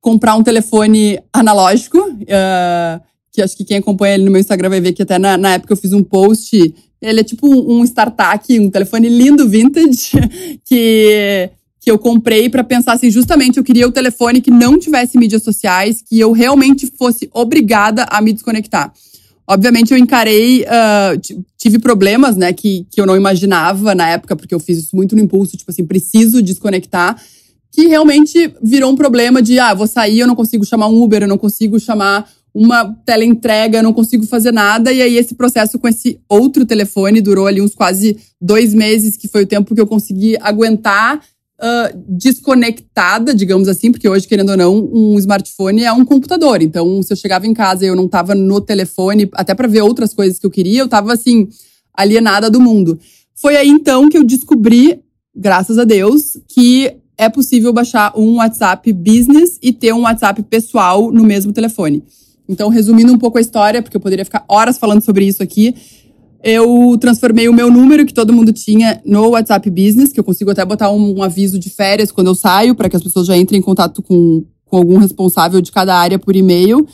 comprar 0.00 0.34
um 0.36 0.42
telefone 0.42 1.18
analógico, 1.32 1.98
uh, 1.98 3.00
que 3.32 3.42
acho 3.42 3.56
que 3.56 3.64
quem 3.64 3.78
acompanha 3.78 4.14
ele 4.14 4.24
no 4.24 4.30
meu 4.30 4.40
Instagram 4.40 4.68
vai 4.68 4.80
ver 4.80 4.92
que 4.92 5.02
até 5.02 5.18
na, 5.18 5.36
na 5.36 5.54
época 5.54 5.72
eu 5.72 5.76
fiz 5.76 5.92
um 5.92 6.02
post. 6.02 6.74
Ele 7.00 7.20
é 7.20 7.24
tipo 7.24 7.48
um, 7.48 7.78
um 7.78 7.84
startup, 7.84 8.58
um 8.58 8.70
telefone 8.70 9.08
lindo, 9.08 9.48
vintage, 9.48 10.12
que, 10.64 11.50
que 11.88 11.90
eu 11.90 11.98
comprei 11.98 12.50
para 12.50 12.62
pensar 12.62 12.92
assim, 12.92 13.10
justamente 13.10 13.56
eu 13.56 13.64
queria 13.64 13.88
o 13.88 13.90
telefone 13.90 14.42
que 14.42 14.50
não 14.50 14.78
tivesse 14.78 15.16
mídias 15.16 15.42
sociais, 15.42 16.04
que 16.06 16.20
eu 16.20 16.32
realmente 16.32 16.86
fosse 16.98 17.30
obrigada 17.32 18.04
a 18.10 18.20
me 18.20 18.30
desconectar. 18.30 18.92
Obviamente 19.46 19.90
eu 19.90 19.96
encarei, 19.96 20.64
uh, 20.64 21.36
tive 21.56 21.78
problemas, 21.78 22.36
né, 22.36 22.52
que, 22.52 22.86
que 22.90 23.00
eu 23.00 23.06
não 23.06 23.16
imaginava 23.16 23.94
na 23.94 24.06
época, 24.06 24.36
porque 24.36 24.54
eu 24.54 24.60
fiz 24.60 24.76
isso 24.76 24.94
muito 24.94 25.16
no 25.16 25.22
impulso, 25.22 25.56
tipo 25.56 25.70
assim, 25.70 25.82
preciso 25.82 26.42
desconectar 26.42 27.18
que 27.72 27.86
realmente 27.86 28.52
virou 28.62 28.92
um 28.92 28.96
problema 28.96 29.40
de, 29.40 29.58
ah, 29.58 29.72
vou 29.72 29.86
sair, 29.86 30.18
eu 30.18 30.26
não 30.26 30.36
consigo 30.36 30.66
chamar 30.66 30.88
um 30.88 31.02
Uber, 31.02 31.22
eu 31.22 31.28
não 31.28 31.38
consigo 31.38 31.80
chamar 31.80 32.28
uma 32.52 32.94
teleentrega, 33.06 33.78
eu 33.78 33.82
não 33.82 33.94
consigo 33.94 34.26
fazer 34.26 34.52
nada. 34.52 34.92
E 34.92 35.00
aí 35.00 35.16
esse 35.16 35.34
processo 35.34 35.78
com 35.78 35.88
esse 35.88 36.20
outro 36.28 36.66
telefone 36.66 37.22
durou 37.22 37.46
ali 37.46 37.62
uns 37.62 37.74
quase 37.74 38.18
dois 38.38 38.74
meses, 38.74 39.16
que 39.16 39.28
foi 39.28 39.44
o 39.44 39.46
tempo 39.46 39.74
que 39.74 39.80
eu 39.80 39.86
consegui 39.86 40.36
aguentar 40.40 41.20
uh, 41.60 41.98
desconectada, 42.08 43.34
digamos 43.34 43.68
assim, 43.68 43.90
porque 43.90 44.08
hoje, 44.08 44.26
querendo 44.26 44.50
ou 44.50 44.56
não, 44.56 44.90
um 44.92 45.18
smartphone 45.18 45.82
é 45.82 45.92
um 45.92 46.04
computador. 46.04 46.62
Então, 46.62 47.02
se 47.02 47.12
eu 47.12 47.16
chegava 47.16 47.46
em 47.46 47.54
casa 47.54 47.84
e 47.84 47.88
eu 47.88 47.96
não 47.96 48.06
estava 48.06 48.34
no 48.34 48.60
telefone, 48.60 49.28
até 49.32 49.54
para 49.54 49.68
ver 49.68 49.82
outras 49.82 50.14
coisas 50.14 50.38
que 50.38 50.46
eu 50.46 50.50
queria, 50.50 50.80
eu 50.80 50.86
estava 50.86 51.12
assim, 51.12 51.48
alienada 51.94 52.50
do 52.50 52.60
mundo. 52.60 52.98
Foi 53.34 53.56
aí 53.56 53.68
então 53.68 54.08
que 54.08 54.18
eu 54.18 54.24
descobri, 54.24 55.00
graças 55.34 55.78
a 55.78 55.84
Deus, 55.84 56.36
que 56.48 56.96
é 57.16 57.28
possível 57.28 57.72
baixar 57.72 58.12
um 58.16 58.36
WhatsApp 58.36 58.92
Business 58.92 59.58
e 59.60 59.72
ter 59.72 59.92
um 59.92 60.02
WhatsApp 60.02 60.42
pessoal 60.44 61.10
no 61.10 61.24
mesmo 61.24 61.52
telefone. 61.52 62.02
Então, 62.48 62.68
resumindo 62.70 63.12
um 63.12 63.18
pouco 63.18 63.36
a 63.36 63.40
história, 63.40 63.82
porque 63.82 63.96
eu 63.96 64.00
poderia 64.00 64.24
ficar 64.24 64.44
horas 64.48 64.78
falando 64.78 65.04
sobre 65.04 65.26
isso 65.26 65.42
aqui, 65.42 65.74
eu 66.42 66.96
transformei 67.00 67.48
o 67.48 67.52
meu 67.52 67.70
número 67.70 68.06
que 68.06 68.14
todo 68.14 68.32
mundo 68.32 68.52
tinha 68.52 69.00
no 69.04 69.30
WhatsApp 69.30 69.68
Business, 69.70 70.12
que 70.12 70.20
eu 70.20 70.24
consigo 70.24 70.50
até 70.50 70.64
botar 70.64 70.90
um, 70.90 71.18
um 71.18 71.22
aviso 71.22 71.58
de 71.58 71.68
férias 71.68 72.12
quando 72.12 72.28
eu 72.28 72.34
saio, 72.34 72.74
para 72.74 72.88
que 72.88 72.96
as 72.96 73.02
pessoas 73.02 73.26
já 73.26 73.36
entrem 73.36 73.58
em 73.58 73.62
contato 73.62 74.02
com, 74.02 74.44
com 74.64 74.76
algum 74.76 74.98
responsável 74.98 75.60
de 75.60 75.72
cada 75.72 75.96
área 75.96 76.18
por 76.18 76.36
e-mail. 76.36 76.86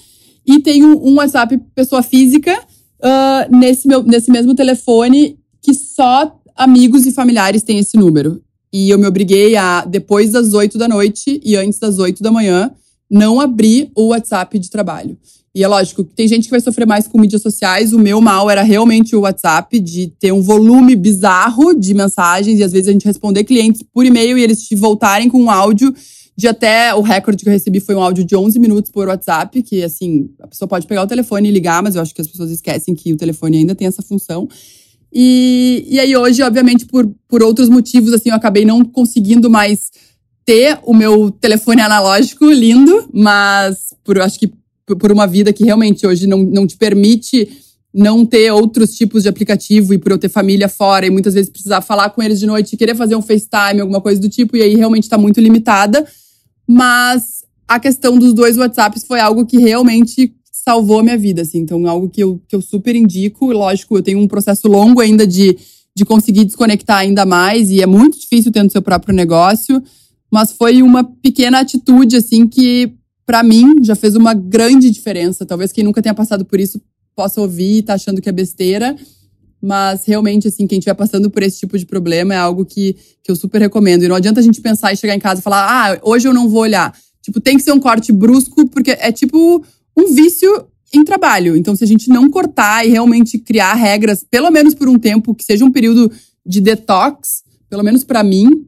E 0.46 0.60
tenho 0.60 0.98
um 1.02 1.16
WhatsApp 1.16 1.58
pessoa 1.74 2.02
física 2.02 2.58
uh, 2.58 3.56
nesse, 3.56 3.86
meu, 3.86 4.02
nesse 4.02 4.30
mesmo 4.30 4.54
telefone, 4.54 5.38
que 5.60 5.74
só 5.74 6.38
amigos 6.56 7.06
e 7.06 7.12
familiares 7.12 7.62
têm 7.62 7.78
esse 7.78 7.96
número. 7.96 8.42
E 8.72 8.90
eu 8.90 8.98
me 8.98 9.06
obriguei 9.06 9.56
a, 9.56 9.84
depois 9.84 10.32
das 10.32 10.52
oito 10.54 10.78
da 10.78 10.88
noite 10.88 11.40
e 11.44 11.56
antes 11.56 11.78
das 11.78 11.98
oito 11.98 12.22
da 12.22 12.32
manhã, 12.32 12.70
não 13.10 13.40
abrir 13.40 13.90
o 13.94 14.08
WhatsApp 14.08 14.58
de 14.58 14.70
trabalho. 14.70 15.16
E 15.54 15.62
é 15.62 15.68
lógico, 15.68 16.02
tem 16.02 16.26
gente 16.26 16.44
que 16.44 16.50
vai 16.50 16.60
sofrer 16.60 16.84
mais 16.84 17.06
com 17.06 17.20
mídias 17.20 17.40
sociais. 17.40 17.92
O 17.92 17.98
meu 17.98 18.20
mal 18.20 18.50
era 18.50 18.62
realmente 18.62 19.14
o 19.14 19.20
WhatsApp, 19.20 19.78
de 19.78 20.08
ter 20.18 20.32
um 20.32 20.42
volume 20.42 20.96
bizarro 20.96 21.72
de 21.72 21.94
mensagens 21.94 22.58
e 22.58 22.64
às 22.64 22.72
vezes 22.72 22.88
a 22.88 22.92
gente 22.92 23.04
responder 23.04 23.44
clientes 23.44 23.80
por 23.92 24.04
e-mail 24.04 24.36
e 24.36 24.42
eles 24.42 24.66
te 24.66 24.74
voltarem 24.74 25.28
com 25.28 25.40
um 25.40 25.50
áudio 25.50 25.94
de 26.36 26.48
até 26.48 26.92
o 26.92 27.00
recorde 27.00 27.44
que 27.44 27.48
eu 27.48 27.52
recebi 27.52 27.78
foi 27.78 27.94
um 27.94 28.02
áudio 28.02 28.24
de 28.24 28.34
11 28.34 28.58
minutos 28.58 28.90
por 28.90 29.06
WhatsApp, 29.06 29.62
que 29.62 29.84
assim, 29.84 30.28
a 30.40 30.48
pessoa 30.48 30.68
pode 30.68 30.86
pegar 30.88 31.04
o 31.04 31.06
telefone 31.06 31.48
e 31.48 31.52
ligar, 31.52 31.80
mas 31.80 31.94
eu 31.94 32.02
acho 32.02 32.12
que 32.12 32.20
as 32.20 32.26
pessoas 32.26 32.50
esquecem 32.50 32.92
que 32.92 33.12
o 33.12 33.16
telefone 33.16 33.58
ainda 33.58 33.74
tem 33.76 33.86
essa 33.86 34.02
função. 34.02 34.48
E, 35.12 35.86
e 35.88 36.00
aí 36.00 36.16
hoje, 36.16 36.42
obviamente, 36.42 36.86
por, 36.86 37.08
por 37.28 37.40
outros 37.40 37.68
motivos, 37.68 38.12
assim, 38.12 38.30
eu 38.30 38.34
acabei 38.34 38.64
não 38.64 38.84
conseguindo 38.84 39.48
mais 39.48 39.92
ter 40.44 40.80
o 40.82 40.92
meu 40.92 41.30
telefone 41.30 41.80
analógico 41.80 42.46
lindo, 42.46 43.08
mas 43.12 43.94
por, 44.02 44.20
acho 44.20 44.38
que 44.40 44.52
por 44.98 45.10
uma 45.10 45.26
vida 45.26 45.52
que 45.52 45.64
realmente 45.64 46.06
hoje 46.06 46.26
não, 46.26 46.38
não 46.42 46.66
te 46.66 46.76
permite 46.76 47.48
não 47.94 48.26
ter 48.26 48.50
outros 48.50 48.96
tipos 48.96 49.22
de 49.22 49.28
aplicativo 49.28 49.94
e 49.94 49.98
por 49.98 50.10
eu 50.10 50.18
ter 50.18 50.28
família 50.28 50.68
fora 50.68 51.06
e 51.06 51.10
muitas 51.10 51.34
vezes 51.34 51.48
precisar 51.48 51.80
falar 51.80 52.10
com 52.10 52.20
eles 52.20 52.40
de 52.40 52.46
noite, 52.46 52.76
querer 52.76 52.96
fazer 52.96 53.14
um 53.14 53.22
FaceTime, 53.22 53.80
alguma 53.80 54.00
coisa 54.00 54.20
do 54.20 54.28
tipo, 54.28 54.56
e 54.56 54.62
aí 54.62 54.74
realmente 54.74 55.04
está 55.04 55.16
muito 55.16 55.40
limitada. 55.40 56.04
Mas 56.66 57.44
a 57.68 57.78
questão 57.78 58.18
dos 58.18 58.34
dois 58.34 58.56
WhatsApps 58.56 59.04
foi 59.06 59.20
algo 59.20 59.46
que 59.46 59.58
realmente 59.58 60.34
salvou 60.50 60.98
a 60.98 61.02
minha 61.02 61.18
vida, 61.18 61.42
assim. 61.42 61.58
Então, 61.58 61.86
algo 61.86 62.08
que 62.08 62.22
eu, 62.22 62.40
que 62.48 62.56
eu 62.56 62.62
super 62.62 62.96
indico. 62.96 63.52
Lógico, 63.52 63.98
eu 63.98 64.02
tenho 64.02 64.18
um 64.18 64.26
processo 64.26 64.66
longo 64.66 65.00
ainda 65.00 65.26
de, 65.26 65.56
de 65.94 66.04
conseguir 66.04 66.44
desconectar 66.44 66.98
ainda 66.98 67.24
mais, 67.24 67.70
e 67.70 67.80
é 67.80 67.86
muito 67.86 68.18
difícil 68.18 68.50
tendo 68.50 68.72
seu 68.72 68.82
próprio 68.82 69.14
negócio. 69.14 69.82
Mas 70.32 70.52
foi 70.52 70.82
uma 70.82 71.04
pequena 71.04 71.60
atitude, 71.60 72.16
assim, 72.16 72.46
que 72.48 72.92
para 73.26 73.42
mim 73.42 73.82
já 73.82 73.94
fez 73.94 74.16
uma 74.16 74.34
grande 74.34 74.90
diferença. 74.90 75.46
Talvez 75.46 75.72
quem 75.72 75.84
nunca 75.84 76.02
tenha 76.02 76.14
passado 76.14 76.44
por 76.44 76.60
isso 76.60 76.80
possa 77.14 77.40
ouvir 77.40 77.78
e 77.78 77.82
tá 77.82 77.94
achando 77.94 78.20
que 78.20 78.28
é 78.28 78.32
besteira. 78.32 78.96
Mas 79.60 80.04
realmente, 80.04 80.46
assim, 80.46 80.66
quem 80.66 80.78
estiver 80.78 80.94
passando 80.94 81.30
por 81.30 81.42
esse 81.42 81.60
tipo 81.60 81.78
de 81.78 81.86
problema 81.86 82.34
é 82.34 82.36
algo 82.36 82.66
que, 82.66 82.96
que 83.22 83.30
eu 83.30 83.36
super 83.36 83.60
recomendo. 83.60 84.02
E 84.02 84.08
não 84.08 84.16
adianta 84.16 84.40
a 84.40 84.42
gente 84.42 84.60
pensar 84.60 84.92
e 84.92 84.96
chegar 84.96 85.14
em 85.14 85.18
casa 85.20 85.40
e 85.40 85.42
falar, 85.42 85.66
ah, 85.66 85.98
hoje 86.02 86.28
eu 86.28 86.34
não 86.34 86.48
vou 86.48 86.60
olhar. 86.60 86.94
Tipo, 87.22 87.40
tem 87.40 87.56
que 87.56 87.62
ser 87.62 87.72
um 87.72 87.80
corte 87.80 88.12
brusco, 88.12 88.68
porque 88.68 88.90
é 88.90 89.10
tipo 89.10 89.64
um 89.96 90.12
vício 90.12 90.66
em 90.92 91.02
trabalho. 91.02 91.56
Então, 91.56 91.74
se 91.74 91.82
a 91.82 91.86
gente 91.86 92.10
não 92.10 92.30
cortar 92.30 92.86
e 92.86 92.90
realmente 92.90 93.38
criar 93.38 93.72
regras, 93.72 94.22
pelo 94.22 94.50
menos 94.50 94.74
por 94.74 94.86
um 94.86 94.98
tempo, 94.98 95.34
que 95.34 95.44
seja 95.44 95.64
um 95.64 95.72
período 95.72 96.12
de 96.44 96.60
detox, 96.60 97.42
pelo 97.70 97.82
menos 97.82 98.04
para 98.04 98.22
mim, 98.22 98.66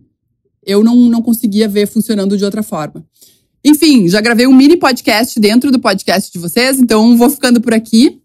eu 0.64 0.83
não, 0.83 0.97
não 0.97 1.21
conseguia 1.21 1.69
ver 1.69 1.87
funcionando 1.87 2.38
de 2.38 2.45
outra 2.45 2.62
forma. 2.62 3.05
Enfim, 3.69 4.09
já 4.09 4.21
gravei 4.21 4.47
um 4.47 4.55
mini 4.55 4.77
podcast 4.77 5.41
dentro 5.41 5.73
do 5.73 5.81
podcast 5.81 6.33
de 6.33 6.39
vocês, 6.39 6.79
então 6.79 7.17
vou 7.17 7.29
ficando 7.29 7.61
por 7.61 7.75
aqui 7.75 8.23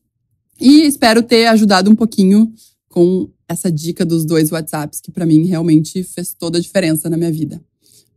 e 0.60 0.82
espero 0.84 1.24
ter 1.24 1.48
ajudado 1.48 1.90
um 1.90 1.96
pouquinho 1.96 2.54
com 2.88 3.28
essa 3.50 3.72
dica 3.72 4.06
dos 4.06 4.24
dois 4.24 4.52
WhatsApps, 4.52 5.02
que 5.02 5.12
para 5.12 5.26
mim 5.26 5.48
realmente 5.48 6.04
fez 6.04 6.36
toda 6.36 6.60
a 6.60 6.62
diferença 6.62 7.10
na 7.10 7.18
minha 7.18 7.32
vida. 7.32 7.60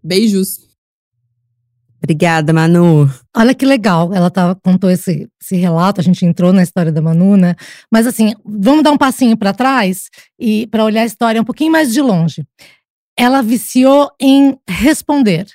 Beijos! 0.03 0.69
Obrigada, 1.97 2.53
Manu. 2.53 3.11
Olha 3.35 3.55
que 3.55 3.65
legal, 3.65 4.13
ela 4.13 4.31
tava, 4.31 4.55
contou 4.57 4.91
esse, 4.91 5.27
esse 5.41 5.57
relato, 5.57 6.03
a 6.03 6.05
gente 6.05 6.27
entrou 6.27 6.53
na 6.53 6.63
história 6.63 6.93
da 6.93 7.01
Manu, 7.01 7.39
né? 7.39 7.55
Mas 7.91 8.07
assim, 8.07 8.35
vamos 8.45 8.85
dar 8.85 8.93
um 8.93 8.99
passinho 8.99 9.35
para 9.35 9.55
trás 9.55 10.11
e 10.39 10.67
para 10.67 10.85
olhar 10.85 11.01
a 11.01 11.07
história 11.07 11.41
um 11.41 11.45
pouquinho 11.45 11.73
mais 11.73 11.91
de 11.91 12.03
longe. 12.03 12.47
Ela 13.17 13.41
viciou 13.41 14.11
em 14.21 14.59
responder. 14.69 15.47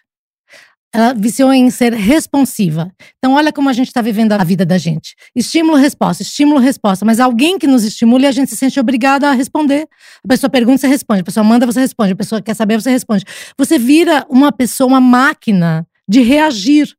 Ela 0.93 1.13
viciou 1.13 1.53
em 1.53 1.69
ser 1.69 1.93
responsiva. 1.93 2.91
Então, 3.17 3.33
olha 3.33 3.53
como 3.53 3.69
a 3.69 3.73
gente 3.73 3.87
está 3.87 4.01
vivendo 4.01 4.31
a 4.31 4.43
vida 4.43 4.65
da 4.65 4.77
gente. 4.77 5.15
Estímulo-resposta, 5.35 6.23
estímulo-resposta. 6.23 7.05
Mas 7.05 7.19
alguém 7.19 7.59
que 7.59 7.67
nos 7.67 7.83
estimule, 7.83 8.25
a 8.25 8.31
gente 8.31 8.49
se 8.49 8.57
sente 8.57 8.79
obrigado 8.79 9.25
a 9.25 9.31
responder. 9.31 9.87
A 10.23 10.27
pessoa 10.27 10.49
pergunta, 10.49 10.79
você 10.79 10.87
responde. 10.87 11.21
A 11.21 11.23
pessoa 11.23 11.43
manda, 11.43 11.65
você 11.65 11.79
responde. 11.79 12.13
A 12.13 12.15
pessoa 12.15 12.41
quer 12.41 12.55
saber, 12.55 12.81
você 12.81 12.89
responde. 12.89 13.23
Você 13.57 13.77
vira 13.77 14.25
uma 14.29 14.51
pessoa, 14.51 14.87
uma 14.87 15.01
máquina 15.01 15.85
de 16.07 16.21
reagir. 16.21 16.95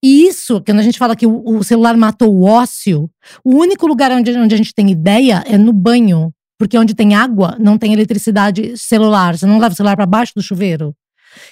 E 0.00 0.26
isso, 0.26 0.62
quando 0.64 0.78
a 0.78 0.82
gente 0.82 0.98
fala 0.98 1.16
que 1.16 1.26
o, 1.26 1.62
celular 1.64 1.96
matou 1.96 2.32
o 2.32 2.44
ócio, 2.44 3.10
o 3.44 3.56
único 3.56 3.86
lugar 3.86 4.12
onde, 4.12 4.36
onde 4.36 4.54
a 4.54 4.58
gente 4.58 4.74
tem 4.74 4.90
ideia 4.90 5.42
é 5.46 5.58
no 5.58 5.72
banho. 5.72 6.32
Porque 6.56 6.78
onde 6.78 6.94
tem 6.94 7.16
água, 7.16 7.56
não 7.58 7.76
tem 7.76 7.92
eletricidade 7.92 8.76
celular. 8.76 9.36
Você 9.36 9.46
não 9.46 9.58
leva 9.58 9.72
o 9.72 9.76
celular 9.76 9.96
para 9.96 10.06
baixo 10.06 10.32
do 10.36 10.42
chuveiro. 10.42 10.94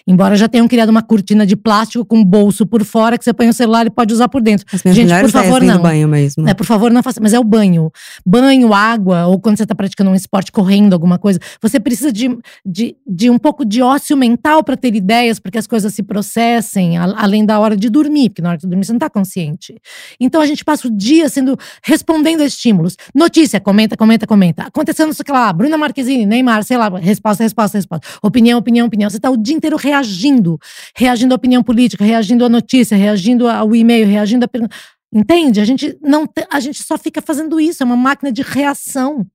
Embora 0.06 0.36
já 0.36 0.48
tenham 0.48 0.66
criado 0.68 0.88
uma 0.90 1.02
cortina 1.02 1.46
de 1.46 1.56
plástico 1.56 2.04
com 2.04 2.24
bolso 2.24 2.66
por 2.66 2.84
fora 2.84 3.16
que 3.18 3.24
você 3.24 3.32
põe 3.32 3.48
o 3.48 3.52
celular 3.52 3.86
e 3.86 3.90
pode 3.90 4.12
usar 4.12 4.28
por 4.28 4.42
dentro. 4.42 4.66
As 4.72 4.82
minhas 4.82 4.96
Gente, 4.96 5.20
por 5.20 5.30
favor, 5.30 5.62
não. 5.62 5.80
banho 5.80 6.08
mesmo. 6.08 6.48
É, 6.48 6.54
por 6.54 6.64
favor, 6.66 6.90
não 6.92 7.02
faça. 7.02 7.20
Mas 7.20 7.32
é 7.32 7.38
o 7.38 7.44
banho. 7.44 7.90
Banho, 8.26 8.72
água, 8.74 9.26
ou 9.26 9.38
quando 9.40 9.56
você 9.56 9.62
está 9.64 9.74
praticando 9.74 10.10
um 10.10 10.14
esporte, 10.14 10.50
correndo, 10.52 10.92
alguma 10.92 11.18
coisa. 11.18 11.38
Você 11.62 11.78
precisa 11.80 12.12
de, 12.12 12.36
de, 12.64 12.96
de 13.06 13.30
um 13.30 13.38
pouco 13.38 13.64
de 13.64 13.82
ócio 13.82 14.16
mental 14.16 14.62
para 14.64 14.76
ter 14.76 14.94
ideias, 14.94 15.38
para 15.38 15.50
que 15.52 15.58
as 15.58 15.66
coisas 15.66 15.92
se 15.94 16.02
processem, 16.02 16.98
a- 16.98 17.14
além 17.16 17.44
da 17.44 17.58
hora 17.58 17.76
de 17.76 17.88
dormir, 17.88 18.30
porque 18.30 18.42
na 18.42 18.50
hora 18.50 18.58
de 18.58 18.66
dormir 18.66 18.84
você 18.84 18.92
não 18.92 18.96
está 18.98 19.10
consciente. 19.10 19.74
Então 20.18 20.40
a 20.40 20.46
gente 20.46 20.64
passa 20.64 20.88
o 20.88 20.90
dia 20.90 21.28
sendo 21.28 21.56
respondendo 21.82 22.40
a 22.42 22.44
estímulos. 22.46 22.96
Notícia, 23.14 23.60
comenta, 23.60 23.96
comenta, 23.96 24.26
comenta. 24.26 24.62
Acontecendo, 24.64 25.06
não 25.08 25.14
sei 25.14 25.22
o 25.22 25.24
que 25.26 25.32
lá, 25.32 25.52
Bruna 25.52 25.76
Marquezine, 25.76 26.26
Neymar, 26.26 26.62
sei 26.64 26.76
lá, 26.76 26.88
resposta, 26.98 27.42
resposta, 27.42 27.78
resposta. 27.78 28.06
Opinião, 28.22 28.58
opinião, 28.58 28.86
opinião. 28.86 29.08
Você 29.10 29.16
está 29.16 29.30
o 29.30 29.36
dia 29.36 29.54
inteiro 29.54 29.69
reagindo. 29.76 30.58
Reagindo 30.96 31.34
à 31.34 31.36
opinião 31.36 31.62
política, 31.62 32.04
reagindo 32.04 32.44
à 32.44 32.48
notícia, 32.48 32.96
reagindo 32.96 33.48
ao 33.48 33.74
e-mail, 33.74 34.06
reagindo 34.06 34.44
à 34.44 34.48
pergunta. 34.48 34.74
Entende? 35.12 35.60
A 35.60 35.64
gente 35.64 35.98
não 36.00 36.24
a 36.50 36.60
gente 36.60 36.82
só 36.82 36.96
fica 36.96 37.20
fazendo 37.20 37.60
isso, 37.60 37.82
é 37.82 37.86
uma 37.86 37.96
máquina 37.96 38.30
de 38.30 38.42
reação. 38.42 39.26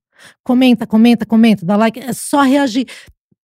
Comenta, 0.43 0.87
comenta, 0.87 1.25
comenta, 1.25 1.65
dá 1.65 1.75
like, 1.75 1.99
é 1.99 2.13
só 2.13 2.41
reagir. 2.41 2.87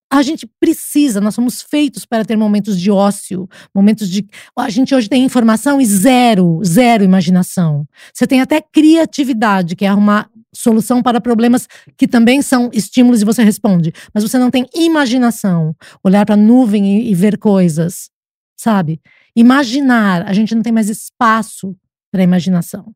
A 0.10 0.22
gente 0.22 0.46
precisa, 0.60 1.22
nós 1.22 1.36
somos 1.36 1.62
feitos 1.62 2.06
para 2.06 2.26
ter 2.26 2.36
momentos 2.36 2.80
de 2.80 2.92
ócio, 2.92 3.48
momentos 3.74 4.10
de. 4.10 4.26
A 4.58 4.70
gente 4.70 4.94
hoje 4.94 5.08
tem 5.08 5.24
informação 5.24 5.80
e 5.80 5.86
zero, 5.86 6.60
zero 6.66 7.04
imaginação. 7.04 7.86
Você 8.14 8.28
tem 8.28 8.42
até 8.42 8.62
criatividade, 8.62 9.76
que 9.76 9.86
é 9.86 9.88
arrumar 9.88 10.30
solução 10.54 11.02
para 11.02 11.22
problemas 11.22 11.68
que 11.97 12.08
também 12.08 12.41
são 12.41 12.70
estímulos 12.74 13.22
e 13.22 13.26
você 13.26 13.43
responde. 13.43 13.93
Mas 14.14 14.24
você 14.24 14.38
não 14.38 14.52
tem 14.52 14.66
imaginação, 14.74 15.76
olhar 16.04 16.26
para 16.26 16.36
a 16.36 16.38
nuvem 16.38 16.99
e, 16.99 17.12
e 17.12 17.16
ver 17.16 17.38
coisas, 17.38 18.10
sabe? 18.58 19.02
Imaginar, 19.36 20.28
a 20.28 20.34
gente 20.34 20.54
não 20.54 20.62
tem 20.62 20.74
mais 20.74 20.89
espaço 20.89 21.76
para 22.12 22.24
imaginação. 22.24 22.93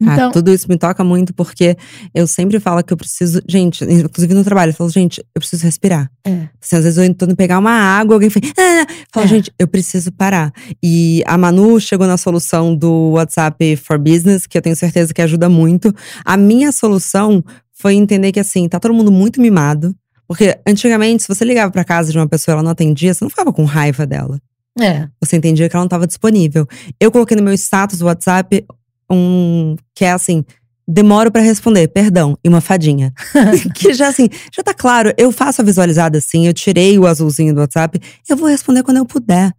Então, 0.00 0.28
ah, 0.28 0.32
tudo 0.32 0.52
isso 0.52 0.68
me 0.68 0.78
toca 0.78 1.02
muito 1.02 1.34
porque 1.34 1.76
eu 2.14 2.24
sempre 2.28 2.60
falo 2.60 2.84
que 2.84 2.92
eu 2.92 2.96
preciso. 2.96 3.42
Gente, 3.48 3.82
inclusive 3.84 4.32
no 4.32 4.44
trabalho, 4.44 4.70
eu 4.70 4.74
falo, 4.74 4.88
gente, 4.90 5.20
eu 5.34 5.40
preciso 5.40 5.64
respirar. 5.64 6.08
É. 6.24 6.48
Assim, 6.62 6.76
às 6.76 6.84
vezes 6.84 6.96
eu 6.98 7.14
tô 7.14 7.24
indo 7.24 7.34
pegar 7.34 7.58
uma 7.58 7.72
água, 7.72 8.14
alguém 8.14 8.30
fala, 8.30 8.44
ah, 8.58 8.86
fala, 9.12 9.26
É. 9.26 9.28
gente, 9.28 9.52
eu 9.58 9.66
preciso 9.66 10.12
parar. 10.12 10.52
E 10.80 11.22
a 11.26 11.36
Manu 11.36 11.80
chegou 11.80 12.06
na 12.06 12.16
solução 12.16 12.76
do 12.76 13.10
WhatsApp 13.14 13.74
for 13.76 13.98
Business, 13.98 14.46
que 14.46 14.56
eu 14.56 14.62
tenho 14.62 14.76
certeza 14.76 15.12
que 15.12 15.20
ajuda 15.20 15.48
muito. 15.48 15.92
A 16.24 16.36
minha 16.36 16.70
solução 16.70 17.42
foi 17.72 17.94
entender 17.94 18.30
que, 18.30 18.40
assim, 18.40 18.68
tá 18.68 18.78
todo 18.78 18.94
mundo 18.94 19.10
muito 19.10 19.40
mimado. 19.40 19.94
Porque 20.28 20.58
antigamente, 20.66 21.22
se 21.24 21.28
você 21.28 21.44
ligava 21.44 21.72
pra 21.72 21.82
casa 21.84 22.12
de 22.12 22.18
uma 22.18 22.28
pessoa 22.28 22.52
e 22.52 22.54
ela 22.54 22.62
não 22.62 22.70
atendia, 22.70 23.14
você 23.14 23.24
não 23.24 23.30
ficava 23.30 23.52
com 23.52 23.64
raiva 23.64 24.06
dela. 24.06 24.38
é. 24.80 25.08
Você 25.20 25.36
entendia 25.36 25.68
que 25.68 25.74
ela 25.74 25.82
não 25.82 25.86
estava 25.86 26.06
disponível. 26.06 26.66
Eu 27.00 27.10
coloquei 27.10 27.36
no 27.36 27.42
meu 27.42 27.52
status 27.54 27.98
do 27.98 28.04
WhatsApp 28.04 28.64
um 29.10 29.76
que 29.94 30.04
é 30.04 30.12
assim, 30.12 30.44
demoro 30.86 31.30
pra 31.30 31.42
responder, 31.42 31.88
perdão, 31.88 32.36
e 32.42 32.48
uma 32.48 32.60
fadinha. 32.60 33.12
que 33.74 33.92
já 33.92 34.08
assim, 34.08 34.28
já 34.54 34.62
tá 34.62 34.74
claro, 34.74 35.12
eu 35.16 35.30
faço 35.30 35.60
a 35.60 35.64
visualizada 35.64 36.18
assim, 36.18 36.46
eu 36.46 36.54
tirei 36.54 36.98
o 36.98 37.06
azulzinho 37.06 37.54
do 37.54 37.60
WhatsApp, 37.60 38.00
eu 38.28 38.36
vou 38.36 38.48
responder 38.48 38.82
quando 38.82 38.98
eu 38.98 39.06
puder. 39.06 39.52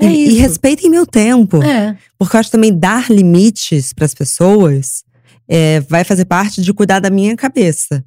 É 0.00 0.06
e, 0.06 0.10
e 0.10 0.28
isso. 0.28 0.40
respeitem 0.40 0.90
meu 0.90 1.04
tempo. 1.04 1.62
É. 1.62 1.96
Porque 2.16 2.36
eu 2.36 2.40
acho 2.40 2.50
também 2.50 2.76
dar 2.76 3.10
limites 3.10 3.92
pras 3.92 4.14
pessoas 4.14 5.02
é, 5.48 5.80
vai 5.80 6.04
fazer 6.04 6.26
parte 6.26 6.60
de 6.60 6.72
cuidar 6.72 7.00
da 7.00 7.10
minha 7.10 7.34
cabeça. 7.34 8.04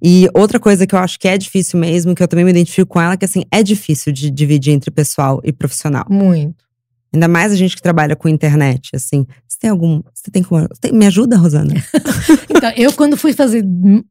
E 0.00 0.28
outra 0.32 0.60
coisa 0.60 0.86
que 0.86 0.94
eu 0.94 0.98
acho 0.98 1.18
que 1.18 1.26
é 1.26 1.36
difícil 1.36 1.78
mesmo, 1.78 2.14
que 2.14 2.22
eu 2.22 2.28
também 2.28 2.44
me 2.44 2.52
identifico 2.52 2.92
com 2.92 3.00
ela, 3.00 3.16
que 3.16 3.24
assim, 3.24 3.42
é 3.50 3.62
difícil 3.62 4.12
de 4.12 4.30
dividir 4.30 4.72
entre 4.72 4.90
pessoal 4.90 5.40
e 5.42 5.52
profissional. 5.52 6.06
Muito. 6.08 6.64
Ainda 7.12 7.26
mais 7.28 7.52
a 7.52 7.56
gente 7.56 7.74
que 7.74 7.82
trabalha 7.82 8.14
com 8.14 8.28
internet, 8.28 8.90
assim. 8.94 9.26
Você 9.46 9.58
tem 9.60 9.70
algum. 9.70 10.02
Você 10.14 10.30
tem 10.30 10.42
como. 10.42 10.68
tem- 10.80 10.92
me 10.92 11.06
ajuda, 11.06 11.36
Rosana? 11.36 11.74
Então, 12.58 12.72
eu 12.76 12.92
quando 12.92 13.16
fui 13.16 13.32
fazer 13.32 13.64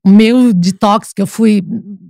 meu 0.05 0.53
detox, 0.53 1.11
que 1.11 1.21
eu 1.21 1.27
fui 1.27 1.61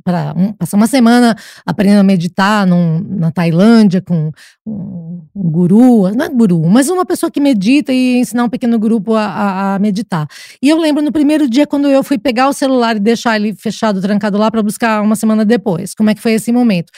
para 0.03 0.35
passar 0.59 0.77
uma 0.77 0.85
semana 0.85 1.35
aprendendo 1.65 1.99
a 1.99 2.03
meditar 2.03 2.67
num- 2.67 2.99
na 3.17 3.31
Tailândia 3.31 4.03
com 4.03 4.29
um, 4.63 5.23
um 5.35 5.49
guru, 5.49 6.11
não 6.15 6.25
é 6.25 6.29
guru, 6.29 6.63
mas 6.69 6.89
uma 6.89 7.03
pessoa 7.07 7.31
que 7.31 7.39
medita 7.39 7.91
e 7.91 8.19
ensinar 8.19 8.43
um 8.43 8.49
pequeno 8.49 8.77
grupo 8.77 9.15
a, 9.15 9.25
a- 9.25 9.75
a 9.75 9.79
meditar. 9.79 10.27
E 10.61 10.69
eu 10.69 10.77
lembro 10.79 11.01
no 11.03 11.11
primeiro 11.11 11.49
dia 11.49 11.65
quando 11.65 11.87
eu 11.89 12.03
fui 12.03 12.19
pegar 12.19 12.47
o 12.49 12.53
celular 12.53 12.95
e 12.95 12.99
deixar 12.99 13.35
ele 13.35 13.55
fechado, 13.55 13.99
trancado 13.99 14.37
lá 14.37 14.51
para 14.51 14.61
buscar 14.61 15.01
uma 15.01 15.15
semana 15.15 15.43
depois. 15.43 15.95
Como 15.95 16.11
é 16.11 16.13
que 16.13 16.21
foi 16.21 16.33
esse 16.33 16.51
momento? 16.51 16.91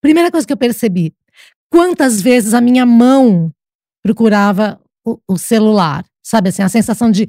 Primeira 0.00 0.30
coisa 0.30 0.46
que 0.46 0.52
eu 0.54 0.56
percebi, 0.56 1.12
quantas 1.70 2.20
vezes 2.20 2.54
a 2.54 2.60
minha 2.60 2.86
mão 2.86 3.50
procurava 4.02 4.80
o, 5.04 5.18
o 5.28 5.38
celular, 5.38 6.04
sabe 6.22 6.48
assim, 6.48 6.62
a 6.62 6.68
sensação 6.68 7.10
de 7.10 7.26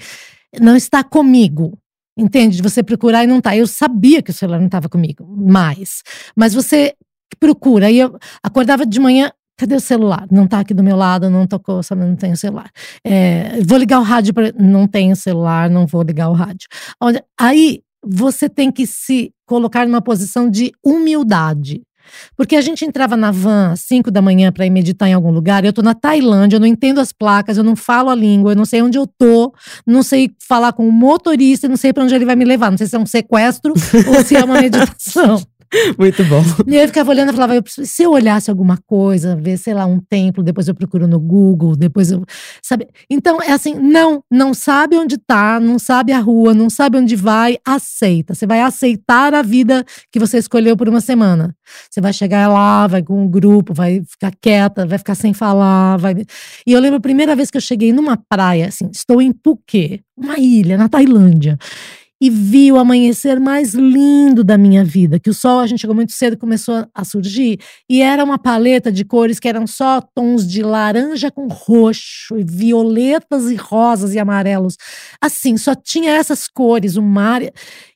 não 0.60 0.76
está 0.76 1.04
comigo. 1.04 1.78
Entende? 2.20 2.58
De 2.58 2.64
você 2.64 2.82
procurar 2.82 3.24
e 3.24 3.28
não 3.28 3.40
tá. 3.40 3.56
Eu 3.56 3.68
sabia 3.68 4.24
que 4.24 4.32
o 4.32 4.34
celular 4.34 4.58
não 4.58 4.66
estava 4.66 4.90
comigo 4.90 5.24
mais. 5.38 6.02
Mas 6.36 6.52
você 6.52 6.96
procura. 7.40 7.88
Aí 7.88 8.00
eu 8.00 8.18
acordava 8.42 8.88
de 8.88 9.00
manhã, 9.00 9.32
cadê 9.56 9.76
o 9.76 9.80
celular? 9.80 10.26
Não 10.32 10.48
tá 10.48 10.62
aqui 10.62 10.74
do 10.74 10.84
meu 10.84 10.96
lado, 10.96 11.30
não 11.30 11.46
tocou, 11.46 11.84
sabe? 11.84 12.02
Não 12.02 12.16
tenho 12.16 12.36
celular. 12.36 12.72
É, 13.04 13.62
vou 13.62 13.78
ligar 13.78 14.00
o 14.00 14.04
rádio 14.04 14.34
para. 14.34 14.52
Não 14.58 14.88
tenho 14.88 15.16
celular, 15.16 15.70
não 15.70 15.86
vou 15.86 16.02
ligar 16.02 16.30
o 16.30 16.34
rádio. 16.34 16.68
Olha, 17.00 17.24
Aí 17.40 17.82
você 18.04 18.50
tem 18.50 18.72
que 18.72 18.88
se 18.88 19.32
colocar 19.46 19.86
numa 19.86 20.02
posição 20.02 20.50
de 20.50 20.72
humildade. 20.84 21.82
Porque 22.36 22.56
a 22.56 22.62
gente 22.62 22.86
entrava 22.86 23.18
na 23.18 23.32
van 23.32 23.72
às 23.72 23.82
5 23.82 24.10
da 24.12 24.22
manhã 24.22 24.52
para 24.52 24.66
ir 24.66 24.70
meditar 24.70 25.10
em 25.10 25.14
algum 25.14 25.32
lugar, 25.32 25.66
eu 25.66 25.74
tô 25.74 25.82
na 25.82 25.94
Tailândia, 25.94 26.58
eu 26.58 26.60
não 26.60 26.68
entendo 26.68 27.00
as 27.00 27.12
placas, 27.12 27.58
eu 27.58 27.64
não 27.64 27.76
falo 27.76 28.10
a 28.10 28.16
língua, 28.16 28.52
eu 28.52 28.56
não 28.56 28.66
sei 28.66 28.82
onde 28.82 28.98
eu 28.98 29.08
tô, 29.08 29.54
não 29.86 30.04
sei 30.04 30.32
falar 30.48 30.74
com 30.74 30.88
o 30.88 30.92
motorista, 30.92 31.68
não 31.68 31.78
sei 31.78 31.94
para 31.94 32.04
onde 32.04 32.16
ele 32.16 32.26
vai 32.26 32.36
me 32.36 32.46
levar, 32.46 32.72
não 32.72 32.78
sei 32.78 32.88
se 32.88 32.96
é 32.96 33.00
um 33.00 33.06
sequestro 33.06 33.74
ou 34.08 34.24
se 34.24 34.36
é 34.36 34.44
uma 34.44 34.62
meditação. 34.62 35.42
Muito 35.98 36.24
bom. 36.26 36.42
E 36.66 36.76
eu 36.76 36.88
ficava 36.88 37.12
olhando 37.12 37.32
e 37.32 37.34
falava, 37.34 37.56
eu 37.56 37.64
se 37.66 38.04
eu 38.04 38.12
olhasse 38.12 38.50
alguma 38.50 38.78
coisa, 38.86 39.36
ver, 39.36 39.58
sei 39.58 39.74
lá, 39.74 39.86
um 39.86 40.00
templo, 40.00 40.44
depois 40.44 40.68
eu 40.68 40.76
procuro 40.76 41.08
no 41.08 41.20
Google, 41.20 41.76
depois 41.76 42.12
eu. 42.12 42.24
Sabe? 42.62 42.88
Então, 43.10 43.42
é 43.42 43.52
assim, 43.52 43.74
não, 43.74 44.24
não 44.32 44.54
sabe 44.54 44.98
onde 44.98 45.18
tá, 45.18 45.60
não 45.60 45.78
sabe 45.78 46.12
a 46.12 46.20
rua, 46.20 46.54
não 46.54 46.70
sabe 46.70 46.98
onde 46.98 47.16
vai, 47.16 47.58
aceita. 47.66 48.34
Você 48.34 48.48
vai 48.48 48.62
aceitar 48.62 49.34
a 49.34 49.42
vida 49.42 49.86
que 50.12 50.20
você 50.20 50.38
escolheu 50.38 50.78
por 50.78 50.88
uma 50.88 51.02
semana. 51.02 51.56
Você 51.90 52.00
vai 52.00 52.14
chegar 52.14 52.48
lá, 52.48 52.88
vai 52.88 53.04
com 53.04 53.26
um 53.26 53.30
grupo, 53.30 53.74
vai 53.74 54.02
ficar 54.06 54.32
quieta, 54.42 54.86
vai 54.86 54.98
ficar 54.98 55.16
sem 55.16 55.34
falar. 55.34 55.98
Vai... 55.98 56.16
E 56.66 56.74
eu 56.74 56.80
lembro 56.80 56.98
a 56.98 57.02
primeira 57.02 57.36
vez 57.36 57.52
que 57.52 57.58
eu 57.58 57.62
cheguei 57.62 57.92
numa 57.92 58.18
praia, 58.18 58.68
assim, 58.68 58.90
estou 58.92 59.22
em 59.22 59.34
Phuket, 59.44 60.02
uma 60.18 60.40
ilha, 60.40 60.78
na 60.78 60.88
Tailândia 60.88 61.58
e 62.20 62.30
vi 62.30 62.72
o 62.72 62.78
amanhecer 62.78 63.40
mais 63.40 63.74
lindo 63.74 64.44
da 64.44 64.58
minha 64.58 64.84
vida, 64.84 65.20
que 65.20 65.30
o 65.30 65.34
sol, 65.34 65.60
a 65.60 65.68
gente 65.68 65.82
chegou 65.82 65.96
muito 65.96 66.12
cedo, 66.12 66.38
começou 66.38 66.86
a 66.94 67.06
surgir, 67.06 67.60
e 67.90 68.02
era 68.02 68.24
uma 68.24 68.40
paleta 68.40 68.92
de 68.92 69.06
cores 69.06 69.40
que 69.40 69.48
eram 69.48 69.68
só 69.68 70.02
tons 70.02 70.48
de 70.48 70.64
laranja 70.64 71.30
com 71.30 71.48
roxo, 71.48 72.38
e 72.38 72.44
violetas 72.44 73.52
e 73.52 73.56
rosas 73.56 74.14
e 74.14 74.20
amarelos. 74.20 74.78
Assim, 75.22 75.58
só 75.58 75.76
tinha 75.76 76.12
essas 76.12 76.48
cores, 76.48 76.96
o 76.96 77.02
mar. 77.02 77.42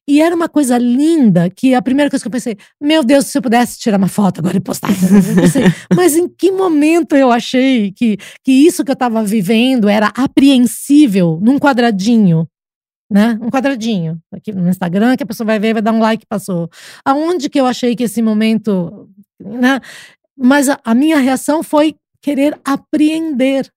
E 0.08 0.22
era 0.22 0.36
uma 0.36 0.50
coisa 0.50 0.78
linda 0.78 1.50
que 1.50 1.74
a 1.74 1.82
primeira 1.82 2.10
coisa 2.10 2.24
que 2.24 2.28
eu 2.28 2.32
pensei, 2.32 2.58
meu 2.82 3.04
Deus, 3.04 3.28
se 3.28 3.38
eu 3.38 3.42
pudesse 3.42 3.80
tirar 3.80 3.98
uma 3.98 4.08
foto 4.08 4.40
agora 4.40 4.58
e 4.58 4.60
postar. 4.60 4.90
Eu 4.90 5.36
pensei, 5.36 5.64
Mas 5.96 6.16
em 6.16 6.28
que 6.28 6.52
momento 6.52 7.16
eu 7.16 7.32
achei 7.32 7.92
que, 7.92 8.18
que 8.44 8.52
isso 8.52 8.84
que 8.84 8.92
eu 8.92 8.94
estava 8.94 9.24
vivendo 9.24 9.88
era 9.88 10.12
apreensível 10.16 11.40
num 11.42 11.58
quadradinho? 11.58 12.48
Né? 13.12 13.38
Um 13.42 13.50
quadradinho 13.50 14.18
aqui 14.32 14.54
no 14.54 14.70
Instagram 14.70 15.18
que 15.18 15.24
a 15.24 15.26
pessoa 15.26 15.46
vai 15.46 15.60
ver, 15.60 15.74
vai 15.74 15.82
dar 15.82 15.92
um 15.92 16.00
like, 16.00 16.26
passou. 16.26 16.70
Aonde 17.04 17.50
que 17.50 17.60
eu 17.60 17.66
achei 17.66 17.94
que 17.94 18.04
esse 18.04 18.22
momento, 18.22 19.10
né? 19.38 19.82
Mas 20.38 20.70
a, 20.70 20.80
a 20.82 20.96
minha 20.96 21.20
reação 21.20 21.62
foi 21.62 21.96
querer 22.22 22.58
apreender 22.64 23.70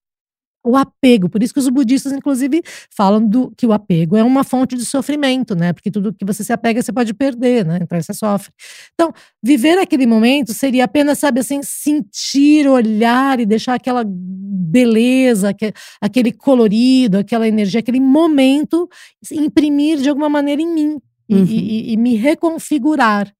o 0.65 0.77
apego. 0.77 1.29
Por 1.29 1.43
isso 1.43 1.53
que 1.53 1.61
os 1.61 1.69
budistas, 1.69 2.12
inclusive, 2.12 2.62
falam 2.91 3.27
do 3.29 3.53
que 3.57 3.67
o 3.67 3.73
apego 3.73 4.17
é 4.17 4.25
uma 4.25 4.43
fonte 4.43 4.77
de 4.77 4.85
sofrimento, 4.87 5.55
né? 5.55 5.73
Porque 5.73 5.91
tudo 5.91 6.12
que 6.15 6.25
você 6.25 6.43
se 6.43 6.53
apega, 6.53 6.83
você 6.83 6.93
pode 6.93 7.12
perder, 7.12 7.67
né? 7.67 7.79
Então 7.83 8.01
você 8.01 8.15
sofre. 8.15 8.51
Então, 8.95 9.12
viver 9.43 9.79
aquele 9.79 10.07
momento 10.07 10.55
seria 10.55 10.85
apenas, 10.85 11.19
sabe 11.19 11.41
assim, 11.41 11.62
sentir, 11.62 12.67
olhar 12.67 13.39
e 13.41 13.47
deixar 13.47 13.75
aquela 13.75 14.03
beleza, 14.07 15.51
aque- 15.51 15.73
aquele 16.01 16.33
colorido, 16.33 17.19
aquela 17.19 17.47
energia, 17.47 17.81
aquele 17.81 18.01
momento 18.01 18.89
se 19.23 19.37
imprimir 19.37 19.99
de 19.99 20.09
alguma 20.09 20.29
maneira 20.29 20.61
em 20.62 20.75
mim 20.75 20.99
e, 21.29 21.35
Uhum. 21.35 21.45
e- 21.45 21.93
e 21.93 21.97
me 21.97 22.17
reconfigurar. 22.17 23.33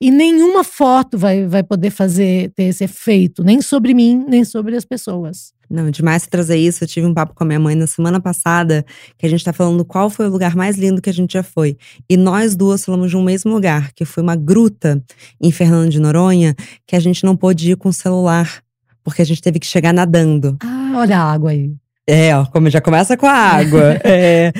E 0.00 0.10
nenhuma 0.10 0.64
foto 0.64 1.16
vai, 1.16 1.46
vai 1.46 1.62
poder 1.62 1.90
fazer 1.90 2.50
ter 2.54 2.64
esse 2.64 2.84
efeito, 2.84 3.42
nem 3.42 3.62
sobre 3.62 3.94
mim, 3.94 4.24
nem 4.28 4.44
sobre 4.44 4.76
as 4.76 4.84
pessoas. 4.84 5.53
Não, 5.70 5.90
demais 5.90 6.22
você 6.22 6.30
trazer 6.30 6.56
isso. 6.56 6.84
Eu 6.84 6.88
tive 6.88 7.06
um 7.06 7.14
papo 7.14 7.34
com 7.34 7.44
a 7.44 7.46
minha 7.46 7.60
mãe 7.60 7.74
na 7.74 7.86
semana 7.86 8.20
passada, 8.20 8.84
que 9.18 9.26
a 9.26 9.28
gente 9.28 9.44
tá 9.44 9.52
falando 9.52 9.84
qual 9.84 10.10
foi 10.10 10.26
o 10.26 10.30
lugar 10.30 10.54
mais 10.54 10.76
lindo 10.76 11.00
que 11.00 11.10
a 11.10 11.12
gente 11.12 11.32
já 11.32 11.42
foi. 11.42 11.76
E 12.08 12.16
nós 12.16 12.54
duas 12.56 12.84
falamos 12.84 13.10
de 13.10 13.16
um 13.16 13.22
mesmo 13.22 13.52
lugar, 13.52 13.92
que 13.92 14.04
foi 14.04 14.22
uma 14.22 14.36
gruta 14.36 15.02
em 15.40 15.50
Fernando 15.50 15.90
de 15.90 16.00
Noronha, 16.00 16.54
que 16.86 16.96
a 16.96 17.00
gente 17.00 17.24
não 17.24 17.36
pôde 17.36 17.72
ir 17.72 17.76
com 17.76 17.88
o 17.88 17.92
celular, 17.92 18.62
porque 19.02 19.22
a 19.22 19.26
gente 19.26 19.42
teve 19.42 19.58
que 19.58 19.66
chegar 19.66 19.92
nadando. 19.92 20.56
Ah, 20.60 20.92
olha 20.96 21.18
a 21.18 21.32
água 21.32 21.50
aí. 21.50 21.72
É, 22.06 22.36
ó, 22.36 22.44
como 22.46 22.68
já 22.68 22.80
começa 22.80 23.16
com 23.16 23.26
a 23.26 23.32
água. 23.32 23.98
é. 24.04 24.52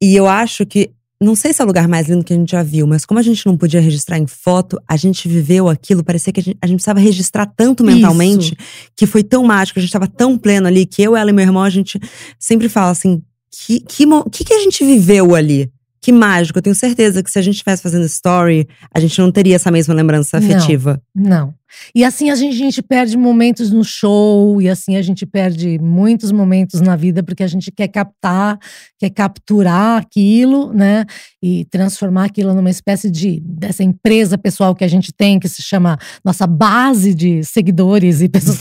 E 0.00 0.14
eu 0.14 0.28
acho 0.28 0.64
que 0.64 0.90
não 1.22 1.34
sei 1.36 1.52
se 1.52 1.60
é 1.60 1.64
o 1.64 1.66
lugar 1.66 1.86
mais 1.86 2.08
lindo 2.08 2.24
que 2.24 2.32
a 2.32 2.36
gente 2.36 2.50
já 2.50 2.62
viu, 2.62 2.86
mas 2.86 3.04
como 3.04 3.20
a 3.20 3.22
gente 3.22 3.46
não 3.46 3.56
podia 3.56 3.80
registrar 3.80 4.18
em 4.18 4.26
foto, 4.26 4.80
a 4.88 4.96
gente 4.96 5.28
viveu 5.28 5.68
aquilo, 5.68 6.02
parecia 6.02 6.32
que 6.32 6.40
a 6.40 6.42
gente, 6.42 6.58
a 6.60 6.66
gente 6.66 6.76
precisava 6.76 7.00
registrar 7.00 7.46
tanto 7.46 7.84
mentalmente, 7.84 8.56
Isso. 8.58 8.90
que 8.96 9.06
foi 9.06 9.22
tão 9.22 9.44
mágico, 9.44 9.78
a 9.78 9.82
gente 9.82 9.88
estava 9.88 10.06
tão 10.06 10.36
pleno 10.36 10.66
ali, 10.66 10.84
que 10.86 11.02
eu, 11.02 11.16
ela 11.16 11.30
e 11.30 11.32
meu 11.32 11.44
irmão, 11.44 11.62
a 11.62 11.70
gente 11.70 12.00
sempre 12.38 12.68
fala 12.68 12.90
assim, 12.90 13.22
que, 13.50 13.80
que, 13.80 14.04
que, 14.30 14.44
que 14.44 14.52
a 14.52 14.60
gente 14.60 14.84
viveu 14.84 15.34
ali? 15.34 15.70
Que 16.00 16.10
mágico, 16.10 16.58
eu 16.58 16.62
tenho 16.62 16.74
certeza 16.74 17.22
que 17.22 17.30
se 17.30 17.38
a 17.38 17.42
gente 17.42 17.54
estivesse 17.54 17.80
fazendo 17.80 18.04
story, 18.06 18.66
a 18.92 18.98
gente 18.98 19.20
não 19.20 19.30
teria 19.30 19.54
essa 19.54 19.70
mesma 19.70 19.94
lembrança 19.94 20.40
Não. 20.40 20.48
afetiva. 20.48 21.00
Não. 21.14 21.54
E 21.94 22.04
assim 22.04 22.30
a 22.30 22.34
gente, 22.34 22.54
a 22.54 22.58
gente 22.58 22.82
perde 22.82 23.16
momentos 23.16 23.70
no 23.70 23.84
show, 23.84 24.60
e 24.60 24.68
assim 24.68 24.96
a 24.96 25.02
gente 25.02 25.26
perde 25.26 25.78
muitos 25.78 26.32
momentos 26.32 26.80
na 26.80 26.96
vida, 26.96 27.22
porque 27.22 27.42
a 27.42 27.46
gente 27.46 27.70
quer 27.70 27.88
captar, 27.88 28.58
quer 28.98 29.10
capturar 29.10 30.00
aquilo, 30.00 30.72
né? 30.72 31.04
E 31.42 31.64
transformar 31.66 32.24
aquilo 32.24 32.54
numa 32.54 32.70
espécie 32.70 33.10
de 33.10 33.40
dessa 33.44 33.82
empresa 33.82 34.38
pessoal 34.38 34.74
que 34.74 34.84
a 34.84 34.88
gente 34.88 35.12
tem, 35.12 35.38
que 35.38 35.48
se 35.48 35.62
chama 35.62 35.98
nossa 36.24 36.46
base 36.46 37.14
de 37.14 37.44
seguidores 37.44 38.20
e 38.20 38.28
pessoas. 38.28 38.60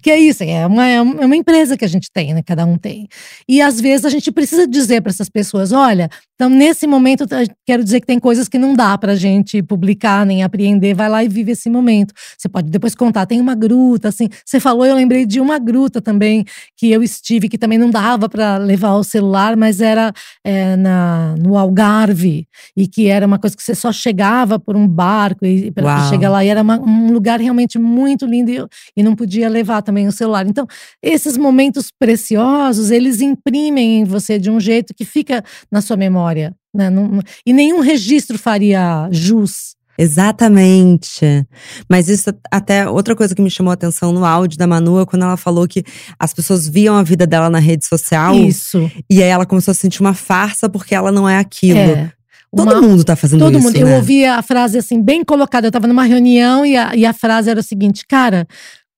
que 0.00 0.10
é 0.10 0.18
isso, 0.18 0.42
é 0.42 0.66
uma, 0.66 0.86
é 0.86 1.00
uma 1.00 1.36
empresa 1.36 1.76
que 1.76 1.84
a 1.84 1.88
gente 1.88 2.10
tem, 2.12 2.34
né? 2.34 2.42
Cada 2.42 2.64
um 2.64 2.76
tem. 2.76 3.08
E 3.48 3.60
às 3.60 3.80
vezes 3.80 4.04
a 4.04 4.10
gente 4.10 4.30
precisa 4.30 4.66
dizer 4.66 5.00
para 5.00 5.10
essas 5.10 5.28
pessoas: 5.28 5.72
olha, 5.72 6.08
então 6.34 6.48
nesse 6.48 6.86
momento 6.86 7.26
quero 7.66 7.82
dizer 7.82 8.00
que 8.00 8.06
tem 8.06 8.18
coisas 8.18 8.48
que 8.48 8.58
não 8.58 8.74
dá 8.74 8.96
pra 8.98 9.14
gente 9.14 9.62
publicar 9.62 10.24
nem 10.24 10.42
apreender, 10.42 10.94
vai 10.94 11.08
lá 11.08 11.24
e 11.24 11.28
vive 11.28 11.52
esse 11.52 11.68
momento. 11.68 12.14
Você 12.36 12.48
pode 12.48 12.70
depois 12.70 12.94
contar, 12.94 13.26
tem 13.26 13.40
uma 13.40 13.54
gruta, 13.54 14.08
assim. 14.08 14.28
Você 14.44 14.58
falou, 14.60 14.84
eu 14.86 14.94
lembrei 14.94 15.24
de 15.26 15.40
uma 15.40 15.58
gruta 15.58 16.00
também 16.00 16.44
que 16.76 16.90
eu 16.90 17.02
estive, 17.02 17.48
que 17.48 17.58
também 17.58 17.78
não 17.78 17.90
dava 17.90 18.28
para 18.28 18.56
levar 18.58 18.94
o 18.94 19.04
celular, 19.04 19.56
mas 19.56 19.80
era 19.80 20.12
é, 20.44 20.76
na, 20.76 21.34
no 21.38 21.56
Algarve, 21.56 22.46
e 22.76 22.86
que 22.88 23.06
era 23.08 23.26
uma 23.26 23.38
coisa 23.38 23.56
que 23.56 23.62
você 23.62 23.74
só 23.74 23.92
chegava 23.92 24.58
por 24.58 24.76
um 24.76 24.86
barco 24.86 25.44
e 25.46 25.70
para 25.70 25.84
chegar 26.10 26.30
lá. 26.30 26.44
E 26.44 26.48
era 26.48 26.62
uma- 26.62 26.80
um 26.80 27.12
lugar 27.12 27.40
realmente 27.40 27.78
muito 27.78 28.26
lindo 28.26 28.50
e, 28.50 28.64
e 28.96 29.02
não 29.02 29.14
podia 29.14 29.48
levar 29.48 29.82
também 29.82 30.06
o 30.08 30.12
celular. 30.12 30.46
Então, 30.46 30.66
esses 31.02 31.36
momentos 31.36 31.90
preciosos, 31.98 32.90
eles 32.90 33.20
imprimem 33.20 34.00
em 34.00 34.04
você 34.04 34.38
de 34.38 34.50
um 34.50 34.58
jeito 34.58 34.94
que 34.94 35.04
fica 35.04 35.44
na 35.70 35.80
sua 35.80 35.96
memória. 35.96 36.54
Né? 36.74 36.90
Não- 36.90 37.06
não- 37.08 37.22
e 37.46 37.52
nenhum 37.52 37.80
registro 37.80 38.38
faria 38.38 39.08
jus. 39.12 39.75
Exatamente. 39.98 41.46
Mas 41.88 42.08
isso 42.08 42.32
até 42.50 42.88
outra 42.88 43.14
coisa 43.16 43.34
que 43.34 43.42
me 43.42 43.50
chamou 43.50 43.70
a 43.70 43.74
atenção 43.74 44.12
no 44.12 44.24
áudio 44.24 44.58
da 44.58 44.66
Manu 44.66 45.00
é 45.00 45.06
quando 45.06 45.22
ela 45.22 45.36
falou 45.36 45.66
que 45.66 45.82
as 46.18 46.32
pessoas 46.34 46.68
viam 46.68 46.96
a 46.96 47.02
vida 47.02 47.26
dela 47.26 47.48
na 47.50 47.58
rede 47.58 47.84
social 47.86 48.34
Isso. 48.34 48.90
e 49.10 49.22
aí 49.22 49.28
ela 49.28 49.46
começou 49.46 49.72
a 49.72 49.74
sentir 49.74 50.00
uma 50.00 50.14
farsa 50.14 50.68
porque 50.68 50.94
ela 50.94 51.10
não 51.12 51.28
é 51.28 51.38
aquilo. 51.38 51.78
É. 51.78 52.12
Todo 52.54 52.72
Uma- 52.72 52.80
mundo 52.80 53.04
tá 53.04 53.16
fazendo 53.16 53.40
Todo 53.40 53.58
isso, 53.58 53.66
mundo. 53.66 53.74
né? 53.78 53.82
Eu 53.92 53.96
ouvi 53.96 54.24
a 54.24 54.40
frase 54.40 54.78
assim, 54.78 55.02
bem 55.02 55.24
colocada. 55.24 55.66
Eu 55.66 55.72
tava 55.72 55.86
numa 55.86 56.04
reunião 56.04 56.64
e 56.64 56.76
a, 56.76 56.94
e 56.94 57.04
a 57.04 57.12
frase 57.12 57.50
era 57.50 57.60
o 57.60 57.62
seguinte: 57.62 58.04
Cara, 58.08 58.46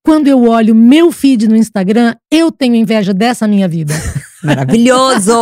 quando 0.04 0.28
eu 0.28 0.44
olho 0.48 0.74
meu 0.74 1.10
feed 1.10 1.48
no 1.48 1.56
Instagram, 1.56 2.14
eu 2.30 2.52
tenho 2.52 2.74
inveja 2.74 3.12
dessa 3.12 3.48
minha 3.48 3.66
vida. 3.66 3.94
Maravilhoso! 4.44 5.32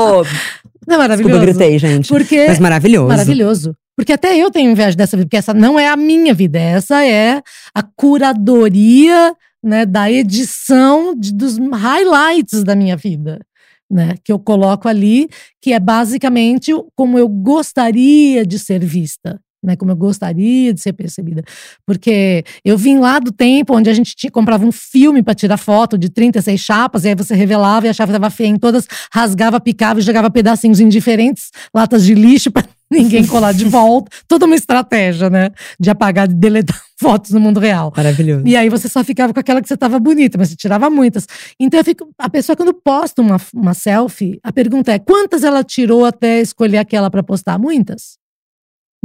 Não 0.86 0.94
é 0.94 0.98
maravilhoso? 0.98 1.34
Desculpa, 1.34 1.36
eu 1.36 1.40
gritei, 1.40 1.78
gente. 1.78 2.08
Porque. 2.08 2.46
Mas 2.46 2.60
maravilhoso. 2.60 3.08
Maravilhoso. 3.08 3.76
Porque 3.96 4.12
até 4.12 4.36
eu 4.36 4.50
tenho 4.50 4.70
inveja 4.70 4.96
dessa 4.96 5.16
vida, 5.16 5.26
porque 5.26 5.38
essa 5.38 5.54
não 5.54 5.78
é 5.78 5.88
a 5.88 5.96
minha 5.96 6.34
vida, 6.34 6.58
essa 6.58 7.04
é 7.04 7.42
a 7.74 7.82
curadoria 7.82 9.34
né, 9.62 9.86
da 9.86 10.10
edição 10.10 11.14
de- 11.14 11.32
dos 11.32 11.56
highlights 11.58 12.62
da 12.62 12.76
minha 12.76 12.96
vida. 12.96 13.40
Né, 13.88 14.14
que 14.24 14.32
eu 14.32 14.38
coloco 14.40 14.88
ali, 14.88 15.28
que 15.62 15.72
é 15.72 15.78
basicamente 15.78 16.72
como 16.96 17.16
eu 17.20 17.28
gostaria 17.28 18.44
de 18.44 18.58
ser 18.58 18.84
vista. 18.84 19.40
Né, 19.66 19.74
como 19.74 19.90
eu 19.90 19.96
gostaria 19.96 20.72
de 20.72 20.80
ser 20.80 20.92
percebida. 20.92 21.42
Porque 21.84 22.44
eu 22.64 22.78
vim 22.78 22.98
lá 22.98 23.18
do 23.18 23.32
tempo 23.32 23.74
onde 23.74 23.90
a 23.90 23.92
gente 23.92 24.14
tinha, 24.14 24.30
comprava 24.30 24.64
um 24.64 24.70
filme 24.70 25.24
para 25.24 25.34
tirar 25.34 25.56
foto 25.56 25.98
de 25.98 26.08
36 26.08 26.60
chapas, 26.60 27.04
e 27.04 27.08
aí 27.08 27.16
você 27.16 27.34
revelava 27.34 27.86
e 27.86 27.88
achava 27.88 28.12
que 28.12 28.16
estava 28.16 28.30
feia 28.30 28.46
em 28.46 28.56
todas, 28.56 28.86
rasgava, 29.12 29.58
picava 29.58 29.98
e 29.98 30.02
jogava 30.02 30.30
pedacinhos 30.30 30.78
em 30.78 30.88
diferentes 30.88 31.50
latas 31.74 32.04
de 32.04 32.14
lixo 32.14 32.48
para 32.52 32.64
ninguém 32.88 33.26
colar 33.26 33.52
de 33.52 33.64
volta. 33.64 34.10
Toda 34.28 34.46
uma 34.46 34.54
estratégia, 34.54 35.28
né? 35.28 35.50
De 35.80 35.90
apagar, 35.90 36.28
de 36.28 36.34
deletar 36.34 36.80
fotos 36.96 37.32
no 37.32 37.40
mundo 37.40 37.58
real. 37.58 37.92
Maravilhoso. 37.96 38.46
E 38.46 38.56
aí 38.56 38.68
você 38.68 38.88
só 38.88 39.02
ficava 39.02 39.34
com 39.34 39.40
aquela 39.40 39.60
que 39.60 39.66
você 39.66 39.74
estava 39.74 39.98
bonita, 39.98 40.38
mas 40.38 40.50
você 40.50 40.56
tirava 40.56 40.88
muitas. 40.88 41.26
Então 41.58 41.80
eu 41.80 41.84
fico, 41.84 42.08
a 42.18 42.30
pessoa 42.30 42.54
quando 42.54 42.72
posta 42.72 43.20
uma, 43.20 43.36
uma 43.52 43.74
selfie, 43.74 44.38
a 44.42 44.52
pergunta 44.52 44.92
é: 44.92 44.98
quantas 44.98 45.42
ela 45.42 45.64
tirou 45.64 46.04
até 46.04 46.40
escolher 46.40 46.78
aquela 46.78 47.10
para 47.10 47.22
postar? 47.22 47.58
Muitas. 47.58 48.16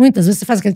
Muitas 0.02 0.26
vezes 0.26 0.40
você 0.40 0.46
faz 0.46 0.60
aquele, 0.60 0.74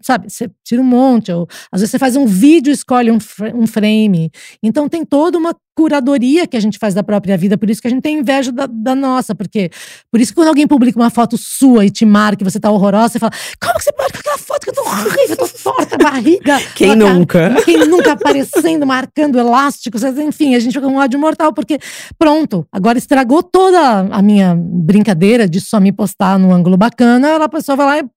sabe? 0.00 0.30
Você 0.30 0.50
tira 0.64 0.80
um 0.80 0.84
monte, 0.86 1.30
ou 1.30 1.46
às 1.70 1.82
vezes 1.82 1.90
você 1.90 1.98
faz 1.98 2.16
um 2.16 2.24
vídeo 2.24 2.70
e 2.70 2.72
escolhe 2.72 3.10
um, 3.10 3.18
um 3.54 3.66
frame. 3.66 4.30
Então 4.62 4.88
tem 4.88 5.04
toda 5.04 5.36
uma 5.36 5.54
curadoria 5.76 6.46
que 6.46 6.56
a 6.56 6.60
gente 6.60 6.78
faz 6.78 6.94
da 6.94 7.02
própria 7.02 7.36
vida, 7.36 7.58
por 7.58 7.68
isso 7.68 7.82
que 7.82 7.88
a 7.88 7.90
gente 7.90 8.02
tem 8.02 8.20
inveja 8.20 8.50
da, 8.50 8.66
da 8.66 8.94
nossa, 8.94 9.34
porque 9.34 9.70
por 10.10 10.18
isso 10.18 10.32
que 10.32 10.36
quando 10.36 10.48
alguém 10.48 10.66
publica 10.66 10.98
uma 10.98 11.10
foto 11.10 11.36
sua 11.36 11.84
e 11.84 11.90
te 11.90 12.06
marca 12.06 12.38
que 12.38 12.44
você 12.44 12.58
tá 12.58 12.70
horrorosa, 12.70 13.10
você 13.10 13.18
fala: 13.18 13.32
Como 13.60 13.74
que 13.74 13.84
você 13.84 13.92
marca 13.98 14.18
aquela 14.18 14.38
foto 14.38 14.60
que 14.60 14.70
eu 14.70 14.74
tô 14.74 14.80
horrível, 14.80 15.26
eu 15.28 15.36
tô 15.36 15.48
torta, 15.62 15.98
barriga? 15.98 16.58
Quem 16.74 16.98
cara- 16.98 17.12
nunca? 17.12 17.54
quem 17.66 17.86
nunca 17.86 18.12
aparecendo, 18.12 18.86
marcando 18.86 19.38
elásticos, 19.38 20.02
enfim, 20.04 20.54
a 20.54 20.58
gente 20.60 20.72
fica 20.72 20.86
com 20.86 20.94
um 20.94 20.98
ódio 20.98 21.18
mortal, 21.18 21.52
porque 21.52 21.78
pronto, 22.18 22.66
agora 22.72 22.96
estragou 22.96 23.42
toda 23.42 24.06
a 24.10 24.22
minha 24.22 24.56
brincadeira 24.56 25.46
de 25.46 25.60
só 25.60 25.80
me 25.80 25.92
postar 25.92 26.38
num 26.38 26.52
ângulo 26.52 26.76
bacana, 26.76 27.36
a 27.36 27.48
pessoa 27.48 27.76
vai 27.76 27.86
lá 27.86 27.98
e 27.98 28.13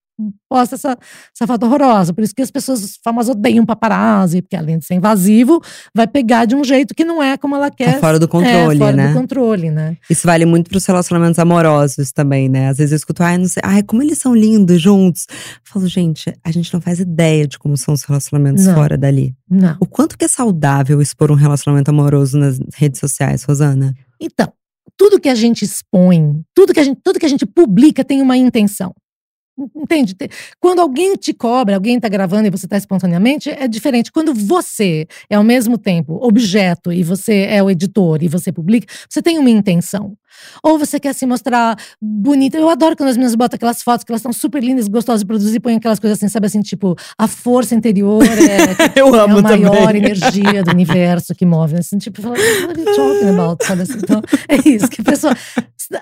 posta 0.49 0.75
essa, 0.75 0.97
essa 1.35 1.45
foto 1.45 1.65
horrorosa. 1.65 2.13
Por 2.13 2.23
isso 2.23 2.33
que 2.33 2.41
as 2.41 2.51
pessoas 2.51 2.97
famosas 3.03 3.35
odeiam 3.35 3.65
paparazzi, 3.65 4.41
porque 4.41 4.55
além 4.55 4.79
de 4.79 4.85
ser 4.85 4.95
invasivo, 4.95 5.61
vai 5.93 6.07
pegar 6.07 6.45
de 6.45 6.55
um 6.55 6.63
jeito 6.63 6.95
que 6.95 7.05
não 7.05 7.21
é 7.21 7.37
como 7.37 7.55
ela 7.55 7.69
quer. 7.69 7.95
Tá 7.95 7.99
fora 7.99 8.19
do 8.19 8.25
é, 8.25 8.27
controle, 8.27 8.79
fora 8.79 8.95
né? 8.95 9.07
do 9.09 9.13
controle, 9.13 9.69
né? 9.69 9.97
Isso 10.09 10.25
vale 10.25 10.45
muito 10.45 10.69
pros 10.69 10.85
relacionamentos 10.85 11.39
amorosos 11.39 12.11
também, 12.11 12.49
né? 12.49 12.69
Às 12.69 12.77
vezes 12.77 12.91
eu 12.91 12.97
escuto, 12.97 13.23
ai, 13.23 13.37
não 13.37 13.47
sei, 13.47 13.61
ai, 13.63 13.83
como 13.83 14.01
eles 14.01 14.17
são 14.17 14.35
lindos 14.35 14.81
juntos. 14.81 15.25
Eu 15.29 15.73
falo, 15.73 15.87
gente, 15.87 16.33
a 16.43 16.51
gente 16.51 16.73
não 16.73 16.81
faz 16.81 16.99
ideia 16.99 17.47
de 17.47 17.59
como 17.59 17.77
são 17.77 17.93
os 17.93 18.03
relacionamentos 18.03 18.65
Não. 18.65 18.75
fora 18.75 18.97
dali. 18.97 19.35
Não. 19.49 19.77
O 19.79 19.85
quanto 19.85 20.17
que 20.17 20.25
é 20.25 20.27
saudável 20.27 21.01
expor 21.01 21.31
um 21.31 21.35
relacionamento 21.35 21.89
amoroso 21.89 22.37
nas 22.37 22.59
redes 22.75 22.99
sociais, 22.99 23.43
Rosana? 23.43 23.93
Então, 24.19 24.51
tudo 24.97 25.19
que 25.19 25.29
a 25.29 25.35
gente 25.35 25.63
expõe, 25.63 26.41
tudo 26.55 26.73
que 26.73 26.79
a 26.79 26.83
gente, 26.83 26.99
tudo 27.03 27.19
que 27.19 27.25
a 27.25 27.29
gente 27.29 27.45
publica 27.45 28.03
tem 28.03 28.21
uma 28.21 28.35
intenção. 28.35 28.93
Entende? 29.75 30.13
Te- 30.13 30.29
Quando 30.59 30.79
alguém 30.79 31.15
te 31.15 31.33
cobra, 31.33 31.75
alguém 31.75 31.95
está 31.95 32.07
gravando 32.07 32.47
e 32.47 32.51
você 32.51 32.65
está 32.67 32.77
espontaneamente, 32.77 33.49
é 33.49 33.67
diferente. 33.67 34.11
Quando 34.11 34.33
você 34.33 35.07
é 35.29 35.35
ao 35.35 35.43
mesmo 35.43 35.77
tempo 35.77 36.19
objeto 36.21 36.91
e 36.93 37.03
você 37.03 37.47
é 37.49 37.61
o 37.63 37.69
editor 37.69 38.21
e 38.21 38.27
você 38.27 38.51
publica, 38.51 38.93
você 39.09 39.21
tem 39.21 39.39
uma 39.39 39.49
intenção. 39.49 40.15
Ou 40.63 40.77
você 40.77 40.99
quer 40.99 41.13
se 41.13 41.25
mostrar 41.25 41.77
bonita. 42.01 42.57
Eu 42.57 42.69
adoro 42.69 42.95
quando 42.95 43.09
as 43.09 43.17
meninas 43.17 43.35
botam 43.35 43.55
aquelas 43.55 43.81
fotos 43.81 44.03
que 44.03 44.11
elas 44.11 44.21
estão 44.21 44.33
super 44.33 44.63
lindas, 44.63 44.87
gostosas 44.87 45.21
de 45.21 45.27
produzir, 45.27 45.57
e 45.57 45.59
põem 45.59 45.75
aquelas 45.77 45.99
coisas 45.99 46.17
assim, 46.17 46.27
sabe 46.27 46.47
assim, 46.47 46.61
tipo, 46.61 46.95
a 47.17 47.27
força 47.27 47.75
interior 47.75 48.23
é, 48.23 48.77
Eu 48.99 49.15
é 49.15 49.19
amo 49.19 49.39
a 49.39 49.41
maior 49.41 49.87
também. 49.87 50.03
energia 50.03 50.63
do 50.63 50.71
universo 50.71 51.33
que 51.35 51.45
move. 51.45 51.75
Assim, 51.77 51.97
tipo, 51.97 52.21
fala, 52.21 52.35
what 52.35 52.79
are 52.79 52.79
you 52.79 52.95
talking 52.95 53.29
about? 53.29 53.65
Sabe 53.65 53.81
assim? 53.83 53.97
Então, 53.97 54.21
é 54.47 54.69
isso 54.69 54.87
que 54.87 55.01
a 55.01 55.03
pessoa. 55.03 55.35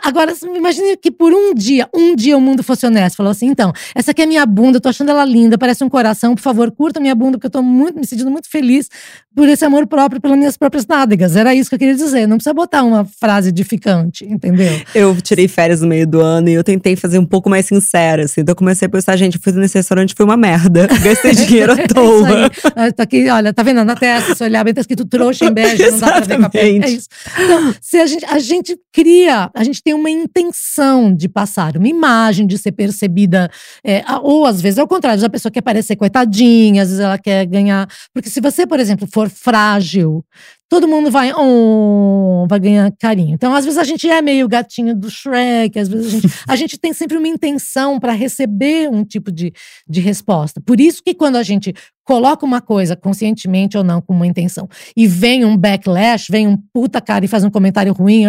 Agora, 0.03 0.33
imagine 0.55 0.97
que 0.97 1.11
por 1.11 1.31
um 1.31 1.53
dia, 1.53 1.87
um 1.93 2.15
dia 2.15 2.35
o 2.35 2.41
mundo 2.41 2.63
fosse 2.63 2.85
honesto. 2.85 3.17
Falou 3.17 3.31
assim: 3.31 3.47
então, 3.47 3.71
essa 3.93 4.11
aqui 4.11 4.21
é 4.21 4.25
minha 4.25 4.45
bunda, 4.45 4.77
eu 4.77 4.81
tô 4.81 4.89
achando 4.89 5.11
ela 5.11 5.23
linda, 5.23 5.57
parece 5.57 5.83
um 5.83 5.89
coração. 5.89 6.33
Por 6.33 6.41
favor, 6.41 6.71
curta 6.71 6.99
minha 6.99 7.13
bunda, 7.13 7.37
porque 7.37 7.47
eu 7.47 7.51
tô 7.51 7.61
muito, 7.61 7.99
me 7.99 8.05
sentindo 8.05 8.31
muito 8.31 8.49
feliz 8.49 8.89
por 9.35 9.47
esse 9.47 9.63
amor 9.65 9.85
próprio, 9.85 10.19
pelas 10.19 10.37
minhas 10.37 10.57
próprias 10.57 10.87
nádegas. 10.87 11.35
Era 11.35 11.53
isso 11.53 11.69
que 11.69 11.75
eu 11.75 11.79
queria 11.79 11.95
dizer. 11.95 12.27
Não 12.27 12.37
precisa 12.37 12.53
botar 12.53 12.83
uma 12.83 13.05
frase 13.05 13.49
edificante, 13.49 14.24
entendeu? 14.29 14.81
Eu 14.93 15.15
tirei 15.21 15.47
férias 15.47 15.81
no 15.81 15.87
meio 15.87 16.07
do 16.07 16.21
ano 16.21 16.49
e 16.49 16.53
eu 16.53 16.63
tentei 16.63 16.95
fazer 16.95 17.19
um 17.19 17.25
pouco 17.25 17.49
mais 17.49 17.65
sincera, 17.65 18.23
assim. 18.25 18.41
Então 18.41 18.53
eu 18.53 18.57
comecei 18.57 18.85
a 18.85 18.89
pensar, 18.89 19.15
gente, 19.15 19.35
eu 19.35 19.41
fui 19.41 19.51
nesse 19.53 19.77
restaurante, 19.77 20.13
foi 20.15 20.25
uma 20.25 20.37
merda. 20.37 20.87
Gastei 21.03 21.33
dinheiro 21.33 21.73
à 21.73 21.79
É 21.79 21.87
toa. 21.87 22.51
Ah, 22.75 22.91
Tá 22.91 23.03
aqui, 23.03 23.29
olha, 23.29 23.53
tá 23.53 23.63
vendo? 23.63 23.83
Na 23.83 23.95
testa, 23.95 24.35
se 24.35 24.43
olhar 24.43 24.63
bem, 24.63 24.73
tá 24.73 24.81
escrito 24.81 25.05
trouxa 25.05 25.45
em 25.45 25.51
bege, 25.51 25.91
não 25.91 25.99
dá 25.99 26.07
pra 26.07 26.19
ver 26.21 26.39
papel. 26.39 26.61
É 26.61 26.89
isso. 26.89 27.07
Então, 27.39 27.75
se 27.81 27.97
a 27.97 28.05
gente, 28.05 28.25
a 28.25 28.39
gente 28.39 28.77
cria, 28.93 29.49
a 29.53 29.63
gente 29.63 29.81
tem 29.83 29.93
uma 29.93 30.09
intenção 30.09 31.13
de 31.13 31.27
passar 31.27 31.75
uma 31.77 31.87
imagem, 31.87 32.47
de 32.47 32.57
ser 32.57 32.71
percebida, 32.71 33.49
é, 33.83 34.03
ou 34.21 34.45
às 34.45 34.61
vezes 34.61 34.77
é 34.77 34.83
o 34.83 34.87
contrário, 34.87 35.23
a 35.23 35.29
pessoa 35.29 35.51
quer 35.51 35.61
parecer 35.61 35.95
coitadinha, 35.95 36.81
às 36.83 36.89
vezes 36.89 37.03
ela 37.03 37.17
quer 37.17 37.45
ganhar. 37.45 37.87
Porque 38.13 38.29
se 38.29 38.39
você, 38.39 38.65
por 38.65 38.79
exemplo, 38.79 39.07
for 39.11 39.29
frágil, 39.29 40.23
todo 40.69 40.87
mundo 40.87 41.11
vai, 41.11 41.31
oh, 41.33 42.45
vai 42.49 42.59
ganhar 42.59 42.91
carinho. 42.99 43.33
Então, 43.33 43.53
às 43.53 43.65
vezes 43.65 43.77
a 43.77 43.83
gente 43.83 44.09
é 44.09 44.21
meio 44.21 44.47
gatinho 44.47 44.95
do 44.95 45.09
Shrek, 45.09 45.77
às 45.77 45.87
vezes 45.87 46.07
a 46.07 46.09
gente, 46.09 46.33
a 46.47 46.55
gente 46.55 46.77
tem 46.77 46.93
sempre 46.93 47.17
uma 47.17 47.27
intenção 47.27 47.99
para 47.99 48.13
receber 48.13 48.89
um 48.89 49.03
tipo 49.03 49.31
de, 49.31 49.53
de 49.87 50.01
resposta. 50.01 50.59
Por 50.61 50.79
isso 50.79 51.03
que 51.03 51.13
quando 51.13 51.35
a 51.35 51.43
gente 51.43 51.73
coloca 52.03 52.45
uma 52.45 52.61
coisa, 52.61 52.95
conscientemente 52.95 53.77
ou 53.77 53.83
não, 53.83 54.01
com 54.01 54.13
uma 54.13 54.27
intenção, 54.27 54.67
e 54.95 55.07
vem 55.07 55.45
um 55.45 55.57
backlash, 55.57 56.27
vem 56.29 56.47
um 56.47 56.57
puta 56.73 57.01
cara 57.01 57.25
e 57.25 57.27
faz 57.27 57.43
um 57.43 57.49
comentário 57.49 57.93
ruim 57.93 58.25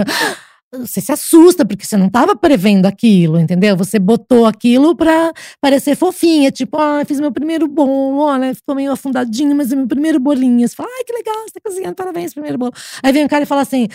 você 0.72 1.00
se 1.00 1.12
assusta, 1.12 1.64
porque 1.64 1.84
você 1.86 1.96
não 1.96 2.06
estava 2.06 2.34
prevendo 2.34 2.86
aquilo, 2.86 3.38
entendeu? 3.38 3.76
Você 3.76 3.98
botou 3.98 4.46
aquilo 4.46 4.96
para 4.96 5.32
parecer 5.60 5.96
fofinha, 5.96 6.50
tipo, 6.50 6.76
ah, 6.76 7.04
fiz 7.06 7.20
meu 7.20 7.32
primeiro 7.32 7.68
bolo, 7.68 8.18
olha, 8.18 8.54
ficou 8.54 8.74
meio 8.74 8.92
afundadinho, 8.92 9.54
mas 9.54 9.72
é 9.72 9.76
meu 9.76 9.86
primeiro 9.86 10.18
bolinho. 10.18 10.66
Você 10.68 10.74
fala, 10.74 10.88
ai, 10.90 11.04
que 11.04 11.12
legal, 11.12 11.36
você 11.46 11.52
tá 11.54 11.60
cozinhando, 11.64 11.94
parabéns, 11.94 12.32
primeiro 12.32 12.58
bolo. 12.58 12.72
Aí 13.02 13.12
vem 13.12 13.24
um 13.24 13.28
cara 13.28 13.44
e 13.44 13.46
fala 13.46 13.62
assim, 13.62 13.88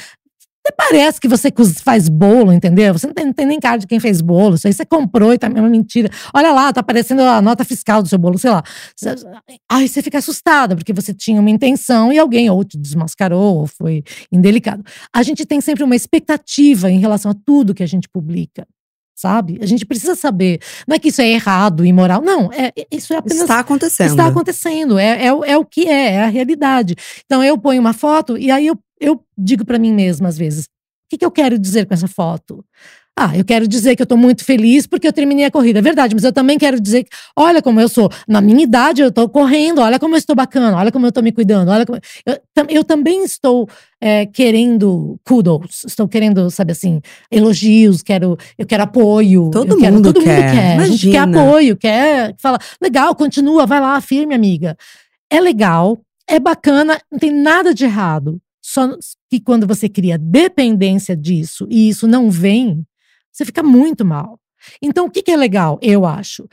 até 0.63 0.71
parece 0.75 1.19
que 1.19 1.27
você 1.27 1.51
faz 1.83 2.07
bolo, 2.07 2.53
entendeu? 2.53 2.93
Você 2.93 3.07
não 3.07 3.13
tem, 3.13 3.25
não 3.25 3.33
tem, 3.33 3.45
nem 3.47 3.59
cara 3.59 3.77
de 3.77 3.87
quem 3.87 3.99
fez 3.99 4.21
bolo. 4.21 4.55
Isso 4.55 4.67
aí 4.67 4.73
você 4.73 4.85
comprou 4.85 5.33
e 5.33 5.37
tá 5.37 5.47
é 5.47 5.59
uma 5.59 5.69
mentira. 5.69 6.09
Olha 6.33 6.51
lá, 6.51 6.71
tá 6.71 6.81
aparecendo 6.81 7.23
a 7.23 7.41
nota 7.41 7.65
fiscal 7.65 8.03
do 8.03 8.07
seu 8.07 8.19
bolo, 8.19 8.37
sei 8.37 8.51
lá. 8.51 8.63
Aí 9.69 9.87
você 9.87 10.03
fica 10.03 10.19
assustada, 10.19 10.75
porque 10.75 10.93
você 10.93 11.13
tinha 11.13 11.41
uma 11.41 11.49
intenção 11.49 12.13
e 12.13 12.19
alguém 12.19 12.49
ou 12.49 12.63
te 12.63 12.77
desmascarou 12.77 13.57
ou 13.61 13.67
foi 13.67 14.03
indelicado. 14.31 14.83
A 15.11 15.23
gente 15.23 15.45
tem 15.45 15.59
sempre 15.61 15.83
uma 15.83 15.95
expectativa 15.95 16.91
em 16.91 16.99
relação 16.99 17.31
a 17.31 17.35
tudo 17.45 17.73
que 17.73 17.83
a 17.83 17.87
gente 17.87 18.07
publica 18.07 18.67
sabe? 19.13 19.59
A 19.61 19.67
gente 19.67 19.85
precisa 19.85 20.15
saber. 20.15 20.59
Não 20.87 20.95
é 20.95 20.99
que 20.99 21.09
isso 21.09 21.21
é 21.21 21.29
errado, 21.29 21.85
imoral. 21.85 22.23
Não, 22.23 22.51
é, 22.51 22.73
isso 22.91 23.13
é 23.13 23.17
apenas. 23.17 23.41
Está 23.41 23.59
acontecendo. 23.59 24.09
Está 24.09 24.25
acontecendo. 24.25 24.97
É, 24.97 25.25
é, 25.25 25.27
é 25.27 25.57
o 25.57 25.63
que 25.63 25.87
é, 25.87 26.13
é 26.13 26.23
a 26.23 26.27
realidade. 26.27 26.95
Então 27.23 27.43
eu 27.43 27.55
ponho 27.55 27.79
uma 27.79 27.93
foto 27.93 28.35
e 28.35 28.49
aí 28.49 28.65
eu 28.65 28.75
eu 29.01 29.21
digo 29.37 29.65
para 29.65 29.79
mim 29.79 29.91
mesma 29.91 30.29
às 30.29 30.37
vezes: 30.37 30.65
o 30.65 30.69
que, 31.09 31.17
que 31.17 31.25
eu 31.25 31.31
quero 31.31 31.57
dizer 31.59 31.85
com 31.85 31.93
essa 31.93 32.07
foto? 32.07 32.63
Ah, 33.17 33.37
eu 33.37 33.43
quero 33.43 33.67
dizer 33.67 33.95
que 33.95 34.01
eu 34.01 34.05
tô 34.05 34.15
muito 34.15 34.43
feliz 34.43 34.87
porque 34.87 35.05
eu 35.05 35.11
terminei 35.11 35.45
a 35.45 35.51
corrida. 35.51 35.79
É 35.79 35.81
verdade, 35.81 36.15
mas 36.15 36.23
eu 36.23 36.31
também 36.31 36.57
quero 36.57 36.79
dizer 36.79 37.03
que, 37.03 37.09
olha 37.35 37.61
como 37.61 37.79
eu 37.79 37.89
sou. 37.89 38.09
Na 38.27 38.39
minha 38.39 38.63
idade, 38.63 39.01
eu 39.01 39.11
tô 39.11 39.27
correndo, 39.27 39.81
olha 39.81 39.99
como 39.99 40.15
eu 40.15 40.17
estou 40.17 40.35
bacana, 40.35 40.77
olha 40.77 40.91
como 40.91 41.05
eu 41.05 41.11
tô 41.11 41.21
me 41.21 41.31
cuidando, 41.31 41.69
olha 41.69 41.85
como. 41.85 41.99
Eu, 42.25 42.39
eu 42.69 42.83
também 42.83 43.23
estou 43.23 43.67
é, 43.99 44.25
querendo 44.25 45.19
kudos, 45.25 45.83
estou 45.85 46.07
querendo, 46.07 46.49
sabe 46.49 46.71
assim, 46.71 47.01
elogios, 47.29 48.01
quero, 48.01 48.37
eu 48.57 48.65
quero 48.65 48.83
apoio. 48.83 49.51
Todo 49.51 49.77
quero, 49.77 49.95
mundo 49.95 50.13
todo 50.13 50.23
quer. 50.23 50.41
mundo 50.41 50.53
quer. 50.53 50.73
Imagina. 50.75 50.83
A 50.83 50.87
gente 50.87 51.11
quer 51.11 51.17
apoio, 51.17 51.77
quer. 51.77 52.35
Fala, 52.39 52.57
legal, 52.81 53.13
continua, 53.13 53.65
vai 53.67 53.81
lá, 53.81 53.99
firme, 53.99 54.33
amiga. 54.33 54.75
É 55.29 55.39
legal, 55.41 55.99
é 56.27 56.39
bacana, 56.39 56.97
não 57.11 57.19
tem 57.19 57.31
nada 57.31 57.73
de 57.73 57.83
errado. 57.83 58.41
Só 58.61 58.97
que 59.29 59.39
quando 59.39 59.65
você 59.65 59.89
cria 59.89 60.17
dependência 60.17 61.15
disso 61.15 61.67
e 61.69 61.89
isso 61.89 62.07
não 62.07 62.29
vem, 62.29 62.85
você 63.31 63.45
fica 63.45 63.63
muito 63.63 64.05
mal. 64.05 64.39
Então, 64.81 65.05
o 65.05 65.09
que, 65.09 65.23
que 65.23 65.31
é 65.31 65.37
legal, 65.37 65.79
eu 65.81 66.05
acho? 66.05 66.47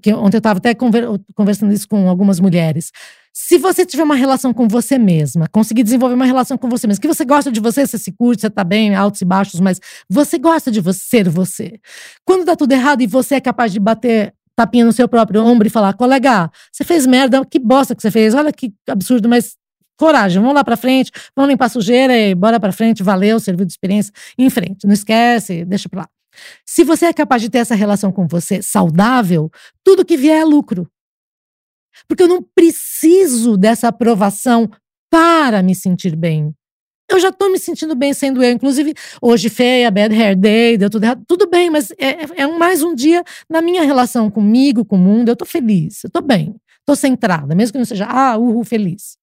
Que 0.00 0.12
ontem 0.12 0.36
eu 0.36 0.38
estava 0.38 0.58
até 0.58 0.74
conversando 0.74 1.72
isso 1.72 1.88
com 1.88 2.08
algumas 2.08 2.40
mulheres. 2.40 2.90
Se 3.32 3.56
você 3.56 3.86
tiver 3.86 4.02
uma 4.02 4.14
relação 4.14 4.52
com 4.52 4.68
você 4.68 4.98
mesma, 4.98 5.46
conseguir 5.50 5.82
desenvolver 5.82 6.14
uma 6.14 6.26
relação 6.26 6.58
com 6.58 6.68
você 6.68 6.86
mesma, 6.86 7.00
que 7.00 7.08
você 7.08 7.24
gosta 7.24 7.50
de 7.50 7.60
você, 7.60 7.86
você 7.86 7.98
se 7.98 8.12
curte, 8.12 8.42
você 8.42 8.50
tá 8.50 8.62
bem, 8.62 8.94
altos 8.94 9.22
e 9.22 9.24
baixos, 9.24 9.58
mas 9.60 9.80
você 10.08 10.38
gosta 10.38 10.70
de 10.70 10.80
você, 10.80 11.00
ser 11.00 11.28
você. 11.28 11.80
Quando 12.24 12.44
dá 12.44 12.54
tudo 12.54 12.72
errado 12.72 13.00
e 13.00 13.06
você 13.06 13.36
é 13.36 13.40
capaz 13.40 13.72
de 13.72 13.80
bater 13.80 14.34
tapinha 14.54 14.84
no 14.84 14.92
seu 14.92 15.08
próprio 15.08 15.42
ombro 15.42 15.66
e 15.66 15.70
falar, 15.70 15.94
colega, 15.94 16.50
você 16.70 16.84
fez 16.84 17.06
merda, 17.06 17.42
que 17.44 17.58
bosta 17.58 17.94
que 17.94 18.02
você 18.02 18.10
fez, 18.10 18.34
olha 18.34 18.52
que 18.52 18.74
absurdo, 18.86 19.28
mas 19.28 19.56
coragem, 20.02 20.40
vamos 20.40 20.56
lá 20.56 20.64
para 20.64 20.76
frente, 20.76 21.12
vamos 21.36 21.48
limpar 21.48 21.68
sujeira 21.68 22.18
e 22.18 22.34
bora 22.34 22.58
para 22.58 22.72
frente, 22.72 23.04
valeu, 23.04 23.38
serviu 23.38 23.64
de 23.64 23.72
experiência, 23.72 24.12
em 24.36 24.50
frente, 24.50 24.84
não 24.84 24.92
esquece, 24.92 25.64
deixa 25.64 25.88
para 25.88 26.00
lá. 26.00 26.08
Se 26.66 26.82
você 26.82 27.06
é 27.06 27.12
capaz 27.12 27.40
de 27.40 27.48
ter 27.48 27.58
essa 27.58 27.76
relação 27.76 28.10
com 28.10 28.26
você 28.26 28.60
saudável, 28.60 29.48
tudo 29.84 30.04
que 30.04 30.16
vier 30.16 30.40
é 30.40 30.44
lucro. 30.44 30.90
Porque 32.08 32.24
eu 32.24 32.26
não 32.26 32.42
preciso 32.42 33.56
dessa 33.56 33.88
aprovação 33.88 34.68
para 35.08 35.62
me 35.62 35.72
sentir 35.72 36.16
bem. 36.16 36.52
Eu 37.08 37.20
já 37.20 37.30
tô 37.30 37.48
me 37.50 37.58
sentindo 37.58 37.94
bem 37.94 38.12
sendo 38.12 38.42
eu. 38.42 38.50
Inclusive, 38.50 38.94
hoje 39.20 39.48
feia, 39.48 39.88
bad 39.88 40.12
hair 40.12 40.36
day, 40.36 40.76
deu 40.76 40.90
tudo 40.90 41.04
errado. 41.04 41.22
Tudo 41.28 41.48
bem, 41.48 41.70
mas 41.70 41.92
é, 41.92 42.24
é, 42.24 42.26
é 42.38 42.46
mais 42.48 42.82
um 42.82 42.92
dia 42.92 43.22
na 43.48 43.62
minha 43.62 43.84
relação 43.84 44.28
comigo, 44.28 44.84
com 44.84 44.96
o 44.96 44.98
mundo. 44.98 45.28
Eu 45.28 45.36
tô 45.36 45.44
feliz, 45.44 46.02
eu 46.02 46.10
tô 46.10 46.20
bem, 46.20 46.56
tô 46.84 46.96
centrada, 46.96 47.54
mesmo 47.54 47.72
que 47.72 47.78
não 47.78 47.84
seja, 47.84 48.06
ah, 48.06 48.36
uhul, 48.36 48.64
feliz 48.64 49.16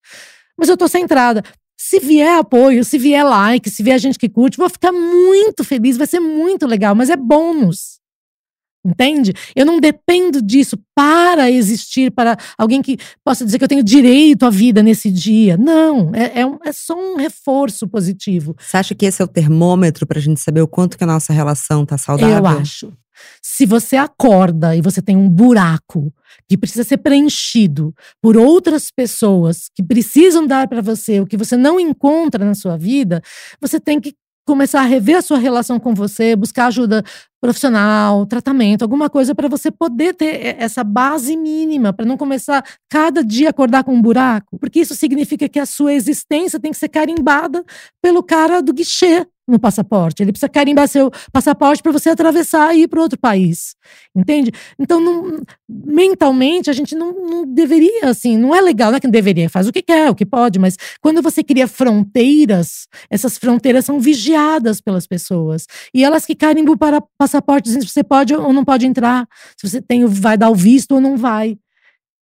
mas 0.60 0.68
eu 0.68 0.76
tô 0.76 0.86
centrada. 0.86 1.42
Se 1.76 1.98
vier 1.98 2.38
apoio, 2.38 2.84
se 2.84 2.98
vier 2.98 3.24
like, 3.24 3.70
se 3.70 3.82
vier 3.82 3.98
gente 3.98 4.18
que 4.18 4.28
curte, 4.28 4.58
vou 4.58 4.68
ficar 4.68 4.92
muito 4.92 5.64
feliz, 5.64 5.96
vai 5.96 6.06
ser 6.06 6.20
muito 6.20 6.66
legal, 6.66 6.94
mas 6.94 7.08
é 7.08 7.16
bônus. 7.16 7.98
Entende? 8.84 9.34
Eu 9.54 9.66
não 9.66 9.78
dependo 9.78 10.40
disso 10.40 10.78
para 10.94 11.50
existir, 11.50 12.10
para 12.10 12.36
alguém 12.56 12.80
que 12.80 12.96
possa 13.22 13.44
dizer 13.44 13.58
que 13.58 13.64
eu 13.64 13.68
tenho 13.68 13.82
direito 13.82 14.46
à 14.46 14.50
vida 14.50 14.82
nesse 14.82 15.10
dia. 15.10 15.56
Não, 15.56 16.14
é, 16.14 16.40
é, 16.40 16.46
um, 16.46 16.58
é 16.64 16.72
só 16.72 16.94
um 16.94 17.16
reforço 17.16 17.86
positivo. 17.86 18.54
Você 18.58 18.76
acha 18.76 18.94
que 18.94 19.04
esse 19.04 19.20
é 19.20 19.24
o 19.24 19.28
termômetro 19.28 20.06
para 20.06 20.18
a 20.18 20.22
gente 20.22 20.40
saber 20.40 20.62
o 20.62 20.68
quanto 20.68 20.96
que 20.96 21.04
a 21.04 21.06
nossa 21.06 21.32
relação 21.32 21.84
tá 21.84 21.98
saudável? 21.98 22.36
Eu 22.38 22.46
acho. 22.46 22.92
Se 23.42 23.66
você 23.66 23.96
acorda 23.96 24.76
e 24.76 24.80
você 24.80 25.00
tem 25.00 25.16
um 25.16 25.28
buraco 25.28 26.12
que 26.48 26.56
precisa 26.56 26.84
ser 26.84 26.98
preenchido 26.98 27.94
por 28.20 28.36
outras 28.36 28.90
pessoas 28.90 29.68
que 29.74 29.82
precisam 29.82 30.46
dar 30.46 30.68
para 30.68 30.80
você 30.80 31.20
o 31.20 31.26
que 31.26 31.36
você 31.36 31.56
não 31.56 31.78
encontra 31.78 32.44
na 32.44 32.54
sua 32.54 32.76
vida, 32.76 33.22
você 33.60 33.80
tem 33.80 34.00
que 34.00 34.14
começar 34.46 34.80
a 34.80 34.84
rever 34.84 35.16
a 35.16 35.22
sua 35.22 35.38
relação 35.38 35.78
com 35.78 35.94
você, 35.94 36.34
buscar 36.34 36.66
ajuda 36.66 37.04
profissional, 37.40 38.26
tratamento, 38.26 38.82
alguma 38.82 39.08
coisa 39.08 39.34
para 39.34 39.48
você 39.48 39.70
poder 39.70 40.14
ter 40.14 40.56
essa 40.58 40.84
base 40.84 41.36
mínima, 41.36 41.92
para 41.92 42.04
não 42.04 42.16
começar 42.16 42.64
cada 42.88 43.24
dia 43.24 43.50
acordar 43.50 43.82
com 43.84 43.94
um 43.94 44.02
buraco, 44.02 44.58
porque 44.58 44.80
isso 44.80 44.94
significa 44.94 45.48
que 45.48 45.58
a 45.58 45.66
sua 45.66 45.94
existência 45.94 46.60
tem 46.60 46.70
que 46.70 46.76
ser 46.78 46.88
carimbada 46.88 47.64
pelo 48.02 48.22
cara 48.22 48.60
do 48.60 48.72
guichê 48.72 49.26
no 49.50 49.58
passaporte. 49.58 50.22
Ele 50.22 50.32
precisa 50.32 50.48
carimbar 50.48 50.88
seu 50.88 51.10
passaporte 51.32 51.82
para 51.82 51.92
você 51.92 52.10
atravessar 52.10 52.74
e 52.74 52.82
ir 52.82 52.88
para 52.88 53.00
outro 53.00 53.18
país. 53.18 53.74
Entende? 54.14 54.52
Então, 54.78 55.00
não, 55.00 55.42
mentalmente, 55.68 56.70
a 56.70 56.72
gente 56.72 56.94
não, 56.94 57.12
não, 57.12 57.44
deveria, 57.44 58.08
assim, 58.08 58.38
não 58.38 58.54
é 58.54 58.60
legal, 58.60 58.90
não 58.90 58.96
é 58.96 59.00
que 59.00 59.08
deveria, 59.08 59.50
faz 59.50 59.66
o 59.66 59.72
que 59.72 59.82
quer, 59.82 60.10
o 60.10 60.14
que 60.14 60.24
pode, 60.24 60.58
mas 60.58 60.76
quando 61.00 61.20
você 61.20 61.42
cria 61.42 61.66
fronteiras, 61.66 62.86
essas 63.10 63.36
fronteiras 63.36 63.84
são 63.84 63.98
vigiadas 63.98 64.80
pelas 64.80 65.06
pessoas. 65.06 65.66
E 65.92 66.04
elas 66.04 66.24
que 66.24 66.34
carimbam 66.34 66.76
para 66.76 67.02
passaportes, 67.30 67.72
se 67.72 67.88
você 67.88 68.02
pode 68.02 68.34
ou 68.34 68.52
não 68.52 68.64
pode 68.64 68.86
entrar, 68.86 69.26
se 69.56 69.68
você 69.68 69.80
tem, 69.80 70.04
vai 70.04 70.36
dar 70.36 70.50
o 70.50 70.54
visto 70.54 70.92
ou 70.92 71.00
não 71.00 71.16
vai. 71.16 71.56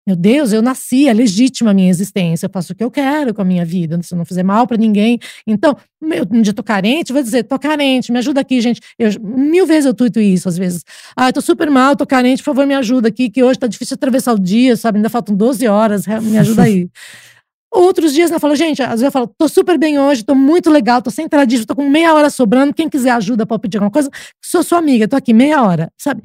Meu 0.06 0.18
Deus, 0.18 0.52
eu 0.52 0.62
nasci, 0.62 1.08
é 1.08 1.14
legítima 1.14 1.72
a 1.72 1.74
minha 1.74 1.90
existência, 1.90 2.46
eu 2.46 2.50
faço 2.50 2.74
o 2.74 2.76
que 2.76 2.84
eu 2.84 2.92
quero 2.92 3.34
com 3.34 3.42
a 3.42 3.46
minha 3.46 3.64
vida, 3.64 3.98
se 4.04 4.14
eu 4.14 4.18
não 4.18 4.26
fizer 4.26 4.44
mal 4.44 4.68
para 4.68 4.76
ninguém. 4.76 5.18
Então, 5.48 5.78
meu, 6.02 6.28
um 6.30 6.42
dia 6.42 6.54
tô 6.54 6.62
carente, 6.62 7.14
vou 7.14 7.24
dizer, 7.24 7.44
tô 7.44 7.58
carente, 7.58 8.12
me 8.12 8.18
ajuda 8.20 8.42
aqui, 8.42 8.60
gente. 8.60 8.82
Eu, 9.00 9.12
mil 9.22 9.66
vezes 9.66 9.86
eu 9.86 9.94
tuito 9.94 10.20
isso, 10.20 10.50
às 10.50 10.58
vezes. 10.58 10.84
Ah, 11.16 11.32
tô 11.32 11.40
super 11.40 11.70
mal, 11.70 11.96
tô 11.96 12.06
carente, 12.06 12.44
por 12.44 12.50
favor, 12.50 12.68
me 12.68 12.76
ajuda 12.76 13.08
aqui, 13.08 13.30
que 13.30 13.42
hoje 13.42 13.58
tá 13.58 13.66
difícil 13.68 13.96
atravessar 13.96 14.34
o 14.34 14.40
dia, 14.40 14.76
sabe? 14.76 14.98
Ainda 14.98 15.10
faltam 15.10 15.34
12 15.34 15.66
horas, 15.70 16.06
me 16.06 16.38
ajuda 16.38 16.64
aí. 16.64 16.90
Outros 17.74 18.14
dias 18.14 18.30
eu 18.30 18.40
falo, 18.40 18.56
gente, 18.56 18.84
às 18.84 18.92
vezes 18.92 19.04
eu 19.06 19.12
falo, 19.12 19.28
tô 19.36 19.48
super 19.48 19.80
bem 19.80 19.98
hoje, 19.98 20.24
tô 20.24 20.36
muito 20.36 20.70
legal, 20.70 21.02
tô 21.02 21.10
sem 21.10 21.28
tradição, 21.28 21.66
tô 21.66 21.76
com 21.76 21.90
meia 21.90 22.14
hora 22.14 22.30
sobrando. 22.30 22.72
Quem 22.72 22.88
quiser 22.88 23.10
ajuda 23.10 23.48
para 23.48 23.58
pedir 23.58 23.78
alguma 23.78 23.90
coisa, 23.90 24.12
sou 24.44 24.62
sua 24.62 24.78
amiga, 24.78 25.08
tô 25.08 25.16
aqui 25.16 25.34
meia 25.34 25.64
hora, 25.64 25.92
sabe? 25.98 26.22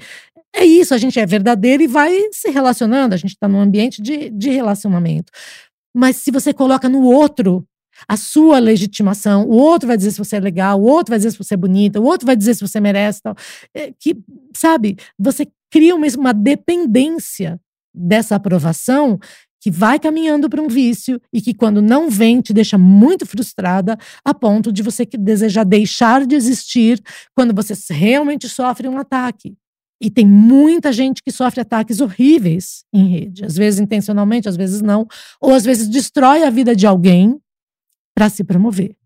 É 0.55 0.65
isso, 0.65 0.93
a 0.93 0.99
gente 0.99 1.19
é 1.19 1.25
verdadeiro 1.25 1.83
e 1.83 1.87
vai 1.87 2.15
se 2.33 2.51
relacionando, 2.51 3.15
a 3.15 3.17
gente 3.17 3.31
está 3.31 3.49
num 3.49 3.61
ambiente 3.61 4.03
de, 4.03 4.29
de 4.29 4.51
relacionamento. 4.51 5.33
Mas 5.97 6.17
se 6.17 6.31
você 6.31 6.53
coloca 6.53 6.87
no 6.89 7.03
outro 7.03 7.65
a 8.07 8.17
sua 8.17 8.59
legitimação, 8.59 9.45
o 9.45 9.57
outro 9.57 9.89
vai 9.89 9.97
dizer 9.97 10.11
se 10.11 10.19
você 10.19 10.37
é 10.37 10.41
legal, 10.41 10.81
o 10.81 10.85
outro 10.85 11.13
vai 11.13 11.19
dizer 11.19 11.31
se 11.31 11.39
você 11.39 11.55
é 11.55 11.57
bonita, 11.57 11.99
o 11.99 12.05
outro 12.05 12.27
vai 12.27 12.37
dizer 12.37 12.55
se 12.55 12.61
você 12.61 12.79
merece, 12.79 13.23
tal, 13.23 13.35
é, 13.75 13.93
que, 13.99 14.17
sabe, 14.55 14.97
você 15.19 15.49
cria 15.71 15.95
uma, 15.95 16.07
uma 16.17 16.35
dependência 16.35 17.59
dessa 17.93 18.37
aprovação 18.37 19.19
que 19.61 19.71
vai 19.71 19.99
caminhando 19.99 20.49
para 20.49 20.63
um 20.63 20.69
vício 20.69 21.21
e 21.33 21.41
que 21.41 21.55
quando 21.55 21.83
não 21.83 22.11
vem 22.11 22.41
te 22.41 22.53
deixa 22.53 22.79
muito 22.79 23.27
frustrada 23.27 23.99
a 24.25 24.33
ponto 24.33 24.73
de 24.73 24.83
você 24.83 25.05
desejar 25.05 25.65
deixar 25.65 26.27
de 26.27 26.35
existir 26.35 27.01
quando 27.35 27.55
você 27.55 27.75
realmente 27.93 28.49
sofre 28.49 28.89
um 28.89 28.99
ataque. 28.99 29.57
E 30.01 30.11
tem 30.11 30.25
muita 30.25 30.93
gente 30.93 31.23
que 31.23 31.33
sofre 31.33 31.61
ataques 31.61 32.01
horríveis 32.01 32.85
em 32.93 33.09
rede, 33.09 33.45
às 33.45 33.57
vezes 33.57 33.81
intencionalmente, 33.81 34.49
às 34.49 34.57
vezes 34.57 34.81
não, 34.81 35.07
ou 35.41 35.53
às 35.53 35.65
vezes 35.65 35.89
destrói 35.89 36.45
a 36.45 36.51
vida 36.51 36.75
de 36.75 36.87
alguém 36.87 37.37
para 38.15 38.29
se 38.29 38.45
promover. 38.45 38.97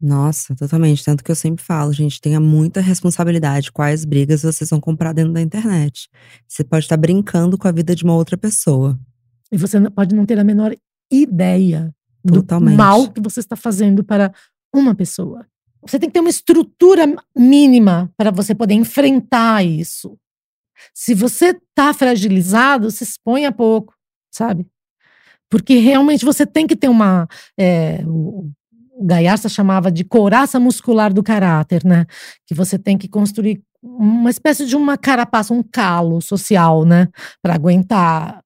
Nossa, 0.00 0.54
totalmente. 0.54 1.04
Tanto 1.04 1.24
que 1.24 1.30
eu 1.30 1.36
sempre 1.36 1.64
falo, 1.64 1.92
gente, 1.92 2.20
tenha 2.20 2.38
muita 2.38 2.80
responsabilidade 2.80 3.72
quais 3.72 4.04
brigas 4.04 4.42
vocês 4.42 4.70
vão 4.70 4.80
comprar 4.80 5.12
dentro 5.12 5.32
da 5.32 5.40
internet. 5.40 6.08
Você 6.46 6.62
pode 6.62 6.84
estar 6.84 6.96
brincando 6.96 7.56
com 7.56 7.66
a 7.66 7.72
vida 7.72 7.94
de 7.94 8.04
uma 8.04 8.14
outra 8.14 8.36
pessoa. 8.36 8.98
E 9.52 9.56
você 9.56 9.78
pode 9.90 10.14
não 10.14 10.26
ter 10.26 10.38
a 10.38 10.44
menor 10.44 10.76
ideia 11.10 11.94
Totalmente. 12.26 12.72
do 12.72 12.76
mal 12.76 13.10
que 13.10 13.20
você 13.20 13.40
está 13.40 13.56
fazendo 13.56 14.02
para 14.02 14.32
uma 14.74 14.94
pessoa. 14.94 15.46
Você 15.82 15.98
tem 15.98 16.08
que 16.08 16.14
ter 16.14 16.20
uma 16.20 16.30
estrutura 16.30 17.06
mínima 17.36 18.10
para 18.16 18.30
você 18.30 18.54
poder 18.54 18.74
enfrentar 18.74 19.64
isso. 19.64 20.18
Se 20.92 21.14
você 21.14 21.50
está 21.50 21.94
fragilizado, 21.94 22.90
se 22.90 23.04
expõe 23.04 23.46
a 23.46 23.52
pouco, 23.52 23.94
sabe? 24.30 24.66
Porque 25.48 25.78
realmente 25.78 26.24
você 26.24 26.44
tem 26.44 26.66
que 26.66 26.76
ter 26.76 26.88
uma. 26.88 27.28
É, 27.58 28.02
o, 28.04 28.50
o 28.98 29.06
Gaiarsa 29.06 29.48
chamava 29.48 29.90
de 29.90 30.04
couraça 30.04 30.58
muscular 30.58 31.12
do 31.12 31.22
caráter, 31.22 31.84
né? 31.84 32.04
Que 32.46 32.54
você 32.54 32.78
tem 32.78 32.98
que 32.98 33.08
construir 33.08 33.62
uma 33.82 34.30
espécie 34.30 34.66
de 34.66 34.74
uma 34.74 34.98
carapaça, 34.98 35.54
um 35.54 35.62
calo 35.62 36.20
social, 36.20 36.84
né? 36.84 37.08
Para 37.40 37.54
aguentar 37.54 38.42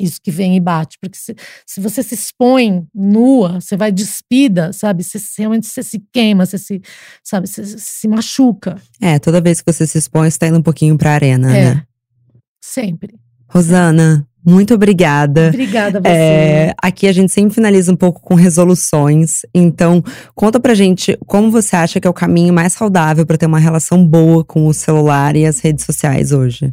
isso 0.00 0.18
que 0.22 0.30
vem 0.30 0.56
e 0.56 0.60
bate. 0.60 0.96
Porque 1.00 1.18
se, 1.18 1.34
se 1.66 1.80
você 1.80 2.02
se 2.02 2.14
expõe 2.14 2.86
nua, 2.94 3.60
você 3.60 3.76
vai 3.76 3.92
despida, 3.92 4.72
sabe? 4.72 5.02
Você, 5.04 5.18
realmente 5.38 5.66
você 5.66 5.82
se 5.82 6.02
queima, 6.12 6.46
você 6.46 6.58
se, 6.58 6.80
sabe? 7.22 7.46
Você, 7.46 7.64
você 7.64 7.78
se 7.78 8.08
machuca. 8.08 8.76
É, 9.00 9.18
toda 9.18 9.40
vez 9.40 9.60
que 9.60 9.72
você 9.72 9.86
se 9.86 9.98
expõe, 9.98 10.30
você 10.30 10.38
tá 10.38 10.46
indo 10.46 10.58
um 10.58 10.62
pouquinho 10.62 10.96
pra 10.96 11.12
arena, 11.12 11.56
É. 11.56 11.74
né? 11.74 11.82
Sempre. 12.62 13.14
Rosana, 13.48 14.26
muito 14.46 14.74
obrigada. 14.74 15.48
Obrigada 15.48 15.98
a 15.98 16.00
você. 16.00 16.08
É, 16.08 16.74
aqui 16.80 17.06
a 17.08 17.12
gente 17.12 17.32
sempre 17.32 17.54
finaliza 17.54 17.92
um 17.92 17.96
pouco 17.96 18.20
com 18.20 18.34
resoluções. 18.34 19.42
Então, 19.54 20.02
conta 20.34 20.60
pra 20.60 20.74
gente 20.74 21.18
como 21.26 21.50
você 21.50 21.76
acha 21.76 22.00
que 22.00 22.06
é 22.06 22.10
o 22.10 22.14
caminho 22.14 22.54
mais 22.54 22.72
saudável 22.72 23.26
pra 23.26 23.36
ter 23.36 23.46
uma 23.46 23.58
relação 23.58 24.06
boa 24.06 24.44
com 24.44 24.66
o 24.66 24.72
celular 24.74 25.36
e 25.36 25.44
as 25.46 25.58
redes 25.58 25.84
sociais 25.84 26.32
hoje. 26.32 26.72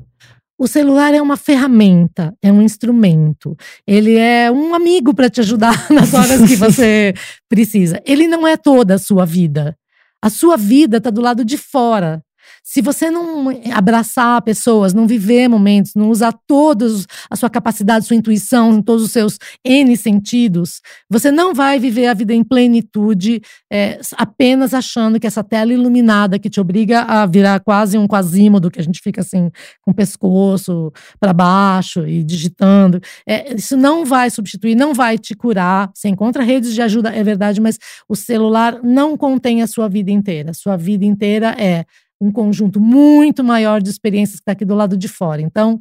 O 0.59 0.67
celular 0.67 1.13
é 1.13 1.21
uma 1.21 1.37
ferramenta, 1.37 2.35
é 2.41 2.51
um 2.51 2.61
instrumento. 2.61 3.55
Ele 3.85 4.15
é 4.15 4.51
um 4.51 4.73
amigo 4.73 5.13
para 5.13 5.29
te 5.29 5.39
ajudar 5.39 5.85
nas 5.91 6.13
horas 6.13 6.47
que 6.47 6.55
você 6.55 7.13
precisa. 7.47 8.01
Ele 8.05 8.27
não 8.27 8.47
é 8.47 8.57
toda 8.57 8.95
a 8.95 8.99
sua 8.99 9.25
vida. 9.25 9.77
A 10.19 10.31
sua 10.31 10.57
vida 10.57 10.97
está 10.97 11.11
do 11.11 11.21
lado 11.21 11.45
de 11.45 11.57
fora. 11.57 12.23
Se 12.70 12.82
você 12.82 13.09
não 13.09 13.45
abraçar 13.74 14.41
pessoas, 14.41 14.93
não 14.93 15.07
viver 15.07 15.47
momentos, 15.47 15.93
não 15.95 16.09
usar 16.09 16.34
todos 16.45 17.07
a 17.30 17.36
sua 17.38 17.49
capacidade, 17.49 18.05
sua 18.05 18.18
intuição, 18.18 18.82
todos 18.82 19.05
os 19.05 19.11
seus 19.11 19.39
N 19.63 19.95
sentidos, 19.95 20.82
você 21.09 21.32
não 21.32 21.53
vai 21.53 21.80
viver 21.80 22.07
a 22.07 22.13
vida 22.13 22.34
em 22.34 22.43
plenitude 22.43 23.41
é, 23.72 24.01
apenas 24.18 24.74
achando 24.74 25.18
que 25.18 25.26
essa 25.26 25.41
tela 25.45 25.72
iluminada 25.72 26.38
que 26.38 26.49
te 26.49 26.59
obriga 26.59 27.03
a 27.03 27.26
virar 27.26 27.61
quase 27.61 27.97
um 27.97 28.05
quasímodo, 28.05 28.70
que 28.70 28.82
a 28.82 28.84
gente 28.84 28.99
fica 29.01 29.22
assim 29.22 29.49
com 29.82 29.91
o 29.91 29.95
pescoço 29.95 30.91
para 31.22 31.32
baixo 31.32 32.05
e 32.05 32.22
digitando. 32.22 32.99
É, 33.26 33.55
isso 33.55 33.78
não 33.78 34.03
vai 34.03 34.30
substituir, 34.30 34.76
não 34.76 34.93
vai 34.93 35.18
te 35.18 35.34
curar. 35.36 35.89
Você 35.93 36.09
encontra 36.09 36.43
redes 36.43 36.74
de 36.74 36.82
ajuda, 36.82 37.15
é 37.15 37.24
verdade, 37.24 37.61
mas 37.61 37.80
o 38.09 38.15
celular 38.15 38.82
não 38.84 39.15
contém 39.15 39.61
a 39.61 39.68
sua 39.68 39.88
vida 39.88 40.11
inteira. 40.11 40.51
A 40.51 40.53
sua 40.53 40.76
vida 40.76 41.05
inteira 41.05 41.55
é 41.57 41.86
um 42.20 42.32
conjunto 42.32 42.80
muito 42.80 43.43
maior 43.43 43.82
de 43.82 43.89
experiências 43.89 44.39
que 44.39 44.43
está 44.43 44.51
aqui 44.53 44.65
do 44.65 44.76
lado 44.76 44.97
de 44.97 45.07
fora. 45.07 45.41
Então, 45.41 45.80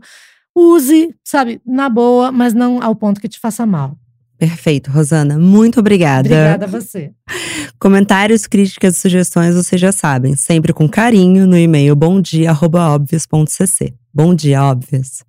use, 0.54 1.14
sabe, 1.24 1.60
na 1.66 1.88
boa, 1.88 2.30
mas 2.32 2.54
não 2.54 2.82
ao 2.82 2.94
ponto 2.94 3.20
que 3.20 3.28
te 3.28 3.38
faça 3.38 3.64
mal. 3.66 3.96
Perfeito, 4.38 4.90
Rosana. 4.90 5.38
Muito 5.38 5.80
obrigada. 5.80 6.28
Obrigada 6.28 6.66
a 6.66 6.68
você. 6.68 7.12
Comentários, 7.78 8.46
críticas 8.46 8.96
e 8.96 9.00
sugestões 9.00 9.54
vocês 9.54 9.80
já 9.80 9.92
sabem, 9.92 10.36
sempre 10.36 10.72
com 10.72 10.88
carinho 10.88 11.46
no 11.46 11.56
e-mail 11.56 11.96
bomdia@obvious.cc. 11.96 13.94
Bom 14.12 14.34
dia, 14.34 14.62
óbvias. 14.62 15.24